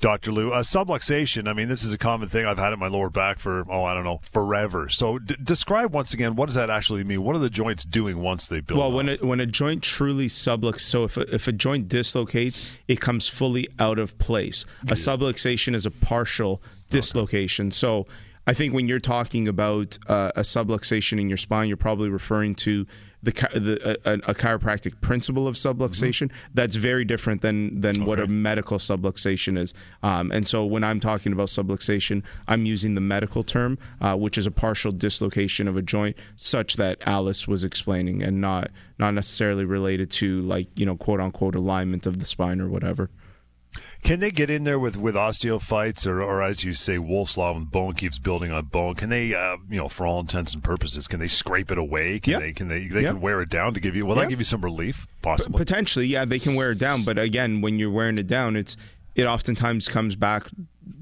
Dr. 0.00 0.32
Lou. 0.32 0.50
Uh, 0.50 0.62
subluxation, 0.62 1.46
I 1.46 1.52
mean, 1.52 1.68
this 1.68 1.84
is 1.84 1.92
a 1.92 1.98
common 1.98 2.26
thing 2.30 2.46
I've 2.46 2.56
had 2.56 2.70
it 2.70 2.74
in 2.74 2.78
my 2.78 2.88
lower 2.88 3.10
back 3.10 3.38
for, 3.38 3.66
oh, 3.70 3.84
I 3.84 3.92
don't 3.92 4.04
know, 4.04 4.20
forever. 4.32 4.88
So 4.88 5.18
d- 5.18 5.36
describe 5.42 5.92
once 5.92 6.14
again, 6.14 6.36
what 6.36 6.46
does 6.46 6.54
that 6.54 6.70
actually 6.70 7.04
mean? 7.04 7.22
What 7.22 7.36
are 7.36 7.38
the 7.40 7.50
joints 7.50 7.84
doing 7.84 8.22
once 8.22 8.46
they 8.48 8.60
build 8.60 8.78
Well, 8.78 8.88
up? 8.88 8.94
when 8.94 9.08
a, 9.10 9.16
when 9.16 9.40
a 9.40 9.46
joint 9.46 9.82
truly 9.82 10.28
subluxates, 10.46 10.80
so 10.80 11.04
if 11.04 11.16
a, 11.16 11.34
if 11.34 11.48
a 11.48 11.52
joint 11.52 11.88
dislocates, 11.88 12.76
it 12.88 13.00
comes 13.00 13.28
fully 13.28 13.68
out 13.78 13.98
of 13.98 14.18
place. 14.18 14.66
A 14.82 14.94
subluxation 14.94 15.74
is 15.74 15.86
a 15.86 15.90
partial 15.90 16.62
dislocation. 16.90 17.68
Okay. 17.68 17.74
So 17.74 18.06
I 18.46 18.54
think 18.54 18.74
when 18.74 18.88
you're 18.88 18.98
talking 18.98 19.46
about 19.48 19.98
uh, 20.08 20.32
a 20.34 20.40
subluxation 20.40 21.20
in 21.20 21.28
your 21.28 21.36
spine, 21.36 21.68
you're 21.68 21.76
probably 21.76 22.08
referring 22.08 22.54
to 22.56 22.86
the, 23.22 23.32
the 23.32 23.98
a, 24.04 24.14
a, 24.30 24.34
chiropractic 24.34 25.00
principle 25.00 25.46
of 25.46 25.54
subluxation 25.54 26.28
mm-hmm. 26.28 26.50
that's 26.54 26.76
very 26.76 27.04
different 27.04 27.42
than 27.42 27.80
than 27.80 27.96
okay. 27.96 28.04
what 28.04 28.18
a 28.18 28.26
medical 28.26 28.78
subluxation 28.78 29.58
is. 29.58 29.74
Um, 30.02 30.30
and 30.32 30.46
so 30.46 30.64
when 30.64 30.82
I'm 30.84 31.00
talking 31.00 31.32
about 31.32 31.48
subluxation, 31.48 32.22
I'm 32.48 32.64
using 32.64 32.94
the 32.94 33.00
medical 33.00 33.42
term, 33.42 33.78
uh, 34.00 34.16
which 34.16 34.38
is 34.38 34.46
a 34.46 34.50
partial 34.50 34.92
dislocation 34.92 35.68
of 35.68 35.76
a 35.76 35.82
joint, 35.82 36.16
such 36.36 36.76
that 36.76 36.98
Alice 37.06 37.46
was 37.46 37.62
explaining, 37.64 38.22
and 38.22 38.40
not 38.40 38.70
not 38.98 39.12
necessarily 39.12 39.64
related 39.64 40.10
to 40.12 40.40
like 40.42 40.68
you 40.78 40.86
know 40.86 40.96
quote 40.96 41.20
unquote 41.20 41.54
alignment 41.54 42.06
of 42.06 42.18
the 42.18 42.24
spine 42.24 42.60
or 42.60 42.68
whatever. 42.68 43.10
Can 44.02 44.20
they 44.20 44.30
get 44.30 44.48
in 44.50 44.64
there 44.64 44.78
with, 44.78 44.96
with 44.96 45.14
osteophytes, 45.14 46.06
or, 46.06 46.22
or 46.22 46.42
as 46.42 46.64
you 46.64 46.72
say, 46.72 46.98
Wolff's 46.98 47.36
law, 47.36 47.54
and 47.54 47.70
bone 47.70 47.94
keeps 47.94 48.18
building 48.18 48.50
on 48.50 48.64
bone? 48.66 48.94
Can 48.94 49.10
they, 49.10 49.34
uh, 49.34 49.56
you 49.68 49.78
know, 49.78 49.88
for 49.88 50.06
all 50.06 50.20
intents 50.20 50.54
and 50.54 50.64
purposes, 50.64 51.06
can 51.06 51.20
they 51.20 51.28
scrape 51.28 51.70
it 51.70 51.78
away? 51.78 52.18
Can 52.18 52.32
Yep. 52.32 52.40
they? 52.40 52.52
Can 52.52 52.68
they? 52.68 52.86
They 52.86 53.02
Yep. 53.02 53.12
can 53.12 53.20
wear 53.20 53.42
it 53.42 53.50
down 53.50 53.74
to 53.74 53.80
give 53.80 53.94
you. 53.94 54.06
Will 54.06 54.14
that 54.16 54.28
give 54.28 54.38
you 54.38 54.44
some 54.44 54.62
relief? 54.62 55.06
Possibly. 55.22 55.58
Potentially, 55.58 56.06
yeah, 56.06 56.24
they 56.24 56.38
can 56.38 56.54
wear 56.54 56.70
it 56.72 56.78
down, 56.78 57.04
but 57.04 57.18
again, 57.18 57.60
when 57.60 57.78
you're 57.78 57.90
wearing 57.90 58.16
it 58.18 58.26
down, 58.26 58.56
it's 58.56 58.76
it 59.14 59.24
oftentimes 59.26 59.86
comes 59.88 60.16
back 60.16 60.46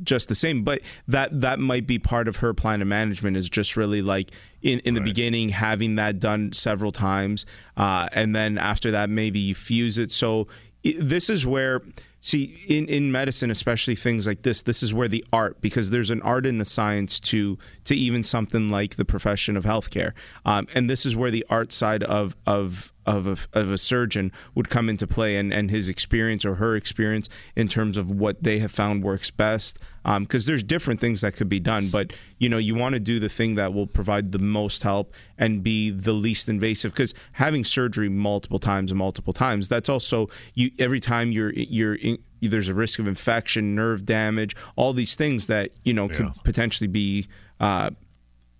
just 0.02 0.28
the 0.28 0.34
same. 0.34 0.64
But 0.64 0.80
that 1.06 1.40
that 1.40 1.60
might 1.60 1.86
be 1.86 1.98
part 1.98 2.26
of 2.26 2.36
her 2.36 2.52
plan 2.52 2.82
of 2.82 2.88
management 2.88 3.36
is 3.36 3.48
just 3.48 3.76
really 3.76 4.02
like 4.02 4.32
in 4.60 4.80
in 4.80 4.94
the 4.94 5.00
beginning 5.00 5.50
having 5.50 5.94
that 5.96 6.18
done 6.18 6.52
several 6.52 6.90
times, 6.90 7.46
uh, 7.76 8.08
and 8.12 8.34
then 8.34 8.58
after 8.58 8.90
that 8.90 9.08
maybe 9.08 9.38
you 9.38 9.54
fuse 9.54 9.98
it. 9.98 10.10
So 10.10 10.48
i 10.84 10.94
this 10.98 11.30
is 11.30 11.46
where. 11.46 11.80
See, 12.20 12.64
in, 12.68 12.88
in 12.88 13.12
medicine, 13.12 13.50
especially 13.50 13.94
things 13.94 14.26
like 14.26 14.42
this, 14.42 14.62
this 14.62 14.82
is 14.82 14.92
where 14.92 15.06
the 15.06 15.24
art, 15.32 15.60
because 15.60 15.90
there's 15.90 16.10
an 16.10 16.20
art 16.22 16.46
and 16.46 16.60
a 16.60 16.64
science 16.64 17.20
to 17.20 17.58
to 17.84 17.94
even 17.94 18.24
something 18.24 18.68
like 18.68 18.96
the 18.96 19.04
profession 19.04 19.56
of 19.56 19.64
healthcare, 19.64 20.12
um, 20.44 20.66
and 20.74 20.90
this 20.90 21.06
is 21.06 21.14
where 21.14 21.30
the 21.30 21.46
art 21.48 21.70
side 21.70 22.02
of 22.02 22.34
of 22.44 22.92
of 23.16 23.26
a, 23.26 23.36
of 23.58 23.70
a 23.70 23.78
surgeon 23.78 24.30
would 24.54 24.68
come 24.68 24.88
into 24.88 25.06
play 25.06 25.36
and, 25.36 25.52
and 25.52 25.70
his 25.70 25.88
experience 25.88 26.44
or 26.44 26.56
her 26.56 26.76
experience 26.76 27.28
in 27.56 27.66
terms 27.68 27.96
of 27.96 28.10
what 28.10 28.42
they 28.42 28.58
have 28.58 28.70
found 28.70 29.02
works 29.02 29.30
best. 29.30 29.78
Because 30.20 30.46
there's 30.46 30.62
different 30.62 31.00
things 31.00 31.20
that 31.20 31.36
could 31.36 31.48
be 31.50 31.60
done, 31.60 31.88
but 31.90 32.12
you 32.38 32.48
know 32.48 32.56
you 32.56 32.74
want 32.74 32.94
to 32.94 33.00
do 33.00 33.20
the 33.20 33.28
thing 33.28 33.56
that 33.56 33.74
will 33.74 33.86
provide 33.86 34.32
the 34.32 34.38
most 34.38 34.82
help 34.82 35.12
and 35.36 35.62
be 35.62 35.90
the 35.90 36.12
least 36.14 36.48
invasive. 36.48 36.92
Because 36.92 37.12
having 37.32 37.62
surgery 37.64 38.08
multiple 38.08 38.58
times 38.58 38.90
and 38.90 38.98
multiple 38.98 39.34
times, 39.34 39.68
that's 39.68 39.88
also 39.90 40.28
you 40.54 40.70
every 40.78 41.00
time 41.00 41.30
you're 41.30 41.52
you're 41.52 41.96
in, 41.96 42.16
there's 42.40 42.68
a 42.70 42.74
risk 42.74 42.98
of 42.98 43.06
infection, 43.06 43.74
nerve 43.74 44.06
damage, 44.06 44.56
all 44.76 44.92
these 44.94 45.14
things 45.14 45.46
that 45.48 45.72
you 45.84 45.92
know 45.92 46.08
could 46.08 46.26
Yeah. 46.26 46.42
potentially 46.42 46.88
be 46.88 47.26
uh, 47.60 47.90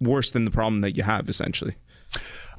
worse 0.01 0.31
than 0.31 0.45
the 0.45 0.51
problem 0.51 0.83
that 0.83 0.97
you 0.97 1.03
have 1.03 1.29
essentially. 1.31 1.77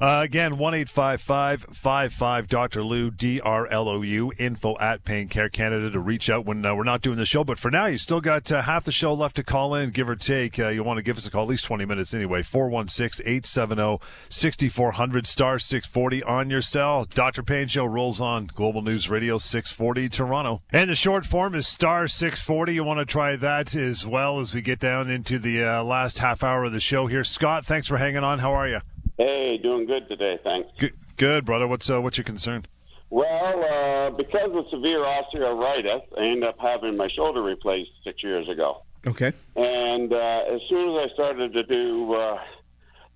Uh, 0.00 0.22
again, 0.24 0.56
1 0.56 0.86
55 0.86 2.48
Dr. 2.48 2.82
Lou, 2.82 3.10
D 3.10 3.38
R 3.38 3.66
L 3.66 3.86
O 3.86 4.00
U, 4.00 4.32
info 4.38 4.78
at 4.78 5.04
Pain 5.04 5.28
Care 5.28 5.50
Canada 5.50 5.90
to 5.90 6.00
reach 6.00 6.30
out 6.30 6.46
when 6.46 6.64
uh, 6.64 6.74
we're 6.74 6.84
not 6.84 7.02
doing 7.02 7.18
the 7.18 7.26
show. 7.26 7.44
But 7.44 7.58
for 7.58 7.70
now, 7.70 7.84
you 7.84 7.98
still 7.98 8.22
got 8.22 8.50
uh, 8.50 8.62
half 8.62 8.86
the 8.86 8.92
show 8.92 9.12
left 9.12 9.36
to 9.36 9.44
call 9.44 9.74
in, 9.74 9.90
give 9.90 10.08
or 10.08 10.16
take. 10.16 10.58
Uh, 10.58 10.68
you 10.68 10.82
want 10.82 10.96
to 10.96 11.02
give 11.02 11.18
us 11.18 11.26
a 11.26 11.30
call, 11.30 11.42
at 11.42 11.48
least 11.48 11.66
20 11.66 11.84
minutes 11.84 12.14
anyway. 12.14 12.42
416 12.42 13.26
870 13.26 13.98
6400, 14.30 15.26
star 15.26 15.58
640 15.58 16.22
on 16.22 16.48
your 16.48 16.62
cell. 16.62 17.04
Dr. 17.04 17.42
Pain 17.42 17.68
Show 17.68 17.84
rolls 17.84 18.22
on 18.22 18.46
Global 18.46 18.80
News 18.80 19.10
Radio 19.10 19.36
640 19.36 20.08
Toronto. 20.08 20.62
And 20.72 20.88
the 20.88 20.94
short 20.94 21.26
form 21.26 21.54
is 21.54 21.68
star 21.68 22.08
640. 22.08 22.72
You 22.72 22.84
want 22.84 23.00
to 23.00 23.04
try 23.04 23.36
that 23.36 23.76
as 23.76 24.06
well 24.06 24.40
as 24.40 24.54
we 24.54 24.62
get 24.62 24.78
down 24.78 25.10
into 25.10 25.38
the 25.38 25.62
uh, 25.62 25.84
last 25.84 26.20
half 26.20 26.42
hour 26.42 26.64
of 26.64 26.72
the 26.72 26.80
show 26.80 27.06
here. 27.06 27.22
Scott, 27.22 27.66
thanks 27.66 27.86
for 27.86 27.98
hanging 27.98 28.24
on. 28.24 28.38
How 28.38 28.54
are 28.54 28.66
you? 28.66 28.80
Hey, 29.20 29.58
doing 29.58 29.84
good 29.84 30.08
today, 30.08 30.38
thanks. 30.42 30.70
Good, 30.78 30.94
good 31.18 31.44
brother. 31.44 31.68
What's 31.68 31.90
uh, 31.90 32.00
what's 32.00 32.16
your 32.16 32.24
concern? 32.24 32.64
Well, 33.10 33.26
uh, 33.26 34.16
because 34.16 34.50
of 34.54 34.64
severe 34.70 35.00
osteoarthritis, 35.00 36.00
I 36.16 36.22
ended 36.22 36.44
up 36.44 36.58
having 36.58 36.96
my 36.96 37.06
shoulder 37.14 37.42
replaced 37.42 37.90
six 38.02 38.22
years 38.22 38.48
ago. 38.48 38.82
Okay. 39.06 39.34
And 39.56 40.10
uh, 40.10 40.40
as 40.50 40.62
soon 40.70 40.96
as 40.96 41.10
I 41.10 41.12
started 41.12 41.52
to 41.52 41.62
do 41.64 42.14
uh, 42.14 42.38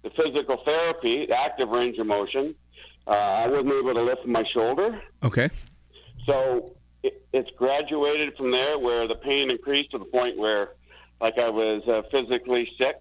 the 0.02 0.10
physical 0.10 0.60
therapy, 0.66 1.28
active 1.32 1.70
range 1.70 1.96
of 1.96 2.06
motion, 2.06 2.54
uh, 3.06 3.10
I 3.12 3.46
wasn't 3.46 3.72
able 3.72 3.94
to 3.94 4.02
lift 4.02 4.26
my 4.26 4.44
shoulder. 4.52 5.00
Okay. 5.22 5.48
So 6.26 6.76
it, 7.02 7.26
it's 7.32 7.48
graduated 7.56 8.36
from 8.36 8.50
there 8.50 8.78
where 8.78 9.08
the 9.08 9.14
pain 9.14 9.50
increased 9.50 9.92
to 9.92 9.98
the 9.98 10.04
point 10.04 10.36
where, 10.36 10.72
like, 11.22 11.38
I 11.38 11.48
was 11.48 11.82
uh, 11.88 12.02
physically 12.10 12.68
sick. 12.76 12.96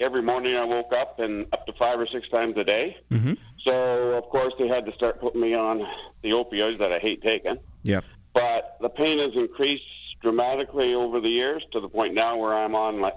Every 0.00 0.22
morning 0.22 0.54
I 0.56 0.64
woke 0.64 0.92
up 0.92 1.18
and 1.18 1.46
up 1.52 1.66
to 1.66 1.72
five 1.78 1.98
or 1.98 2.06
six 2.06 2.28
times 2.28 2.56
a 2.56 2.64
day. 2.64 2.96
Mm-hmm. 3.10 3.32
So, 3.64 3.72
of 3.72 4.24
course, 4.24 4.52
they 4.58 4.68
had 4.68 4.86
to 4.86 4.92
start 4.92 5.20
putting 5.20 5.40
me 5.40 5.54
on 5.54 5.82
the 6.22 6.30
opioids 6.30 6.78
that 6.78 6.92
I 6.92 6.98
hate 6.98 7.22
taking. 7.22 7.56
Yep. 7.82 8.04
But 8.32 8.76
the 8.80 8.88
pain 8.88 9.18
has 9.18 9.32
increased 9.34 9.82
dramatically 10.22 10.94
over 10.94 11.20
the 11.20 11.28
years 11.28 11.64
to 11.72 11.80
the 11.80 11.88
point 11.88 12.14
now 12.14 12.36
where 12.36 12.54
I'm 12.54 12.74
on 12.74 13.00
like 13.00 13.16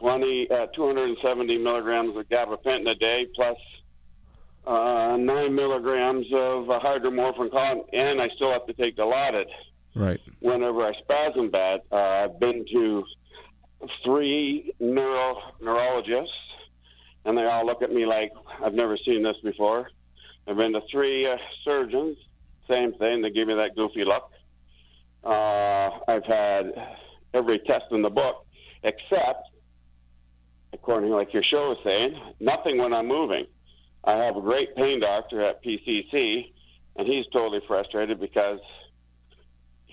20, 0.00 0.48
uh, 0.50 0.66
270 0.74 1.58
milligrams 1.58 2.16
of 2.16 2.28
gabapentin 2.28 2.90
a 2.90 2.94
day 2.96 3.26
plus 3.34 3.56
uh, 4.66 5.16
9 5.18 5.54
milligrams 5.54 6.26
of 6.32 6.68
uh, 6.68 6.80
Hydromorph 6.80 7.38
Contin, 7.50 7.82
and 7.92 8.20
I 8.20 8.28
still 8.34 8.52
have 8.52 8.66
to 8.66 8.72
take 8.72 8.96
Dilaudid 8.96 9.46
Right. 9.94 10.20
whenever 10.40 10.82
I 10.82 10.92
spasm 11.02 11.50
bad. 11.50 11.80
Uh, 11.90 11.96
I've 11.96 12.40
been 12.40 12.66
to 12.72 13.04
three 14.04 14.72
neuro 14.80 15.36
neurologists, 15.60 16.32
and 17.24 17.36
they 17.36 17.44
all 17.44 17.66
look 17.66 17.82
at 17.82 17.90
me 17.90 18.06
like 18.06 18.32
I've 18.64 18.74
never 18.74 18.96
seen 19.04 19.22
this 19.22 19.36
before. 19.42 19.90
I've 20.48 20.56
been 20.56 20.72
to 20.72 20.80
three 20.90 21.26
uh, 21.26 21.36
surgeons, 21.64 22.16
same 22.68 22.92
thing. 22.94 23.22
They 23.22 23.30
give 23.30 23.48
me 23.48 23.54
that 23.54 23.74
goofy 23.74 24.04
look. 24.04 24.30
Uh, 25.24 25.90
I've 26.08 26.24
had 26.24 26.72
every 27.34 27.58
test 27.60 27.86
in 27.90 28.02
the 28.02 28.10
book, 28.10 28.46
except, 28.84 29.48
according 30.72 31.10
to 31.10 31.16
like 31.16 31.34
your 31.34 31.42
show 31.42 31.72
is 31.72 31.78
saying, 31.84 32.14
nothing 32.38 32.78
when 32.78 32.92
I'm 32.92 33.08
moving. 33.08 33.46
I 34.04 34.12
have 34.18 34.36
a 34.36 34.40
great 34.40 34.76
pain 34.76 35.00
doctor 35.00 35.44
at 35.44 35.64
PCC, 35.64 36.52
and 36.96 37.08
he's 37.08 37.24
totally 37.32 37.60
frustrated 37.66 38.20
because 38.20 38.60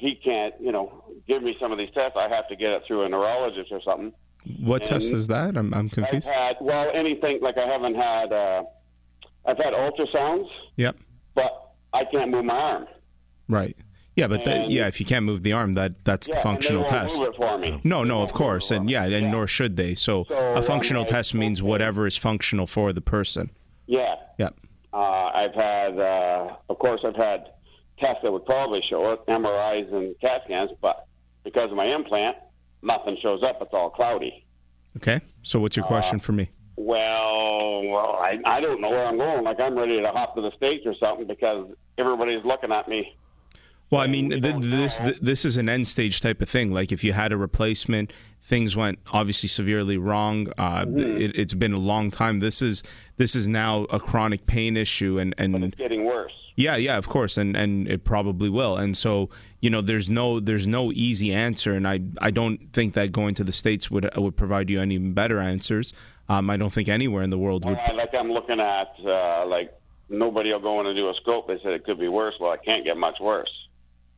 he 0.03 0.15
can't, 0.15 0.53
you 0.59 0.71
know, 0.71 1.03
give 1.27 1.41
me 1.41 1.55
some 1.61 1.71
of 1.71 1.77
these 1.77 1.89
tests. 1.93 2.17
I 2.17 2.27
have 2.27 2.47
to 2.49 2.55
get 2.55 2.71
it 2.71 2.83
through 2.85 3.03
a 3.05 3.09
neurologist 3.09 3.71
or 3.71 3.81
something. 3.83 4.11
What 4.59 4.81
And- 4.81 4.89
test 4.89 5.13
is 5.13 5.27
that? 5.27 5.55
I'm 5.55 5.73
I'm 5.73 5.85
I've 5.85 5.91
confused. 5.91 6.27
had 6.27 6.57
well 6.59 6.89
anything 6.93 7.39
like 7.41 7.57
I 7.57 7.65
haven't 7.65 7.95
had. 7.95 8.33
Uh, 8.33 8.63
I've 9.45 9.57
had 9.57 9.73
ultrasounds, 9.73 10.49
Yep. 10.75 10.95
but 11.35 11.51
I 11.93 12.03
can't 12.05 12.31
move 12.31 12.45
my 12.45 12.53
arm. 12.55 12.87
Right. 13.47 13.75
Yeah, 14.15 14.27
but 14.27 14.43
that, 14.45 14.69
yeah, 14.69 14.87
if 14.87 14.99
you 14.99 15.05
can't 15.07 15.25
move 15.25 15.41
the 15.43 15.53
arm, 15.53 15.73
that 15.73 16.03
that's 16.05 16.27
Yeah, 16.29 16.35
the 16.35 16.41
functional 16.41 16.81
and 16.83 16.89
they 16.91 16.95
won't 16.97 17.09
test. 17.09 17.19
Move 17.21 17.29
it 17.29 17.35
for 17.35 17.57
me. 17.57 17.81
No, 17.83 18.03
no, 18.03 18.21
of 18.21 18.31
course, 18.33 18.69
and 18.71 18.89
yeah, 18.89 19.05
and 19.05 19.31
nor 19.31 19.47
should 19.47 19.75
they. 19.75 19.95
So 19.95 20.25
So, 20.25 20.53
a 20.53 20.61
functional 20.61 21.03
test 21.05 21.33
means 21.33 21.63
whatever 21.63 22.05
is 22.05 22.15
functional 22.17 22.67
for 22.67 22.93
the 22.93 23.01
person. 23.01 23.49
Yeah. 23.87 24.15
Yep. 24.37 24.53
Uh, 24.93 24.97
I've 25.41 25.55
had, 25.55 25.97
uh, 25.97 26.55
of 26.69 26.77
course, 26.79 27.01
I've 27.03 27.15
had 27.15 27.39
tests 28.03 28.21
that 28.23 28.31
would 28.31 28.45
probably 28.45 28.81
show 28.89 29.11
it, 29.13 29.25
MRIs 29.27 29.93
and 29.93 30.15
CAT 30.19 30.41
scans, 30.45 30.71
but 30.81 31.07
because 31.43 31.71
of 31.71 31.77
my 31.77 31.85
implant, 31.85 32.35
nothing 32.81 33.17
shows 33.21 33.41
up. 33.43 33.59
It's 33.61 33.73
all 33.73 33.89
cloudy. 33.89 34.45
Okay. 34.97 35.21
So 35.43 35.59
what's 35.59 35.77
Uh, 35.77 35.81
your 35.81 35.87
question 35.87 36.19
for 36.19 36.33
me? 36.33 36.49
Well, 36.75 37.83
well, 37.87 38.17
I, 38.19 38.39
I 38.45 38.59
don't 38.59 38.81
know 38.81 38.89
where 38.89 39.05
I'm 39.05 39.17
going. 39.17 39.43
Like 39.43 39.59
I'm 39.59 39.77
ready 39.77 40.01
to 40.01 40.11
hop 40.11 40.35
to 40.35 40.41
the 40.41 40.51
states 40.55 40.83
or 40.85 40.93
something 40.99 41.27
because 41.27 41.67
everybody's 41.97 42.43
looking 42.45 42.71
at 42.71 42.87
me. 42.87 43.15
Well, 43.89 44.01
I 44.01 44.07
mean, 44.07 44.29
th- 44.31 44.55
this 44.59 44.99
th- 44.99 45.19
this 45.21 45.45
is 45.45 45.57
an 45.57 45.69
end 45.69 45.85
stage 45.87 46.19
type 46.21 46.41
of 46.41 46.49
thing. 46.49 46.71
Like 46.71 46.91
if 46.91 47.03
you 47.03 47.13
had 47.13 47.31
a 47.31 47.37
replacement, 47.37 48.11
things 48.41 48.75
went 48.75 48.97
obviously 49.11 49.47
severely 49.49 49.97
wrong. 49.97 50.47
Uh, 50.57 50.85
Mm-hmm. 50.85 51.21
it, 51.21 51.35
it's 51.35 51.53
been 51.53 51.73
a 51.73 51.77
long 51.77 52.09
time. 52.09 52.39
This 52.39 52.61
is 52.61 52.81
this 53.17 53.35
is 53.35 53.47
now 53.47 53.83
a 53.91 53.99
chronic 53.99 54.45
pain 54.47 54.77
issue, 54.77 55.19
and 55.19 55.35
and 55.37 55.63
It's 55.63 55.75
getting 55.75 56.05
worse. 56.05 56.33
Yeah, 56.55 56.75
yeah, 56.75 56.97
of 56.97 57.07
course, 57.09 57.37
and 57.37 57.55
and 57.57 57.87
it 57.87 58.03
probably 58.03 58.49
will. 58.49 58.77
And 58.77 58.95
so, 58.95 59.29
you 59.61 59.69
know, 59.69 59.81
there's 59.81 60.09
no 60.09 60.39
there's 60.39 60.67
no 60.67 60.91
easy 60.91 61.33
answer, 61.33 61.73
and 61.73 61.87
I 61.87 62.01
I 62.19 62.29
don't 62.31 62.71
think 62.73 62.93
that 62.93 63.11
going 63.11 63.33
to 63.35 63.43
the 63.43 63.51
states 63.51 63.89
would 63.89 64.09
would 64.15 64.37
provide 64.37 64.69
you 64.69 64.79
any 64.81 64.97
better 64.97 65.39
answers. 65.39 65.93
Um, 66.29 66.49
I 66.49 66.57
don't 66.57 66.71
think 66.71 66.89
anywhere 66.89 67.23
in 67.23 67.29
the 67.31 67.37
world 67.37 67.65
would. 67.65 67.77
Uh, 67.77 67.93
like 67.95 68.13
I'm 68.13 68.31
looking 68.31 68.59
at, 68.59 68.89
uh, 69.05 69.45
like 69.47 69.73
nobody 70.09 70.51
will 70.53 70.59
go 70.59 70.79
in 70.79 70.85
and 70.87 70.95
do 70.95 71.09
a 71.09 71.13
scope. 71.15 71.47
They 71.47 71.57
said 71.63 71.73
it 71.73 71.83
could 71.85 71.99
be 71.99 72.07
worse. 72.07 72.35
Well, 72.39 72.53
it 72.53 72.61
can't 72.63 72.85
get 72.85 72.97
much 72.97 73.19
worse. 73.19 73.49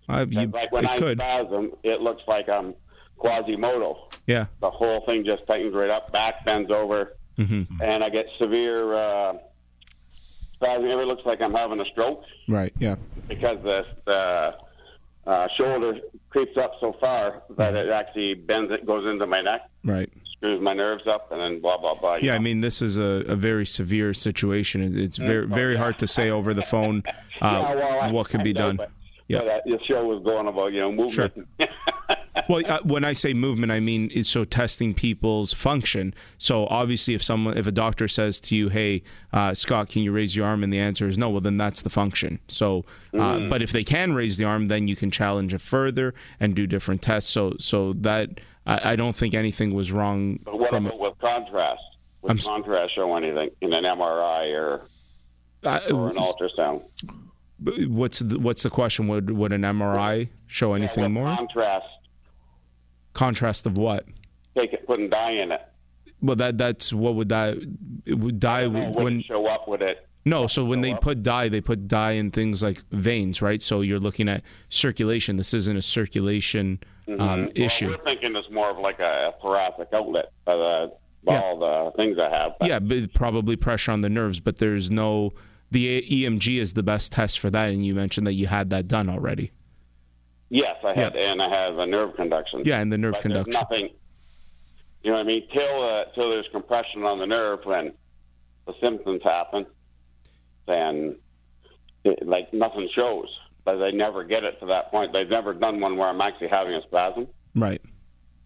Uh, 0.08 0.26
you, 0.30 0.46
like 0.48 0.72
when 0.72 0.86
I 0.86 0.98
could, 0.98 1.18
spasm, 1.18 1.72
it 1.84 2.02
looks 2.02 2.22
like 2.28 2.48
I'm 2.48 2.76
Quasimodo. 3.18 4.08
yeah, 4.28 4.46
The 4.60 4.70
whole 4.70 5.02
thing 5.06 5.26
just 5.26 5.48
tightens 5.48 5.74
right 5.74 5.90
up, 5.90 6.12
back 6.12 6.44
bends 6.46 6.70
over, 6.72 7.16
Mm-hmm. 7.40 7.82
and 7.82 8.02
I 8.04 8.10
get 8.10 8.28
severe 8.40 8.94
It 10.68 11.08
looks 11.08 11.26
like 11.26 11.42
I'm 11.42 11.54
having 11.54 11.80
a 11.80 11.86
stroke 11.86 12.24
right, 12.48 12.74
yeah, 12.80 12.96
because 13.28 13.58
the, 13.64 14.56
uh, 15.28 15.48
shoulder 15.58 16.00
creeps 16.30 16.58
up 16.58 16.74
so 16.80 16.96
far 17.00 17.44
that 17.58 17.76
it 17.76 17.90
actually 17.90 18.34
bends. 18.36 18.72
It 18.72 18.86
goes 18.86 19.06
into 19.10 19.26
my 19.26 19.42
neck, 19.42 19.62
right. 19.84 20.10
screws 20.38 20.62
my 20.62 20.74
nerves 20.74 21.08
up, 21.08 21.32
and 21.32 21.40
then 21.42 21.62
blah 21.62 21.78
blah 21.78 21.96
blah. 21.96 22.16
Yeah, 22.16 22.36
I 22.36 22.40
mean, 22.40 22.62
this 22.62 22.82
is 22.82 22.98
a, 22.98 23.24
a 23.28 23.36
very 23.36 23.66
severe 23.66 24.14
situation. 24.14 24.98
It's 25.00 25.18
very 25.18 25.48
very 25.48 25.78
hard 25.78 25.98
to 26.00 26.08
say 26.08 26.30
over 26.30 26.54
the 26.54 26.64
phone 26.64 27.04
uh, 27.08 27.12
Yeah, 27.42 27.76
well, 27.76 28.00
I- 28.02 28.12
what 28.12 28.30
could 28.30 28.42
I 28.42 28.44
be 28.44 28.54
know, 28.54 28.60
done. 28.68 28.76
But, 28.78 28.92
Yeah. 29.28 29.40
but, 29.40 29.48
uh, 29.48 29.60
the 29.66 29.80
show 29.88 30.04
was 30.06 30.24
going 30.24 30.48
about 30.48 30.74
you 30.74 30.80
know 30.82 30.92
movement. 30.92 31.48
well, 32.50 32.62
uh, 32.66 32.80
when 32.84 33.06
I 33.06 33.14
say 33.14 33.34
movement, 33.34 33.72
I 33.72 33.80
mean 33.80 34.10
is 34.12 34.28
so 34.28 34.44
testing 34.44 34.94
people's 34.94 35.54
function. 35.54 36.14
So 36.38 36.68
obviously, 36.68 37.14
if 37.14 37.24
someone, 37.24 37.58
if 37.58 37.68
a 37.68 37.72
doctor 37.72 38.08
says 38.08 38.40
to 38.42 38.56
you, 38.56 38.70
"Hey, 38.70 39.04
uh, 39.34 39.54
Scott, 39.54 39.90
can 39.90 40.04
you 40.04 40.12
raise 40.12 40.36
your 40.36 40.46
arm?" 40.46 40.64
and 40.64 40.72
the 40.72 40.80
answer 40.80 41.08
is 41.08 41.18
no, 41.18 41.30
well, 41.30 41.42
then 41.42 41.58
that's 41.58 41.82
the 41.82 41.90
function. 41.90 42.40
So, 42.48 42.86
uh, 43.14 43.18
mm. 43.18 43.50
but 43.50 43.62
if 43.62 43.72
they 43.72 43.84
can 43.84 44.14
raise 44.14 44.38
the 44.38 44.46
arm, 44.46 44.68
then 44.68 44.88
you 44.88 44.96
can 44.96 45.12
challenge 45.12 45.54
it 45.54 45.62
further 45.62 46.14
and 46.40 46.56
do 46.56 46.68
different 46.68 47.02
tests. 47.02 47.30
So, 47.32 47.56
so 47.60 47.94
that 47.94 48.40
I, 48.66 48.92
I 48.92 48.96
don't 48.96 49.16
think 49.16 49.34
anything 49.34 49.74
was 49.74 49.92
wrong. 49.92 50.40
But 50.44 50.60
what 50.60 50.70
from, 50.70 50.88
about 50.88 51.00
with 51.00 51.20
contrast? 51.20 51.82
Would 52.22 52.32
I'm, 52.32 52.38
contrast 52.40 52.96
show 52.96 53.16
anything 53.16 53.52
in 53.62 53.74
an 53.74 53.84
MRI 53.84 54.54
or, 54.56 54.88
uh, 55.64 55.80
or 55.92 56.10
an 56.10 56.18
ultrasound? 56.18 56.84
What's 57.88 58.20
the, 58.20 58.40
what's 58.40 58.64
the 58.64 58.70
question? 58.70 59.08
Would 59.08 59.32
would 59.32 59.54
an 59.54 59.62
MRI 59.62 60.30
show 60.48 60.74
anything 60.74 61.04
yeah, 61.04 61.10
more? 61.10 61.36
Contrast. 61.36 61.86
Contrast 63.16 63.66
of 63.66 63.78
what? 63.78 64.06
Take 64.56 64.74
it, 64.74 64.86
putting 64.86 65.10
dye 65.10 65.32
in 65.32 65.52
it. 65.52 65.62
Well, 66.22 66.36
that 66.36 66.58
that's 66.58 66.94
what 66.94 67.16
would 67.16 67.30
that 67.30 67.58
it 68.06 68.14
would 68.14 68.40
dye 68.40 68.68
when 68.68 69.24
show 69.24 69.48
up 69.48 69.68
with 69.68 69.82
it. 69.82 70.08
No, 70.28 70.48
so 70.48 70.66
when 70.66 70.82
they 70.82 70.94
up. 70.94 71.02
put 71.02 71.22
dye, 71.22 71.50
they 71.50 71.62
put 71.62 71.88
dye 71.88 72.12
in 72.12 72.32
things 72.32 72.64
like 72.64 72.84
veins, 72.92 73.42
right? 73.42 73.62
So 73.62 73.82
you're 73.82 74.00
looking 74.00 74.28
at 74.28 74.44
circulation. 74.70 75.38
This 75.38 75.54
isn't 75.54 75.78
a 75.78 75.84
circulation 75.84 76.80
mm-hmm. 77.08 77.22
um, 77.22 77.50
issue. 77.54 77.90
Well, 77.90 77.98
we're 78.00 78.04
thinking 78.04 78.36
it's 78.36 78.50
more 78.50 78.72
of 78.72 78.80
like 78.80 79.00
a 79.00 79.34
thoracic 79.42 79.90
outlet. 79.94 80.32
Uh, 80.48 80.88
yeah. 81.28 81.42
all 81.42 81.60
the 81.60 81.92
things 81.96 82.18
I 82.20 82.30
have. 82.30 82.54
But. 82.60 82.70
Yeah, 82.70 82.80
but 82.80 83.14
probably 83.14 83.56
pressure 83.56 83.92
on 83.92 84.02
the 84.02 84.10
nerves, 84.10 84.40
but 84.40 84.58
there's 84.58 84.92
no 84.92 85.34
the 85.72 86.02
EMG 86.02 86.60
is 86.60 86.74
the 86.74 86.84
best 86.84 87.12
test 87.12 87.40
for 87.40 87.50
that, 87.50 87.70
and 87.70 87.86
you 87.86 87.96
mentioned 87.96 88.28
that 88.28 88.34
you 88.34 88.48
had 88.48 88.70
that 88.70 88.88
done 88.88 89.10
already. 89.10 89.52
Yes, 90.50 90.76
I 90.84 90.94
had, 90.94 91.16
yeah. 91.16 91.32
and 91.32 91.42
I 91.42 91.50
have 91.50 91.78
a 91.78 91.86
nerve 91.86 92.16
conduction. 92.16 92.64
Yeah, 92.66 92.80
and 92.80 92.92
the 92.92 92.98
nerve 92.98 93.20
conduction. 93.20 93.54
nothing. 93.54 93.90
You 95.04 95.12
know 95.12 95.18
what 95.18 95.24
I 95.24 95.28
mean? 95.28 95.48
Till 95.52 95.84
uh, 95.84 96.06
till 96.14 96.30
there's 96.30 96.48
compression 96.52 97.04
on 97.04 97.20
the 97.20 97.26
nerve 97.26 97.60
when 97.64 97.94
the 98.68 98.74
symptoms 98.82 99.22
happen, 99.24 99.66
then 100.68 101.18
it, 102.04 102.28
like 102.28 102.54
nothing 102.54 102.90
shows. 102.96 103.28
But 103.64 103.78
they 103.78 103.92
never 103.92 104.24
get 104.24 104.44
it 104.44 104.60
to 104.60 104.68
that 104.68 104.92
point. 104.92 105.12
They've 105.14 105.30
never 105.30 105.54
done 105.54 105.80
one 105.80 105.98
where 105.98 106.08
I'm 106.08 106.22
actually 106.22 106.50
having 106.50 106.76
a 106.76 106.82
spasm. 106.84 107.28
Right. 107.56 107.82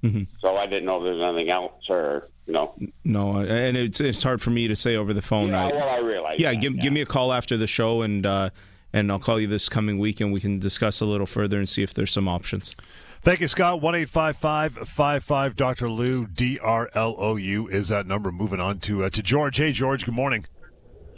Mm-hmm. 0.04 0.24
So 0.40 0.56
I 0.56 0.66
didn't 0.66 0.86
know 0.86 0.98
if 0.98 1.04
there's 1.04 1.22
anything 1.22 1.50
else 1.50 1.74
or 1.90 2.30
you 2.46 2.54
know. 2.54 2.76
No, 3.04 3.38
and 3.38 3.76
it's 3.76 4.00
it's 4.00 4.24
hard 4.24 4.42
for 4.42 4.50
me 4.50 4.68
to 4.70 4.76
say 4.76 4.96
over 4.96 5.14
the 5.14 5.22
phone. 5.22 5.50
Yeah, 5.50 5.66
I, 5.66 5.72
well, 5.74 5.90
I 5.90 5.98
realize. 5.98 6.40
Yeah, 6.40 6.54
give 6.54 6.76
yeah. 6.76 6.82
give 6.82 6.94
me 6.94 7.02
a 7.02 7.06
call 7.06 7.34
after 7.34 7.58
the 7.58 7.68
show, 7.68 8.02
and 8.02 8.26
uh, 8.26 8.50
and 8.94 9.12
I'll 9.12 9.20
call 9.20 9.40
you 9.40 9.48
this 9.48 9.70
coming 9.70 10.00
week, 10.00 10.20
and 10.20 10.34
we 10.34 10.40
can 10.40 10.60
discuss 10.60 11.02
a 11.02 11.06
little 11.06 11.28
further 11.28 11.58
and 11.58 11.68
see 11.68 11.84
if 11.84 11.94
there's 11.94 12.12
some 12.12 12.28
options. 12.28 12.76
Thank 13.22 13.42
you, 13.42 13.48
Scott. 13.48 13.82
One 13.82 13.96
eight 13.96 14.10
five 14.10 14.38
five 14.38 14.74
five 14.74 15.24
five. 15.24 15.56
Dr. 15.56 15.90
Lou 15.90 16.26
D 16.26 16.58
R 16.60 16.90
L 16.96 17.16
O 17.18 17.36
U 17.36 17.68
is 17.68 17.90
that 17.90 18.08
number. 18.08 18.32
Moving 18.32 18.60
on 18.62 18.80
to 18.80 19.04
uh, 19.04 19.10
to 19.10 19.22
George. 19.22 19.58
Hey, 19.58 19.72
George. 19.74 20.06
Good 20.06 20.14
morning. 20.14 20.46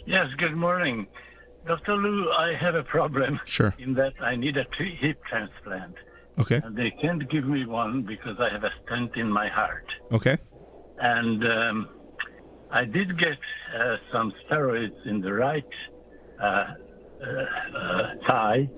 Yes. 0.08 0.26
Good 0.38 0.56
morning, 0.56 1.06
Dr. 1.68 1.96
Lou. 1.96 2.32
I 2.32 2.56
have 2.60 2.74
a 2.74 2.84
problem. 2.84 3.40
Sure. 3.46 3.76
In 3.78 3.94
that 3.94 4.14
I 4.20 4.36
need 4.36 4.58
a 4.58 4.66
hip 5.00 5.22
transplant. 5.30 5.96
Okay. 6.40 6.60
And 6.64 6.76
they 6.76 6.92
can't 7.02 7.30
give 7.30 7.46
me 7.46 7.66
one 7.68 8.02
because 8.02 8.38
I 8.40 8.50
have 8.50 8.64
a 8.64 8.72
stent 8.84 9.16
in 9.16 9.32
my 9.32 9.48
heart. 9.48 9.86
Okay. 10.12 10.38
And 10.98 11.44
um, 11.46 11.90
I 12.72 12.86
did 12.86 13.20
get 13.20 13.38
uh, 13.78 13.98
some 14.12 14.34
steroids 14.50 15.06
in 15.06 15.22
the 15.22 15.34
right 15.34 15.66
uh 16.42 16.74
thigh, 18.28 18.70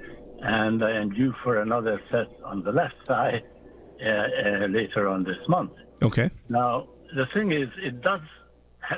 and 0.42 0.84
I 0.84 0.92
am 0.92 1.10
due 1.12 1.34
for 1.44 1.62
another 1.62 2.02
set 2.12 2.28
on 2.44 2.64
the 2.64 2.72
left 2.72 2.96
thigh 3.08 3.42
uh, 4.04 4.10
uh, 4.10 4.68
later 4.68 5.08
on 5.08 5.24
this 5.24 5.38
month. 5.48 5.72
Okay. 6.02 6.30
Now, 6.50 6.88
the 7.16 7.26
thing 7.34 7.52
is, 7.52 7.70
it 7.82 8.02
does 8.02 8.22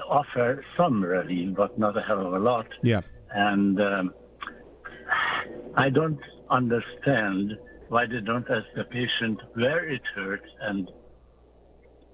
offer 0.09 0.63
some 0.77 1.03
relief, 1.03 1.55
but 1.55 1.77
not 1.77 1.97
a 1.97 2.01
hell 2.01 2.25
of 2.25 2.33
a 2.33 2.39
lot. 2.39 2.67
Yeah. 2.81 3.01
And 3.31 3.79
um, 3.81 4.13
I 5.75 5.89
don't 5.89 6.19
understand 6.49 7.53
why 7.89 8.05
they 8.07 8.21
don't 8.21 8.49
ask 8.49 8.65
the 8.75 8.85
patient 8.85 9.39
where 9.53 9.87
it 9.87 10.01
hurts 10.15 10.49
and 10.61 10.89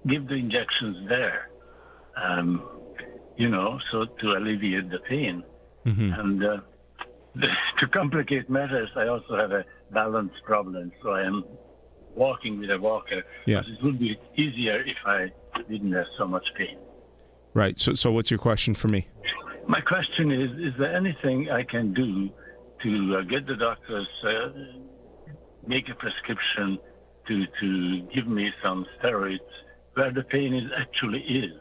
give 0.06 0.28
the 0.28 0.34
injections 0.34 1.08
there, 1.08 1.48
um, 2.16 2.62
you 3.36 3.48
know, 3.48 3.78
so 3.90 4.04
to 4.20 4.32
alleviate 4.32 4.90
the 4.90 4.98
pain. 5.08 5.42
Mm-hmm. 5.86 6.12
And 6.12 6.44
uh, 6.44 6.56
to 7.80 7.86
complicate 7.88 8.48
matters, 8.50 8.90
I 8.96 9.06
also 9.06 9.36
have 9.36 9.52
a 9.52 9.64
balance 9.92 10.32
problem, 10.44 10.92
so 11.02 11.10
I 11.10 11.22
am 11.22 11.44
walking 12.14 12.58
with 12.60 12.70
a 12.70 12.78
walker. 12.78 13.22
Yeah. 13.46 13.60
It 13.60 13.82
would 13.82 13.98
be 13.98 14.18
easier 14.36 14.82
if 14.82 14.96
I 15.06 15.32
didn't 15.70 15.92
have 15.92 16.06
so 16.18 16.26
much 16.26 16.44
pain. 16.56 16.78
Right. 17.54 17.78
So, 17.78 17.94
so 17.94 18.12
what's 18.12 18.30
your 18.30 18.38
question 18.38 18.74
for 18.74 18.88
me? 18.88 19.08
My 19.66 19.80
question 19.80 20.30
is: 20.32 20.50
Is 20.58 20.74
there 20.78 20.94
anything 20.94 21.48
I 21.50 21.62
can 21.62 21.94
do 21.94 22.30
to 22.82 23.16
uh, 23.18 23.22
get 23.22 23.46
the 23.46 23.56
doctors 23.56 24.08
uh, 24.24 24.48
make 25.66 25.88
a 25.88 25.94
prescription 25.94 26.78
to 27.28 27.44
to 27.60 28.08
give 28.14 28.26
me 28.26 28.50
some 28.62 28.84
steroids 28.98 29.38
where 29.94 30.12
the 30.12 30.22
pain 30.24 30.54
is 30.54 30.70
actually 30.80 31.20
is. 31.20 31.52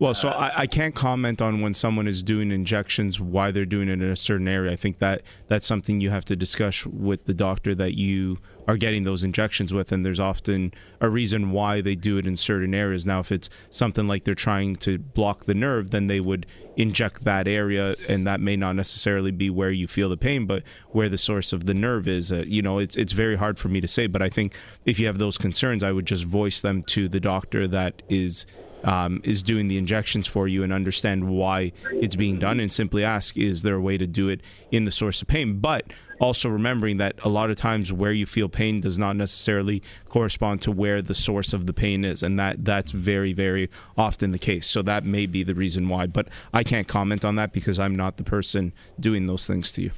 Well, 0.00 0.12
so 0.12 0.28
I, 0.28 0.62
I, 0.62 0.66
can't 0.66 0.92
comment 0.92 1.40
on 1.40 1.60
when 1.60 1.72
someone 1.72 2.08
is 2.08 2.24
doing 2.24 2.50
injections, 2.50 3.20
why 3.20 3.52
they're 3.52 3.64
doing 3.64 3.88
it 3.88 3.92
in 3.92 4.02
a 4.02 4.16
certain 4.16 4.48
area. 4.48 4.72
I 4.72 4.76
think 4.76 4.98
that 4.98 5.22
that's 5.46 5.64
something 5.64 6.00
you 6.00 6.10
have 6.10 6.24
to 6.26 6.36
discuss 6.36 6.84
with 6.84 7.26
the 7.26 7.34
doctor 7.34 7.76
that 7.76 7.94
you 7.94 8.38
are 8.66 8.76
getting 8.76 9.04
those 9.04 9.22
injections 9.22 9.72
with, 9.72 9.92
and 9.92 10.04
there's 10.04 10.18
often 10.18 10.74
a 11.00 11.08
reason 11.08 11.52
why 11.52 11.80
they 11.80 11.94
do 11.94 12.18
it 12.18 12.26
in 12.26 12.36
certain 12.36 12.74
areas. 12.74 13.06
Now, 13.06 13.20
if 13.20 13.30
it's 13.30 13.48
something 13.70 14.08
like 14.08 14.24
they're 14.24 14.34
trying 14.34 14.74
to 14.76 14.98
block 14.98 15.44
the 15.44 15.54
nerve, 15.54 15.90
then 15.90 16.08
they 16.08 16.18
would 16.18 16.46
inject 16.76 17.22
that 17.22 17.46
area, 17.46 17.94
and 18.08 18.26
that 18.26 18.40
may 18.40 18.56
not 18.56 18.74
necessarily 18.74 19.30
be 19.30 19.48
where 19.48 19.70
you 19.70 19.86
feel 19.86 20.08
the 20.08 20.16
pain, 20.16 20.44
but 20.44 20.64
where 20.90 21.08
the 21.08 21.18
source 21.18 21.52
of 21.52 21.66
the 21.66 21.74
nerve 21.74 22.08
is. 22.08 22.32
Uh, 22.32 22.42
you 22.48 22.62
know, 22.62 22.80
it's 22.80 22.96
it's 22.96 23.12
very 23.12 23.36
hard 23.36 23.60
for 23.60 23.68
me 23.68 23.80
to 23.80 23.88
say, 23.88 24.08
but 24.08 24.22
I 24.22 24.28
think 24.28 24.54
if 24.84 24.98
you 24.98 25.06
have 25.06 25.18
those 25.18 25.38
concerns, 25.38 25.84
I 25.84 25.92
would 25.92 26.06
just 26.06 26.24
voice 26.24 26.62
them 26.62 26.82
to 26.84 27.08
the 27.08 27.20
doctor 27.20 27.68
that 27.68 28.02
is 28.08 28.44
um, 28.84 29.20
is 29.24 29.42
doing 29.42 29.68
the 29.68 29.78
injections 29.78 30.26
for 30.26 30.46
you 30.46 30.62
and 30.62 30.72
understand 30.72 31.28
why 31.28 31.72
it's 31.92 32.16
being 32.16 32.38
done 32.38 32.60
and 32.60 32.72
simply 32.72 33.04
ask, 33.04 33.36
is 33.36 33.62
there 33.62 33.74
a 33.74 33.80
way 33.80 33.98
to 33.98 34.06
do 34.06 34.28
it 34.28 34.40
in 34.70 34.84
the 34.84 34.90
source 34.90 35.20
of 35.22 35.28
pain? 35.28 35.58
But 35.58 35.92
also 36.20 36.48
remembering 36.48 36.98
that 36.98 37.16
a 37.24 37.28
lot 37.28 37.50
of 37.50 37.56
times 37.56 37.92
where 37.92 38.12
you 38.12 38.26
feel 38.26 38.48
pain 38.48 38.80
does 38.80 38.98
not 38.98 39.16
necessarily 39.16 39.82
correspond 40.08 40.62
to 40.62 40.70
where 40.70 41.02
the 41.02 41.14
source 41.14 41.52
of 41.52 41.66
the 41.66 41.72
pain 41.72 42.04
is 42.04 42.22
and 42.22 42.38
that 42.38 42.64
that's 42.64 42.92
very 42.92 43.32
very 43.32 43.68
often 43.98 44.30
the 44.30 44.38
case 44.38 44.66
so 44.66 44.80
that 44.80 45.04
may 45.04 45.26
be 45.26 45.42
the 45.42 45.54
reason 45.54 45.88
why 45.88 46.06
but 46.06 46.28
i 46.52 46.62
can't 46.62 46.88
comment 46.88 47.24
on 47.24 47.36
that 47.36 47.52
because 47.52 47.78
i'm 47.78 47.94
not 47.94 48.16
the 48.16 48.24
person 48.24 48.72
doing 49.00 49.26
those 49.26 49.46
things 49.46 49.72
to 49.72 49.82
you 49.82 49.90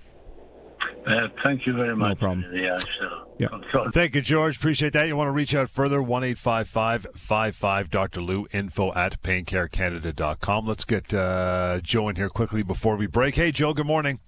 uh, 1.07 1.29
thank 1.45 1.67
you 1.67 1.73
very 1.75 1.95
much. 1.95 2.21
No 2.21 2.27
problem. 2.27 2.45
Yeah, 2.53 2.77
so 2.79 3.27
yeah. 3.39 3.49
Thank 3.93 4.15
you, 4.15 4.23
George. 4.23 4.57
Appreciate 4.57 4.93
that. 4.95 5.07
You 5.07 5.17
want 5.17 5.29
to 5.29 5.33
reach 5.33 5.55
out 5.55 5.69
further, 5.69 6.03
1 6.03 6.25
855 6.25 7.91
Dr. 7.91 8.21
Lou, 8.21 8.47
info 8.53 8.93
at 8.95 9.23
paincarecanada.com. 9.23 10.67
Let's 10.67 10.85
get 10.85 11.13
uh, 11.13 11.81
Joe 11.83 12.09
in 12.09 12.17
here 12.17 12.29
quickly 12.29 12.63
before 12.63 12.97
we 12.97 13.07
break. 13.07 13.37
Hey, 13.37 13.53
Joe, 13.53 13.73
good 13.73 13.87
morning. 13.87 14.21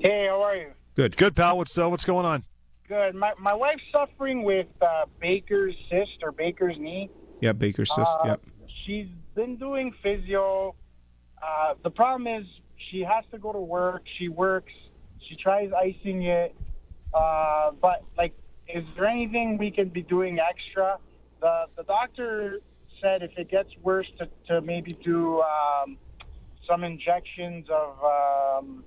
Hey, 0.00 0.26
how 0.28 0.42
are 0.42 0.56
you? 0.56 0.68
Good. 0.96 1.16
Good, 1.16 1.34
pal. 1.34 1.56
What's, 1.56 1.76
uh, 1.78 1.88
what's 1.88 2.04
going 2.04 2.26
on? 2.26 2.44
Good. 2.88 3.14
My, 3.14 3.32
my 3.38 3.54
wife's 3.54 3.82
suffering 3.90 4.42
with 4.42 4.66
uh, 4.82 5.06
Baker's 5.20 5.74
cyst 5.90 6.22
or 6.22 6.32
Baker's 6.32 6.76
knee. 6.78 7.08
Yeah, 7.40 7.52
Baker's 7.52 7.88
cyst, 7.94 8.18
uh, 8.22 8.28
yep. 8.28 8.42
She's 8.84 9.06
been 9.34 9.56
doing 9.56 9.94
physio. 10.02 10.74
Uh, 11.42 11.74
the 11.82 11.90
problem 11.90 12.26
is 12.26 12.46
she 12.90 13.00
has 13.00 13.24
to 13.30 13.38
go 13.38 13.52
to 13.52 13.58
work. 13.58 14.02
She 14.18 14.28
works 14.28 14.72
she 15.34 15.42
tries 15.42 15.70
icing 15.72 16.22
it, 16.22 16.54
uh, 17.12 17.70
but 17.80 18.04
like, 18.16 18.34
is 18.68 18.84
there 18.94 19.06
anything 19.06 19.58
we 19.58 19.70
can 19.70 19.88
be 19.88 20.02
doing 20.02 20.38
extra? 20.38 20.98
The 21.40 21.66
the 21.76 21.82
doctor 21.84 22.60
said 23.00 23.22
if 23.22 23.36
it 23.36 23.50
gets 23.50 23.70
worse 23.82 24.06
to, 24.18 24.28
to 24.48 24.60
maybe 24.60 24.92
do 25.04 25.42
um, 25.42 25.98
some 26.68 26.84
injections 26.84 27.66
of 27.70 28.62
um, 28.62 28.84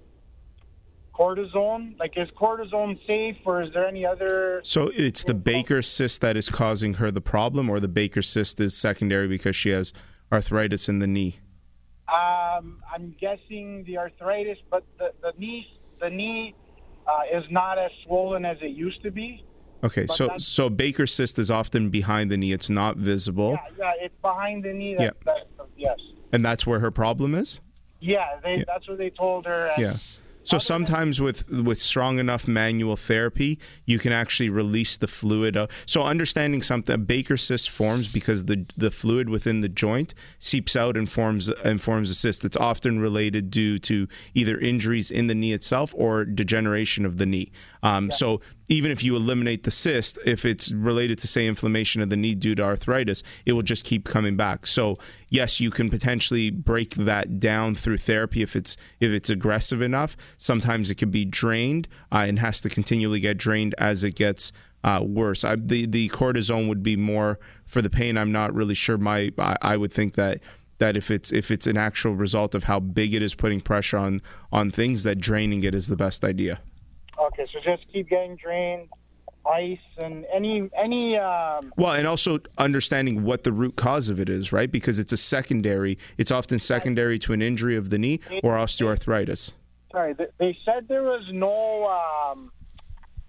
cortisone. 1.13 1.97
Like, 1.99 2.13
is 2.17 2.29
cortisone 2.39 3.05
safe, 3.05 3.37
or 3.45 3.61
is 3.61 3.73
there 3.73 3.87
any 3.87 4.05
other? 4.05 4.61
So 4.63 4.91
it's 4.93 5.23
the 5.23 5.33
Baker 5.33 5.81
cyst 5.81 6.21
that 6.21 6.37
is 6.37 6.49
causing 6.49 6.95
her 6.95 7.11
the 7.11 7.21
problem, 7.21 7.69
or 7.69 7.79
the 7.79 7.87
Baker 7.87 8.21
cyst 8.21 8.59
is 8.59 8.75
secondary 8.75 9.27
because 9.27 9.55
she 9.55 9.69
has 9.69 9.93
arthritis 10.31 10.89
in 10.89 10.99
the 10.99 11.07
knee. 11.07 11.39
Um, 12.07 12.81
I'm 12.93 13.13
guessing 13.19 13.83
the 13.85 13.97
arthritis, 13.97 14.57
but 14.71 14.83
the 14.97 15.11
the 15.21 15.33
knee 15.37 15.67
the 15.99 16.09
knee 16.09 16.55
uh, 17.07 17.37
is 17.37 17.43
not 17.49 17.77
as 17.77 17.91
swollen 18.05 18.45
as 18.45 18.57
it 18.61 18.71
used 18.71 19.01
to 19.03 19.11
be. 19.11 19.43
Okay, 19.83 20.07
so 20.07 20.29
so 20.37 20.69
Baker 20.69 21.05
cyst 21.05 21.37
is 21.37 21.51
often 21.51 21.89
behind 21.89 22.31
the 22.31 22.37
knee. 22.37 22.51
It's 22.51 22.69
not 22.69 22.97
visible. 22.97 23.51
Yeah, 23.51 23.59
yeah 23.79 24.05
it's 24.05 24.15
behind 24.21 24.63
the 24.63 24.73
knee. 24.73 24.95
That, 24.95 25.03
yeah. 25.03 25.11
That, 25.25 25.67
yes. 25.77 25.99
And 26.33 26.43
that's 26.43 26.65
where 26.65 26.79
her 26.79 26.91
problem 26.91 27.35
is. 27.35 27.61
Yeah, 27.99 28.39
they, 28.43 28.57
yeah. 28.57 28.63
that's 28.67 28.87
what 28.87 28.97
they 28.97 29.11
told 29.11 29.45
her. 29.45 29.71
yeah. 29.77 29.97
So 30.47 30.57
sometimes 30.57 31.19
with 31.19 31.47
with 31.49 31.79
strong 31.81 32.19
enough 32.19 32.47
manual 32.47 32.95
therapy, 32.95 33.59
you 33.85 33.99
can 33.99 34.13
actually 34.13 34.49
release 34.49 34.95
the 34.97 35.07
fluid. 35.07 35.57
Uh, 35.57 35.67
so 35.85 36.03
understanding 36.03 36.61
something, 36.61 36.95
a 36.95 36.97
Baker 36.97 37.37
cyst 37.37 37.69
forms 37.69 38.07
because 38.07 38.45
the 38.45 38.65
the 38.77 38.89
fluid 38.89 39.29
within 39.29 39.59
the 39.61 39.69
joint 39.69 40.13
seeps 40.39 40.75
out 40.75 40.95
and 40.95 41.11
forms 41.11 41.49
and 41.49 41.81
forms 41.81 42.09
a 42.09 42.15
cyst. 42.15 42.43
That's 42.43 42.57
often 42.57 42.99
related 42.99 43.51
due 43.51 43.77
to 43.79 44.07
either 44.33 44.57
injuries 44.57 45.11
in 45.11 45.27
the 45.27 45.35
knee 45.35 45.53
itself 45.53 45.93
or 45.97 46.23
degeneration 46.23 47.05
of 47.05 47.17
the 47.17 47.25
knee. 47.25 47.51
Um, 47.83 48.09
So 48.11 48.41
even 48.69 48.91
if 48.91 49.03
you 49.03 49.15
eliminate 49.15 49.63
the 49.63 49.71
cyst, 49.71 50.19
if 50.25 50.45
it's 50.45 50.71
related 50.71 51.17
to 51.19 51.27
say 51.27 51.47
inflammation 51.47 52.01
of 52.01 52.09
the 52.09 52.17
knee 52.17 52.35
due 52.35 52.55
to 52.55 52.63
arthritis, 52.63 53.23
it 53.45 53.53
will 53.53 53.61
just 53.61 53.83
keep 53.83 54.05
coming 54.05 54.35
back. 54.35 54.67
So 54.67 54.97
yes, 55.29 55.59
you 55.59 55.71
can 55.71 55.89
potentially 55.89 56.49
break 56.49 56.95
that 56.95 57.39
down 57.39 57.75
through 57.75 57.97
therapy 57.97 58.41
if 58.41 58.55
it's 58.55 58.75
if 58.99 59.11
it's 59.11 59.29
aggressive 59.29 59.81
enough. 59.81 60.17
Sometimes 60.37 60.91
it 60.91 60.95
can 60.95 61.11
be 61.11 61.23
drained 61.23 61.87
uh, 62.11 62.25
and 62.27 62.39
has 62.39 62.61
to 62.61 62.69
continually 62.69 63.19
get 63.19 63.37
drained 63.37 63.73
as 63.77 64.03
it 64.03 64.15
gets 64.15 64.51
uh, 64.83 65.01
worse. 65.03 65.43
I, 65.43 65.55
the 65.55 65.85
the 65.85 66.09
cortisone 66.09 66.67
would 66.67 66.83
be 66.83 66.95
more 66.95 67.39
for 67.65 67.81
the 67.81 67.89
pain. 67.89 68.17
I'm 68.17 68.31
not 68.31 68.53
really 68.53 68.75
sure. 68.75 68.97
My 68.97 69.31
I, 69.37 69.57
I 69.61 69.77
would 69.77 69.93
think 69.93 70.15
that 70.15 70.39
that 70.79 70.97
if 70.97 71.09
it's 71.09 71.31
if 71.31 71.51
it's 71.51 71.67
an 71.67 71.77
actual 71.77 72.15
result 72.15 72.53
of 72.53 72.65
how 72.65 72.79
big 72.81 73.13
it 73.13 73.21
is 73.21 73.33
putting 73.33 73.61
pressure 73.61 73.97
on 73.97 74.21
on 74.51 74.71
things, 74.71 75.03
that 75.03 75.19
draining 75.19 75.63
it 75.63 75.73
is 75.73 75.87
the 75.87 75.95
best 75.95 76.25
idea. 76.25 76.59
Okay, 77.19 77.47
so 77.51 77.59
just 77.63 77.83
keep 77.91 78.09
getting 78.09 78.35
drained, 78.35 78.89
ice, 79.49 79.77
and 79.97 80.25
any 80.33 80.69
any 80.77 81.17
um, 81.17 81.73
Well, 81.77 81.93
and 81.93 82.05
also 82.07 82.39
understanding 82.57 83.23
what 83.23 83.43
the 83.43 83.51
root 83.51 83.75
cause 83.75 84.09
of 84.09 84.19
it 84.19 84.29
is, 84.29 84.51
right? 84.51 84.71
Because 84.71 84.99
it's 84.99 85.11
a 85.13 85.17
secondary. 85.17 85.97
It's 86.17 86.31
often 86.31 86.59
secondary 86.59 87.17
to 87.19 87.33
an 87.33 87.41
injury 87.41 87.75
of 87.75 87.89
the 87.89 87.97
knee 87.97 88.19
or 88.43 88.53
osteoarthritis. 88.53 89.51
sorry, 89.91 90.13
they 90.37 90.57
said 90.63 90.87
there 90.87 91.03
was 91.03 91.23
no 91.31 91.85
um, 91.87 92.51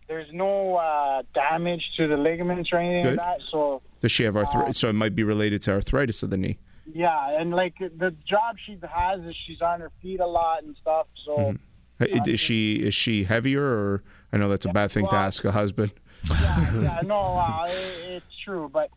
there's 0.08 0.28
no 0.32 0.76
uh, 0.76 1.22
damage 1.34 1.82
to 1.96 2.06
the 2.08 2.16
ligaments 2.16 2.70
or 2.72 2.78
anything 2.78 3.04
Good. 3.04 3.16
like 3.18 3.38
that. 3.38 3.46
So 3.50 3.82
Does 4.00 4.12
she 4.12 4.24
have 4.24 4.36
arthritis? 4.36 4.76
so 4.78 4.88
it 4.88 4.94
might 4.94 5.14
be 5.14 5.22
related 5.22 5.62
to 5.62 5.72
arthritis 5.72 6.22
of 6.22 6.30
the 6.30 6.36
knee. 6.38 6.58
yeah, 6.92 7.38
and 7.40 7.52
like 7.54 7.74
the 7.78 8.14
job 8.26 8.56
she 8.66 8.78
has 8.90 9.20
is 9.20 9.34
she's 9.46 9.60
on 9.62 9.80
her 9.80 9.92
feet 10.02 10.20
a 10.20 10.26
lot 10.26 10.62
and 10.62 10.76
stuff. 10.80 11.06
So 11.24 11.36
Mm-hmm. 11.38 11.56
Uh, 12.00 12.06
Is 12.26 12.40
she 12.40 12.76
is 12.76 12.94
she 12.94 13.24
heavier, 13.24 13.64
or 13.64 14.02
I 14.32 14.36
know 14.36 14.48
that's 14.48 14.66
a 14.66 14.72
bad 14.72 14.92
thing 14.92 15.08
to 15.08 15.16
ask 15.16 15.44
a 15.44 15.52
husband. 15.52 15.92
yeah, 16.30 16.74
yeah, 16.80 17.00
no, 17.04 17.18
uh, 17.20 17.64
it, 17.66 18.08
it's 18.08 18.38
true. 18.44 18.70
But 18.72 18.90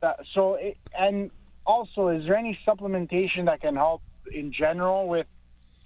that, 0.00 0.20
so 0.34 0.54
it, 0.54 0.76
and 0.98 1.30
also, 1.66 2.08
is 2.08 2.24
there 2.24 2.36
any 2.36 2.58
supplementation 2.66 3.44
that 3.44 3.60
can 3.60 3.76
help 3.76 4.02
in 4.32 4.52
general 4.52 5.06
with 5.06 5.26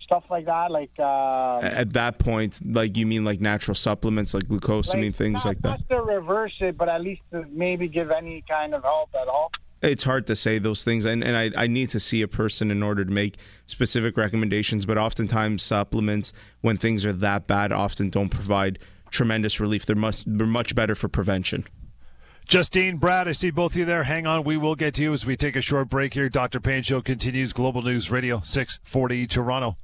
stuff 0.02 0.24
like 0.30 0.46
that? 0.46 0.70
Like 0.70 0.98
um, 0.98 1.64
At 1.64 1.92
that 1.92 2.18
point, 2.18 2.60
like 2.64 2.96
you 2.96 3.06
mean 3.06 3.24
like 3.24 3.40
natural 3.40 3.74
supplements 3.74 4.32
like 4.32 4.44
glucosamine, 4.44 5.14
things 5.14 5.44
not, 5.44 5.46
like 5.46 5.58
that. 5.62 5.68
Not 5.68 5.88
to 5.88 6.02
reverse 6.02 6.54
it, 6.60 6.76
but 6.76 6.88
at 6.88 7.00
least 7.00 7.22
to 7.32 7.44
maybe 7.50 7.88
give 7.88 8.10
any 8.10 8.44
kind 8.48 8.74
of 8.74 8.82
help 8.82 9.10
at 9.20 9.28
all. 9.28 9.50
It's 9.82 10.04
hard 10.04 10.26
to 10.28 10.36
say 10.36 10.58
those 10.58 10.84
things 10.84 11.04
and, 11.04 11.24
and 11.24 11.36
I, 11.36 11.64
I 11.64 11.66
need 11.66 11.90
to 11.90 12.00
see 12.00 12.22
a 12.22 12.28
person 12.28 12.70
in 12.70 12.82
order 12.82 13.04
to 13.04 13.10
make 13.10 13.36
specific 13.66 14.16
recommendations 14.16 14.86
but 14.86 14.96
oftentimes 14.96 15.62
supplements 15.62 16.32
when 16.60 16.76
things 16.76 17.04
are 17.04 17.12
that 17.12 17.46
bad 17.46 17.72
often 17.72 18.10
don't 18.10 18.28
provide 18.28 18.78
tremendous 19.10 19.60
relief 19.60 19.84
they're, 19.84 19.96
must, 19.96 20.24
they're 20.26 20.46
much 20.46 20.74
better 20.74 20.94
for 20.94 21.08
prevention 21.08 21.66
Justine, 22.46 22.96
Brad, 22.96 23.28
I 23.28 23.32
see 23.32 23.50
both 23.50 23.72
of 23.72 23.76
you 23.78 23.84
there. 23.84 24.02
Hang 24.02 24.26
on. 24.26 24.44
We 24.44 24.56
will 24.56 24.74
get 24.74 24.94
to 24.94 25.02
you 25.02 25.12
as 25.12 25.24
we 25.24 25.36
take 25.36 25.56
a 25.56 25.62
short 25.62 25.88
break 25.88 26.14
here. 26.14 26.28
Dr. 26.28 26.60
Pain 26.60 26.82
Show 26.82 27.00
continues. 27.00 27.52
Global 27.52 27.82
News 27.82 28.10
Radio, 28.10 28.40
640 28.40 29.26
Toronto. 29.26 29.76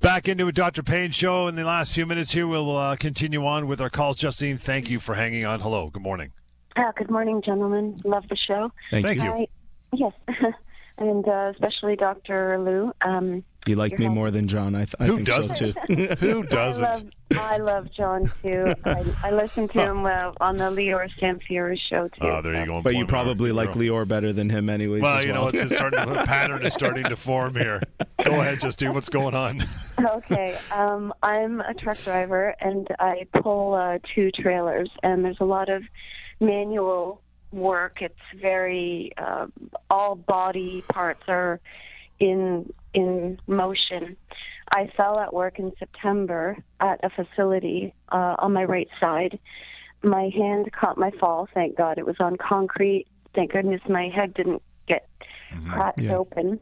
Back 0.00 0.28
into 0.28 0.46
a 0.46 0.52
Dr. 0.52 0.82
Pain 0.82 1.10
Show 1.10 1.48
in 1.48 1.56
the 1.56 1.64
last 1.64 1.92
few 1.92 2.06
minutes 2.06 2.32
here. 2.32 2.46
We'll 2.46 2.76
uh, 2.76 2.96
continue 2.96 3.44
on 3.44 3.66
with 3.66 3.80
our 3.80 3.90
calls. 3.90 4.18
Justine, 4.18 4.58
thank 4.58 4.88
you 4.90 5.00
for 5.00 5.16
hanging 5.16 5.44
on. 5.44 5.60
Hello. 5.60 5.90
Good 5.90 6.02
morning. 6.02 6.32
Uh, 6.78 6.92
good 6.96 7.10
morning, 7.10 7.42
gentlemen. 7.44 8.00
Love 8.04 8.24
the 8.28 8.36
show. 8.36 8.70
thank, 8.92 9.04
Thank 9.04 9.18
you 9.18 9.24
you. 9.24 9.32
I, 9.32 9.46
yes, 9.92 10.12
and 10.98 11.26
uh, 11.26 11.50
especially 11.52 11.96
Dr. 11.96 12.58
Lou. 12.60 12.92
Um, 13.04 13.42
you 13.66 13.74
like 13.74 13.98
me 13.98 14.04
help. 14.06 14.14
more 14.14 14.30
than 14.30 14.48
john 14.48 14.74
i, 14.74 14.84
th- 14.86 14.94
I 14.98 15.06
Who 15.06 15.16
think 15.16 15.26
doesn't? 15.26 15.56
so 15.56 15.72
too 15.86 16.06
Who 16.20 16.42
doesn't? 16.44 16.82
love, 16.82 17.04
I 17.36 17.56
love 17.56 17.88
John 17.94 18.32
too. 18.42 18.72
I, 18.86 19.04
I 19.24 19.30
listen 19.32 19.68
to 19.68 19.78
him 19.82 20.06
uh, 20.06 20.32
on 20.40 20.56
the 20.56 20.70
Leor 20.70 21.06
Samfieri 21.20 21.78
show 21.90 22.08
too. 22.08 22.20
Oh, 22.22 22.40
there 22.40 22.54
you 22.58 22.64
go. 22.64 22.80
but 22.80 22.94
you 22.94 23.04
probably 23.04 23.52
like 23.52 23.74
Bureau. 23.74 24.04
leor 24.04 24.08
better 24.08 24.32
than 24.32 24.48
him 24.48 24.70
anyways 24.70 25.02
Well, 25.02 25.18
as 25.18 25.24
you 25.26 25.32
know, 25.34 25.40
well. 25.46 25.48
it's 25.48 25.60
a 25.60 25.68
starting 25.74 25.98
a 26.00 26.06
pattern 26.24 26.64
is 26.64 26.72
starting 26.72 27.04
to 27.04 27.16
form 27.16 27.56
here. 27.56 27.82
Go 28.24 28.40
ahead, 28.40 28.60
Justine. 28.60 28.94
What's 28.94 29.10
going 29.10 29.34
on? 29.34 29.62
okay. 30.00 30.56
Um, 30.70 31.12
I'm 31.22 31.60
a 31.60 31.74
truck 31.74 31.98
driver 32.04 32.54
and 32.60 32.86
I 32.98 33.26
pull 33.42 33.74
uh, 33.74 33.98
two 34.14 34.30
trailers, 34.30 34.88
and 35.02 35.22
there's 35.24 35.40
a 35.40 35.44
lot 35.46 35.68
of 35.68 35.82
manual 36.40 37.22
work. 37.52 38.02
It's 38.02 38.14
very 38.40 39.12
uh, 39.16 39.46
all 39.90 40.14
body 40.14 40.84
parts 40.92 41.22
are 41.28 41.60
in 42.18 42.70
in 42.94 43.38
motion. 43.46 44.16
I 44.74 44.90
fell 44.96 45.18
at 45.18 45.32
work 45.32 45.58
in 45.58 45.72
September 45.78 46.56
at 46.80 47.00
a 47.02 47.10
facility 47.10 47.94
uh, 48.12 48.36
on 48.38 48.52
my 48.52 48.64
right 48.64 48.88
side. 49.00 49.38
My 50.02 50.30
hand 50.34 50.70
caught 50.72 50.98
my 50.98 51.10
fall. 51.18 51.48
Thank 51.54 51.76
God 51.76 51.98
it 51.98 52.06
was 52.06 52.16
on 52.20 52.36
concrete. 52.36 53.06
Thank 53.34 53.52
goodness 53.52 53.80
my 53.88 54.08
head 54.08 54.34
didn't 54.34 54.62
get 54.86 55.08
cracked 55.68 56.00
Yeah. 56.02 56.16
open. 56.16 56.60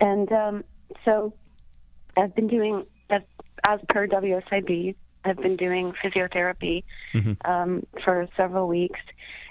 And 0.00 0.30
um, 0.32 0.64
so 1.04 1.32
I've 2.16 2.34
been 2.34 2.46
doing, 2.46 2.84
as, 3.10 3.22
as 3.66 3.80
per 3.88 4.06
WSIB, 4.06 4.94
I've 5.26 5.36
been 5.38 5.56
doing 5.56 5.92
physiotherapy 6.02 6.84
um, 7.44 7.86
for 8.04 8.28
several 8.36 8.68
weeks. 8.68 9.00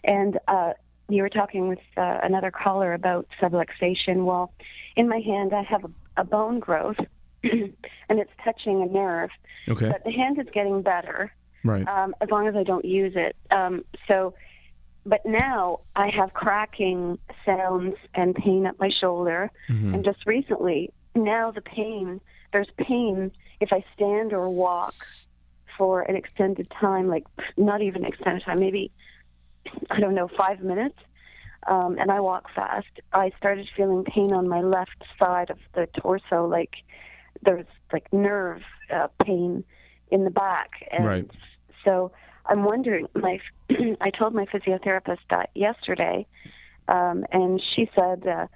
And 0.04 0.40
uh, 0.48 0.74
you 1.10 1.22
were 1.22 1.30
talking 1.30 1.68
with 1.68 1.80
uh, 1.98 2.20
another 2.24 2.52
caller 2.52 2.94
about 2.94 3.28
subluxation. 3.42 4.26
Well, 4.26 4.54
in 4.96 5.08
my 5.08 5.20
hand, 5.20 5.54
I 5.54 5.64
have 5.64 5.84
a, 5.84 5.92
a 6.18 6.24
bone 6.24 6.60
growth, 6.60 6.98
and 7.44 7.74
it's 8.10 8.32
touching 8.44 8.82
a 8.82 8.86
nerve. 8.86 9.30
okay 9.70 9.90
But 9.90 10.04
the 10.04 10.12
hand 10.12 10.40
is 10.40 10.48
getting 10.54 10.82
better 10.82 11.34
right 11.64 11.88
um, 11.88 12.16
as 12.22 12.30
long 12.30 12.48
as 12.48 12.56
I 12.56 12.64
don't 12.64 12.86
use 12.86 13.14
it. 13.16 13.36
Um, 13.52 13.84
so, 14.08 14.34
but 15.06 15.26
now 15.26 15.82
I 15.96 16.10
have 16.10 16.34
cracking 16.34 17.20
sounds 17.46 17.96
and 18.14 18.34
pain 18.36 18.66
at 18.66 18.80
my 18.80 18.90
shoulder. 18.90 19.52
And 19.94 20.04
just 20.04 20.26
recently, 20.26 20.92
now 21.16 21.52
the 21.52 21.62
pain, 21.62 22.22
there's 22.52 22.70
pain 22.78 23.32
if 23.60 23.72
I 23.72 23.84
stand 23.94 24.34
or 24.34 24.50
walk 24.50 24.96
for 25.78 26.02
an 26.02 26.16
extended 26.16 26.72
time, 26.80 27.08
like 27.08 27.26
not 27.58 27.82
even 27.82 28.06
extended 28.06 28.44
time, 28.44 28.60
maybe, 28.60 28.92
I 29.90 30.00
don't 30.00 30.16
know, 30.16 30.30
five 30.38 30.62
minutes. 30.62 30.98
Um, 31.68 31.98
and 31.98 32.12
I 32.12 32.20
walk 32.20 32.46
fast. 32.56 32.88
I 33.12 33.32
started 33.38 33.68
feeling 33.76 34.04
pain 34.04 34.34
on 34.34 34.48
my 34.48 34.62
left 34.62 35.04
side 35.20 35.50
of 35.50 35.58
the 35.74 35.88
torso, 36.00 36.46
like 36.46 36.76
there's 37.42 37.66
like 37.92 38.12
nerve 38.14 38.62
uh, 38.94 39.08
pain 39.24 39.64
in 40.12 40.24
the 40.24 40.30
back. 40.30 40.70
And 40.92 41.06
Right. 41.06 41.32
so 41.84 42.12
I'm 42.46 42.64
wondering, 42.64 43.08
my 43.16 43.40
I 44.02 44.12
told 44.12 44.34
my 44.34 44.46
physiotherapist 44.46 45.20
that 45.30 45.50
yesterday, 45.56 46.28
um, 46.88 47.26
and 47.32 47.62
she 47.76 47.90
said, 47.98 48.28
uh, 48.28 48.48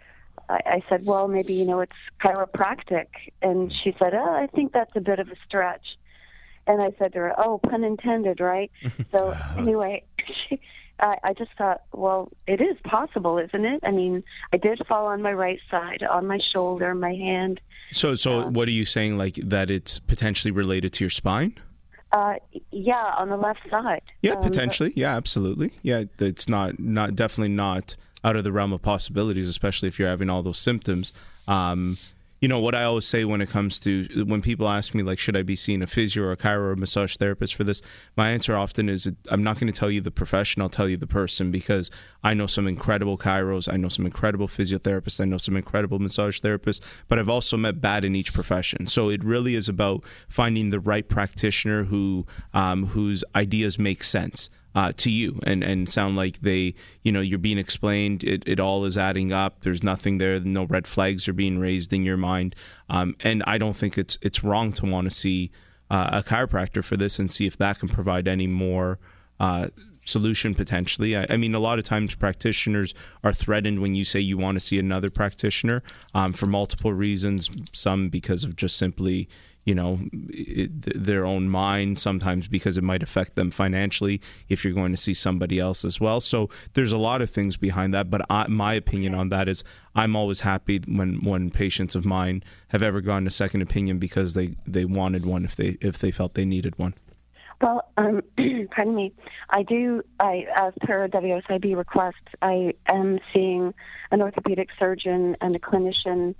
I, 0.47 0.59
I 0.65 0.83
said, 0.87 1.05
well, 1.05 1.27
maybe 1.27 1.53
you 1.53 1.65
know 1.65 1.79
it's 1.79 1.91
chiropractic, 2.23 3.07
and 3.41 3.73
she 3.83 3.95
said, 3.99 4.13
oh, 4.13 4.33
I 4.35 4.47
think 4.55 4.71
that's 4.71 4.95
a 4.95 5.01
bit 5.01 5.19
of 5.19 5.29
a 5.29 5.35
stretch. 5.47 5.97
And 6.69 6.81
I 6.81 6.91
said 6.99 7.11
to 7.13 7.19
her, 7.19 7.33
oh, 7.39 7.57
pun 7.57 7.83
intended, 7.83 8.39
right? 8.39 8.71
so 9.11 9.35
anyway, 9.57 10.03
she, 10.47 10.61
I, 10.99 11.17
I 11.23 11.33
just 11.33 11.51
thought, 11.57 11.81
well, 11.93 12.31
it 12.47 12.61
is 12.61 12.77
possible, 12.83 13.37
isn't 13.39 13.65
it? 13.65 13.79
I 13.83 13.91
mean, 13.91 14.23
I 14.53 14.57
did 14.57 14.79
fall 14.87 15.07
on 15.07 15.21
my 15.21 15.33
right 15.33 15.59
side, 15.71 16.03
on 16.03 16.27
my 16.27 16.39
shoulder, 16.53 16.93
my 16.95 17.13
hand. 17.13 17.59
so 17.91 18.13
so 18.15 18.47
what 18.49 18.67
are 18.67 18.71
you 18.81 18.85
saying 18.85 19.17
like 19.17 19.35
that 19.43 19.71
it's 19.71 19.97
potentially 19.97 20.51
related 20.51 20.93
to 20.93 21.03
your 21.03 21.09
spine 21.09 21.53
Uh, 22.11 22.35
yeah, 22.71 23.13
on 23.17 23.29
the 23.29 23.37
left 23.37 23.61
side. 23.71 24.01
Yeah, 24.21 24.33
Um, 24.33 24.41
but- 24.41 24.51
potentially. 24.51 24.93
Yeah, 24.95 25.15
absolutely. 25.15 25.71
Yeah, 25.81 26.03
it's 26.19 26.47
not 26.47 26.79
not 26.79 27.15
definitely 27.15 27.53
not 27.55 27.95
out 28.23 28.35
of 28.35 28.43
the 28.43 28.51
realm 28.51 28.73
of 28.73 28.81
possibilities, 28.81 29.47
especially 29.49 29.87
if 29.87 29.97
you're 29.97 30.09
having 30.09 30.29
all 30.29 30.43
those 30.43 30.59
symptoms. 30.59 31.13
Um, 31.47 31.97
you 32.41 32.47
know 32.47 32.59
what 32.59 32.73
I 32.73 32.83
always 32.83 33.05
say 33.05 33.25
when 33.25 33.41
it 33.41 33.49
comes 33.49 33.79
to 33.81 34.25
when 34.25 34.41
people 34.41 34.67
ask 34.69 34.93
me 34.93 35.03
like, 35.03 35.19
should 35.19 35.35
I 35.35 35.43
be 35.43 35.55
seeing 35.55 35.81
a 35.81 35.87
physio 35.87 36.23
or 36.23 36.31
a 36.31 36.37
chiro 36.37 36.59
or 36.59 36.71
a 36.71 36.77
massage 36.77 37.17
therapist 37.17 37.55
for 37.55 37.63
this? 37.63 37.81
My 38.15 38.31
answer 38.31 38.55
often 38.55 38.87
is, 38.87 39.11
I'm 39.29 39.43
not 39.43 39.59
going 39.59 39.71
to 39.71 39.77
tell 39.77 39.91
you 39.91 39.99
the 39.99 40.11
profession. 40.11 40.61
I'll 40.61 40.69
tell 40.69 40.87
you 40.87 40.97
the 40.97 41.07
person 41.07 41.51
because 41.51 41.91
I 42.23 42.33
know 42.33 42.47
some 42.47 42.67
incredible 42.67 43.17
chiros, 43.17 43.71
I 43.71 43.77
know 43.77 43.89
some 43.89 44.05
incredible 44.05 44.47
physiotherapists, 44.47 45.19
I 45.19 45.25
know 45.25 45.37
some 45.37 45.57
incredible 45.57 45.99
massage 45.99 46.39
therapists, 46.39 46.79
but 47.07 47.19
I've 47.19 47.29
also 47.29 47.57
met 47.57 47.81
bad 47.81 48.05
in 48.05 48.15
each 48.15 48.33
profession. 48.33 48.87
So 48.87 49.09
it 49.09 49.23
really 49.23 49.55
is 49.55 49.67
about 49.67 50.03
finding 50.29 50.69
the 50.69 50.79
right 50.79 51.07
practitioner 51.07 51.83
who 51.85 52.25
um, 52.53 52.87
whose 52.87 53.23
ideas 53.35 53.77
make 53.77 54.03
sense 54.03 54.49
uh, 54.75 54.91
to 54.97 55.09
you 55.09 55.39
and, 55.43 55.63
and 55.63 55.89
sound 55.89 56.15
like 56.15 56.41
they, 56.41 56.75
you 57.01 57.11
know, 57.11 57.21
you're 57.21 57.39
being 57.39 57.57
explained. 57.57 58.23
It, 58.23 58.43
it 58.45 58.59
all 58.59 58.85
is 58.85 58.97
adding 58.97 59.31
up. 59.31 59.61
There's 59.61 59.83
nothing 59.83 60.17
there. 60.17 60.39
No 60.39 60.65
red 60.65 60.87
flags 60.87 61.27
are 61.27 61.33
being 61.33 61.59
raised 61.59 61.91
in 61.93 62.03
your 62.03 62.17
mind. 62.17 62.55
Um, 62.89 63.15
and 63.21 63.43
I 63.47 63.57
don't 63.57 63.75
think 63.75 63.97
it's 63.97 64.17
it's 64.21 64.43
wrong 64.43 64.71
to 64.73 64.85
want 64.85 65.09
to 65.09 65.15
see 65.15 65.51
uh, 65.89 66.21
a 66.23 66.23
chiropractor 66.23 66.83
for 66.83 66.97
this 66.97 67.19
and 67.19 67.31
see 67.31 67.47
if 67.47 67.57
that 67.57 67.79
can 67.79 67.89
provide 67.89 68.27
any 68.27 68.47
more 68.47 68.99
uh, 69.39 69.67
solution 70.05 70.53
potentially. 70.55 71.15
I, 71.15 71.25
I, 71.29 71.37
mean, 71.37 71.55
a 71.55 71.59
lot 71.59 71.79
of 71.79 71.85
times 71.85 72.15
practitioners 72.15 72.93
are 73.23 73.33
threatened 73.33 73.79
when 73.79 73.95
you 73.95 74.03
say 74.03 74.19
you 74.19 74.37
want 74.37 74.55
to 74.55 74.59
see 74.59 74.79
another 74.79 75.09
practitioner 75.09 75.83
um, 76.13 76.33
for 76.33 76.47
multiple 76.47 76.93
reasons. 76.93 77.49
Some 77.71 78.09
because 78.09 78.43
of 78.43 78.55
just 78.55 78.77
simply 78.77 79.29
you 79.69 79.75
know 79.75 79.99
it, 80.29 81.05
their 81.05 81.23
own 81.25 81.47
mind 81.47 81.99
sometimes 81.99 82.47
because 82.47 82.75
it 82.75 82.83
might 82.83 83.03
affect 83.03 83.35
them 83.35 83.51
financially 83.51 84.19
if 84.47 84.65
you're 84.65 84.73
going 84.73 84.91
to 84.91 84.97
see 84.97 85.13
somebody 85.13 85.59
else 85.59 85.85
as 85.85 85.99
well 85.99 86.19
so 86.19 86.49
there's 86.73 86.91
a 86.91 86.97
lot 86.97 87.21
of 87.21 87.29
things 87.29 87.55
behind 87.55 87.93
that 87.93 88.09
but 88.09 88.25
I, 88.31 88.47
my 88.47 88.73
opinion 88.73 89.13
on 89.13 89.29
that 89.29 89.47
is 89.47 89.63
i'm 89.93 90.15
always 90.15 90.39
happy 90.39 90.81
when 90.87 91.23
when 91.23 91.51
patients 91.51 91.93
of 91.93 92.03
mine 92.03 92.41
have 92.69 92.81
ever 92.81 92.99
gone 92.99 93.25
to 93.25 93.29
second 93.29 93.61
opinion 93.61 93.99
because 93.99 94.33
they 94.33 94.55
they 94.65 94.85
wanted 94.85 95.23
one 95.27 95.45
if 95.45 95.55
they 95.55 95.77
if 95.81 95.99
they 95.99 96.09
felt 96.09 96.33
they 96.33 96.45
needed 96.45 96.79
one 96.79 96.95
well, 97.61 97.91
um, 97.97 98.21
pardon 98.71 98.95
me. 98.95 99.11
I 99.49 99.63
do. 99.63 100.01
I, 100.17 100.45
as 100.55 100.71
per 100.79 101.09
WSIB 101.09 101.75
request, 101.75 102.15
I 102.41 102.73
am 102.87 103.19
seeing 103.33 103.73
an 104.11 104.21
orthopedic 104.21 104.69
surgeon 104.79 105.35
and 105.41 105.57
a 105.57 105.59
clinician 105.59 106.35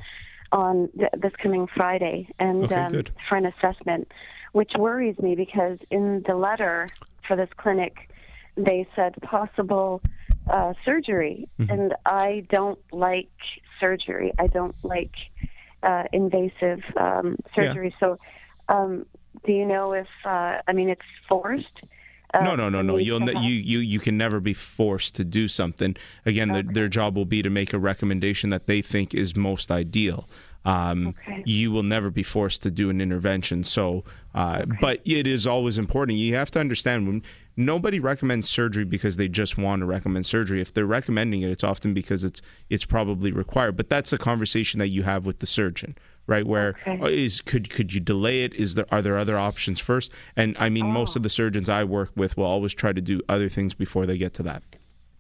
on 0.52 0.90
th- 0.98 1.12
this 1.18 1.34
coming 1.42 1.68
Friday 1.76 2.30
and 2.40 2.66
okay, 2.66 2.76
um, 2.76 3.04
for 3.28 3.38
an 3.38 3.46
assessment, 3.46 4.12
which 4.54 4.72
worries 4.78 5.18
me 5.20 5.36
because 5.36 5.78
in 5.92 6.24
the 6.28 6.36
letter 6.36 6.92
for 7.28 7.36
this 7.36 7.50
clinic, 7.58 8.10
they 8.56 8.88
said 8.96 9.16
possible 9.22 10.02
uh, 10.50 10.74
surgery, 10.84 11.48
mm-hmm. 11.60 11.72
and 11.72 11.96
I 12.06 12.46
don't 12.50 12.80
like 12.92 13.30
surgery. 13.80 14.34
I 14.40 14.48
don't 14.48 14.76
like 14.84 15.14
uh, 15.84 16.04
invasive 16.12 16.80
um, 16.98 17.38
surgery. 17.56 17.94
Yeah. 18.02 18.08
So, 18.08 18.20
um, 18.68 19.06
do 19.46 19.52
you 19.52 19.66
know 19.66 19.94
if 19.94 20.08
uh, 20.26 20.58
I 20.68 20.74
mean 20.74 20.90
it's 20.90 21.02
forced? 21.28 21.66
Uh, 22.34 22.44
no, 22.44 22.56
no, 22.56 22.70
no, 22.70 22.82
no. 22.82 22.98
You'll 22.98 23.28
you 23.42 23.54
you 23.54 23.80
you 23.80 24.00
can 24.00 24.18
never 24.18 24.40
be 24.40 24.54
forced 24.54 25.16
to 25.16 25.24
do 25.24 25.48
something. 25.48 25.96
Again, 26.26 26.52
okay. 26.52 26.62
their, 26.62 26.74
their 26.74 26.88
job 26.88 27.16
will 27.16 27.26
be 27.26 27.42
to 27.42 27.50
make 27.50 27.74
a 27.74 27.80
recommendation 27.80 28.50
that 28.52 28.68
they 28.68 28.82
think 28.82 29.14
is 29.14 29.36
most 29.36 29.72
ideal. 29.72 30.28
Um, 30.66 31.08
okay. 31.08 31.42
You 31.46 31.72
will 31.72 31.84
never 31.84 32.10
be 32.10 32.24
forced 32.24 32.62
to 32.64 32.72
do 32.72 32.90
an 32.90 33.02
intervention. 33.02 33.64
So, 33.64 34.04
uh, 34.36 34.60
okay. 34.62 34.78
but 34.82 35.00
it 35.06 35.26
is 35.26 35.48
always 35.48 35.78
important. 35.78 36.18
You 36.18 36.36
have 36.36 36.52
to 36.52 36.60
understand 36.60 37.08
when 37.08 37.24
nobody 37.56 38.00
recommends 38.00 38.50
surgery 38.50 38.86
because 38.86 39.18
they 39.18 39.28
just 39.28 39.58
want 39.58 39.82
to 39.82 39.86
recommend 39.86 40.26
surgery. 40.26 40.62
If 40.62 40.74
they're 40.74 40.86
recommending 40.86 41.42
it, 41.42 41.50
it's 41.50 41.64
often 41.64 41.94
because 41.94 42.24
it's 42.24 42.42
it's 42.70 42.86
probably 42.86 43.32
required. 43.32 43.78
But 43.78 43.90
that's 43.90 44.14
a 44.14 44.18
conversation 44.18 44.80
that 44.80 44.90
you 44.90 45.04
have 45.04 45.26
with 45.26 45.40
the 45.40 45.48
surgeon, 45.48 45.98
right? 46.30 46.46
Where 46.46 46.76
okay. 46.88 47.24
Is 47.24 47.42
could 47.42 47.70
could 47.70 47.94
you 47.94 48.00
delay 48.00 48.44
it? 48.44 48.54
Is 48.54 48.76
there 48.76 48.86
are 48.92 49.02
there 49.02 49.18
other 49.18 49.38
options 49.38 49.80
first? 49.80 50.12
And 50.36 50.56
I 50.60 50.70
mean, 50.70 50.86
oh. 50.86 50.92
most 50.92 51.16
of 51.16 51.24
the 51.24 51.30
surgeons 51.30 51.70
I 51.70 51.84
work 51.84 52.12
with 52.16 52.38
will 52.38 52.46
always 52.46 52.74
try 52.74 52.94
to 52.94 53.02
do 53.02 53.22
other 53.28 53.50
things 53.50 53.74
before 53.74 54.06
they 54.06 54.18
get 54.18 54.34
to 54.36 54.44
that. 54.44 54.64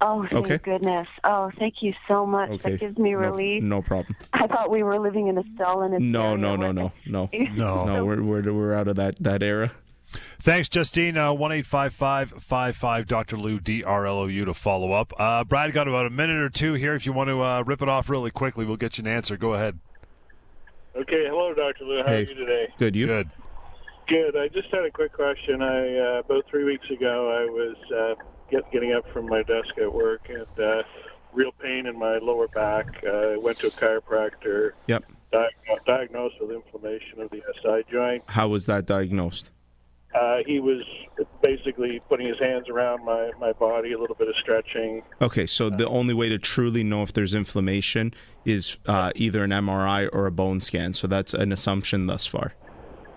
Oh, 0.01 0.25
thank 0.31 0.45
okay. 0.45 0.57
goodness. 0.59 1.07
Oh, 1.25 1.51
thank 1.59 1.75
you 1.81 1.93
so 2.07 2.25
much. 2.25 2.51
Okay. 2.51 2.71
That 2.71 2.79
gives 2.79 2.97
me 2.97 3.15
relief. 3.15 3.61
No, 3.61 3.77
no, 3.77 3.81
problem. 3.81 4.15
I 4.31 4.47
thought 4.47 4.71
we 4.71 4.81
were 4.81 4.97
living 4.97 5.27
in 5.27 5.37
a 5.37 5.43
Stalinist. 5.43 5.99
No, 5.99 6.37
no, 6.37 6.55
no, 6.55 6.71
no, 6.71 6.93
no, 7.05 7.29
no, 7.55 7.85
no. 7.85 8.05
We're, 8.05 8.21
we're 8.21 8.53
we're 8.53 8.73
out 8.73 8.87
of 8.87 8.95
that 8.95 9.15
that 9.19 9.43
era. 9.43 9.71
Thanks, 10.41 10.69
Justine. 10.69 11.17
Uh, 11.17 11.33
one 11.33 11.51
eight 11.51 11.65
five 11.65 11.93
five 11.93 12.33
five 12.39 12.75
five 12.77 13.07
Dr. 13.07 13.37
Lou 13.37 13.59
D 13.59 13.83
R 13.83 14.07
L 14.07 14.19
O 14.19 14.25
U 14.27 14.45
to 14.45 14.53
follow 14.53 14.93
up. 14.93 15.13
Uh, 15.19 15.43
Brad 15.43 15.73
got 15.73 15.87
about 15.87 16.05
a 16.05 16.09
minute 16.09 16.37
or 16.37 16.49
two 16.49 16.73
here. 16.73 16.95
If 16.95 17.05
you 17.05 17.13
want 17.13 17.27
to 17.27 17.41
uh, 17.41 17.63
rip 17.65 17.81
it 17.81 17.89
off 17.89 18.09
really 18.09 18.31
quickly, 18.31 18.65
we'll 18.65 18.77
get 18.77 18.97
you 18.97 19.03
an 19.03 19.07
answer. 19.07 19.37
Go 19.37 19.53
ahead. 19.53 19.79
Okay. 20.95 21.25
Hello, 21.27 21.53
Dr. 21.53 21.85
Lou. 21.85 22.01
How 22.01 22.07
hey. 22.07 22.17
are 22.17 22.21
you 22.21 22.33
today? 22.33 22.67
Good. 22.77 22.95
You? 22.95 23.05
Good. 23.07 23.29
Good. 24.07 24.37
I 24.37 24.47
just 24.47 24.69
had 24.71 24.85
a 24.85 24.91
quick 24.91 25.13
question. 25.13 25.61
I 25.61 25.97
uh, 25.97 26.19
about 26.19 26.45
three 26.49 26.63
weeks 26.63 26.89
ago, 26.89 27.29
I 27.29 27.45
was 27.51 27.75
uh, 27.95 28.23
get, 28.49 28.71
getting 28.71 28.93
up 28.93 29.05
from 29.13 29.27
my 29.27 29.43
desk 29.43 29.77
at 29.79 29.93
work 29.93 30.29
and 30.29 30.59
uh, 30.59 30.83
real 31.33 31.51
pain 31.61 31.85
in 31.85 31.97
my 31.97 32.17
lower 32.17 32.47
back. 32.47 32.87
I 33.03 33.35
uh, 33.35 33.39
went 33.39 33.59
to 33.59 33.67
a 33.67 33.71
chiropractor. 33.71 34.71
Yep. 34.87 35.05
diagnosed 35.85 36.35
with 36.41 36.51
inflammation 36.51 37.21
of 37.21 37.29
the 37.29 37.41
SI 37.61 37.83
joint. 37.91 38.23
How 38.25 38.47
was 38.47 38.65
that 38.65 38.85
diagnosed? 38.85 39.51
Uh, 40.13 40.37
he 40.45 40.59
was 40.59 40.81
basically 41.43 42.01
putting 42.09 42.27
his 42.27 42.39
hands 42.39 42.67
around 42.67 43.05
my, 43.05 43.29
my 43.39 43.53
body, 43.53 43.91
a 43.91 43.99
little 43.99 44.15
bit 44.15 44.27
of 44.27 44.35
stretching. 44.41 45.03
Okay, 45.21 45.45
so 45.45 45.69
the 45.69 45.87
only 45.87 46.15
way 46.15 46.29
to 46.29 46.39
truly 46.39 46.83
know 46.83 47.03
if 47.03 47.13
there's 47.13 47.35
inflammation 47.35 48.13
is 48.43 48.77
uh, 48.87 49.11
either 49.15 49.43
an 49.43 49.51
MRI 49.51 50.09
or 50.11 50.25
a 50.25 50.31
bone 50.31 50.61
scan. 50.61 50.93
So 50.93 51.05
that's 51.05 51.35
an 51.35 51.51
assumption 51.51 52.07
thus 52.07 52.25
far. 52.25 52.55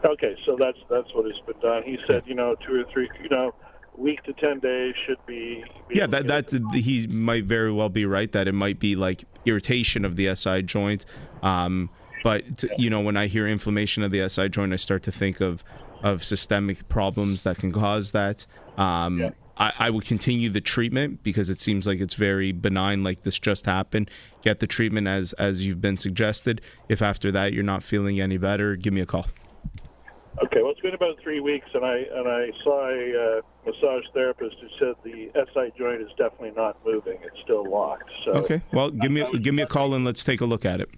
Okay, 0.04 0.36
so 0.44 0.56
that's 0.60 0.78
that's 0.90 1.08
what 1.14 1.24
has 1.24 1.40
been 1.46 1.60
done. 1.60 1.82
He 1.84 1.96
said, 2.06 2.24
you 2.26 2.34
know, 2.34 2.56
two 2.66 2.80
or 2.80 2.84
three, 2.92 3.08
you 3.22 3.28
know, 3.30 3.54
week 3.96 4.22
to 4.24 4.32
10 4.32 4.58
days 4.60 4.94
should 5.06 5.18
be, 5.26 5.62
be 5.88 5.96
yeah 5.96 6.06
that 6.06 6.26
that 6.26 6.50
he 6.74 7.06
might 7.08 7.44
very 7.44 7.70
well 7.70 7.90
be 7.90 8.06
right 8.06 8.32
that 8.32 8.48
it 8.48 8.52
might 8.52 8.78
be 8.78 8.96
like 8.96 9.24
irritation 9.44 10.04
of 10.04 10.16
the 10.16 10.34
SI 10.34 10.62
joint 10.62 11.04
um, 11.42 11.90
but 12.24 12.64
you 12.78 12.88
know 12.88 13.00
when 13.00 13.16
I 13.16 13.26
hear 13.26 13.46
inflammation 13.46 14.02
of 14.02 14.10
the 14.10 14.26
SI 14.28 14.48
joint 14.48 14.72
I 14.72 14.76
start 14.76 15.02
to 15.04 15.12
think 15.12 15.40
of 15.40 15.62
of 16.02 16.24
systemic 16.24 16.88
problems 16.88 17.42
that 17.42 17.58
can 17.58 17.72
cause 17.72 18.12
that 18.12 18.46
um, 18.76 19.18
yeah. 19.18 19.30
I, 19.56 19.72
I 19.78 19.90
would 19.90 20.04
continue 20.04 20.48
the 20.50 20.60
treatment 20.60 21.22
because 21.22 21.50
it 21.50 21.58
seems 21.58 21.86
like 21.86 22.00
it's 22.00 22.14
very 22.14 22.52
benign 22.52 23.04
like 23.04 23.22
this 23.22 23.38
just 23.38 23.66
happened 23.66 24.10
get 24.42 24.60
the 24.60 24.66
treatment 24.66 25.06
as 25.06 25.32
as 25.34 25.66
you've 25.66 25.80
been 25.80 25.96
suggested 25.96 26.60
if 26.88 27.02
after 27.02 27.30
that 27.32 27.52
you're 27.52 27.62
not 27.62 27.82
feeling 27.82 28.20
any 28.20 28.38
better 28.38 28.76
give 28.76 28.92
me 28.92 29.00
a 29.00 29.06
call 29.06 29.26
Okay, 30.42 30.62
well, 30.62 30.70
it's 30.70 30.80
been 30.80 30.94
about 30.94 31.20
three 31.22 31.40
weeks, 31.40 31.66
and 31.74 31.84
I 31.84 31.96
and 32.14 32.26
I 32.26 32.50
saw 32.64 32.88
a 32.88 33.38
uh, 33.38 33.40
massage 33.66 34.04
therapist 34.14 34.56
who 34.60 34.68
said 34.78 34.94
the 35.04 35.30
SI 35.52 35.72
joint 35.78 36.00
is 36.00 36.08
definitely 36.16 36.52
not 36.56 36.78
moving; 36.86 37.18
it's 37.22 37.38
still 37.42 37.68
locked. 37.68 38.10
So 38.24 38.32
okay, 38.32 38.62
well, 38.72 38.90
give 38.90 39.12
me 39.12 39.26
give 39.40 39.52
me 39.52 39.62
a 39.62 39.66
call 39.66 39.92
and 39.92 40.06
let's 40.06 40.24
take 40.24 40.40
a 40.40 40.46
look 40.46 40.64
at 40.64 40.80
it. 40.80 40.88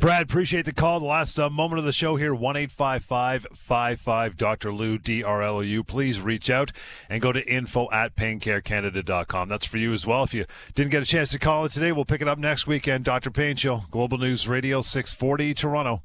Brad, 0.00 0.22
appreciate 0.22 0.64
the 0.64 0.72
call. 0.72 1.00
The 1.00 1.06
last 1.06 1.38
uh, 1.38 1.48
moment 1.48 1.78
of 1.78 1.84
the 1.84 1.92
show 1.92 2.16
here, 2.16 2.34
one 2.34 2.56
eight 2.56 2.72
five 2.72 3.04
five 3.04 3.46
five 3.54 4.00
five 4.00 4.36
Dr. 4.36 4.72
Lou, 4.72 4.98
D 4.98 5.22
R 5.22 5.42
L 5.42 5.62
U. 5.62 5.84
Please 5.84 6.20
reach 6.20 6.50
out 6.50 6.72
and 7.08 7.22
go 7.22 7.32
to 7.32 7.46
info 7.48 7.90
at 7.90 8.16
paincarecanada.com. 8.16 9.48
That's 9.48 9.66
for 9.66 9.78
you 9.78 9.92
as 9.92 10.06
well. 10.06 10.24
If 10.24 10.34
you 10.34 10.46
didn't 10.74 10.90
get 10.90 11.02
a 11.02 11.06
chance 11.06 11.30
to 11.30 11.38
call 11.38 11.64
it 11.64 11.72
today, 11.72 11.92
we'll 11.92 12.04
pick 12.04 12.22
it 12.22 12.28
up 12.28 12.38
next 12.38 12.66
weekend. 12.66 13.04
Dr. 13.04 13.30
Pain 13.30 13.56
Show, 13.56 13.84
Global 13.90 14.18
News 14.18 14.48
Radio 14.48 14.80
640, 14.80 15.54
Toronto. 15.54 16.02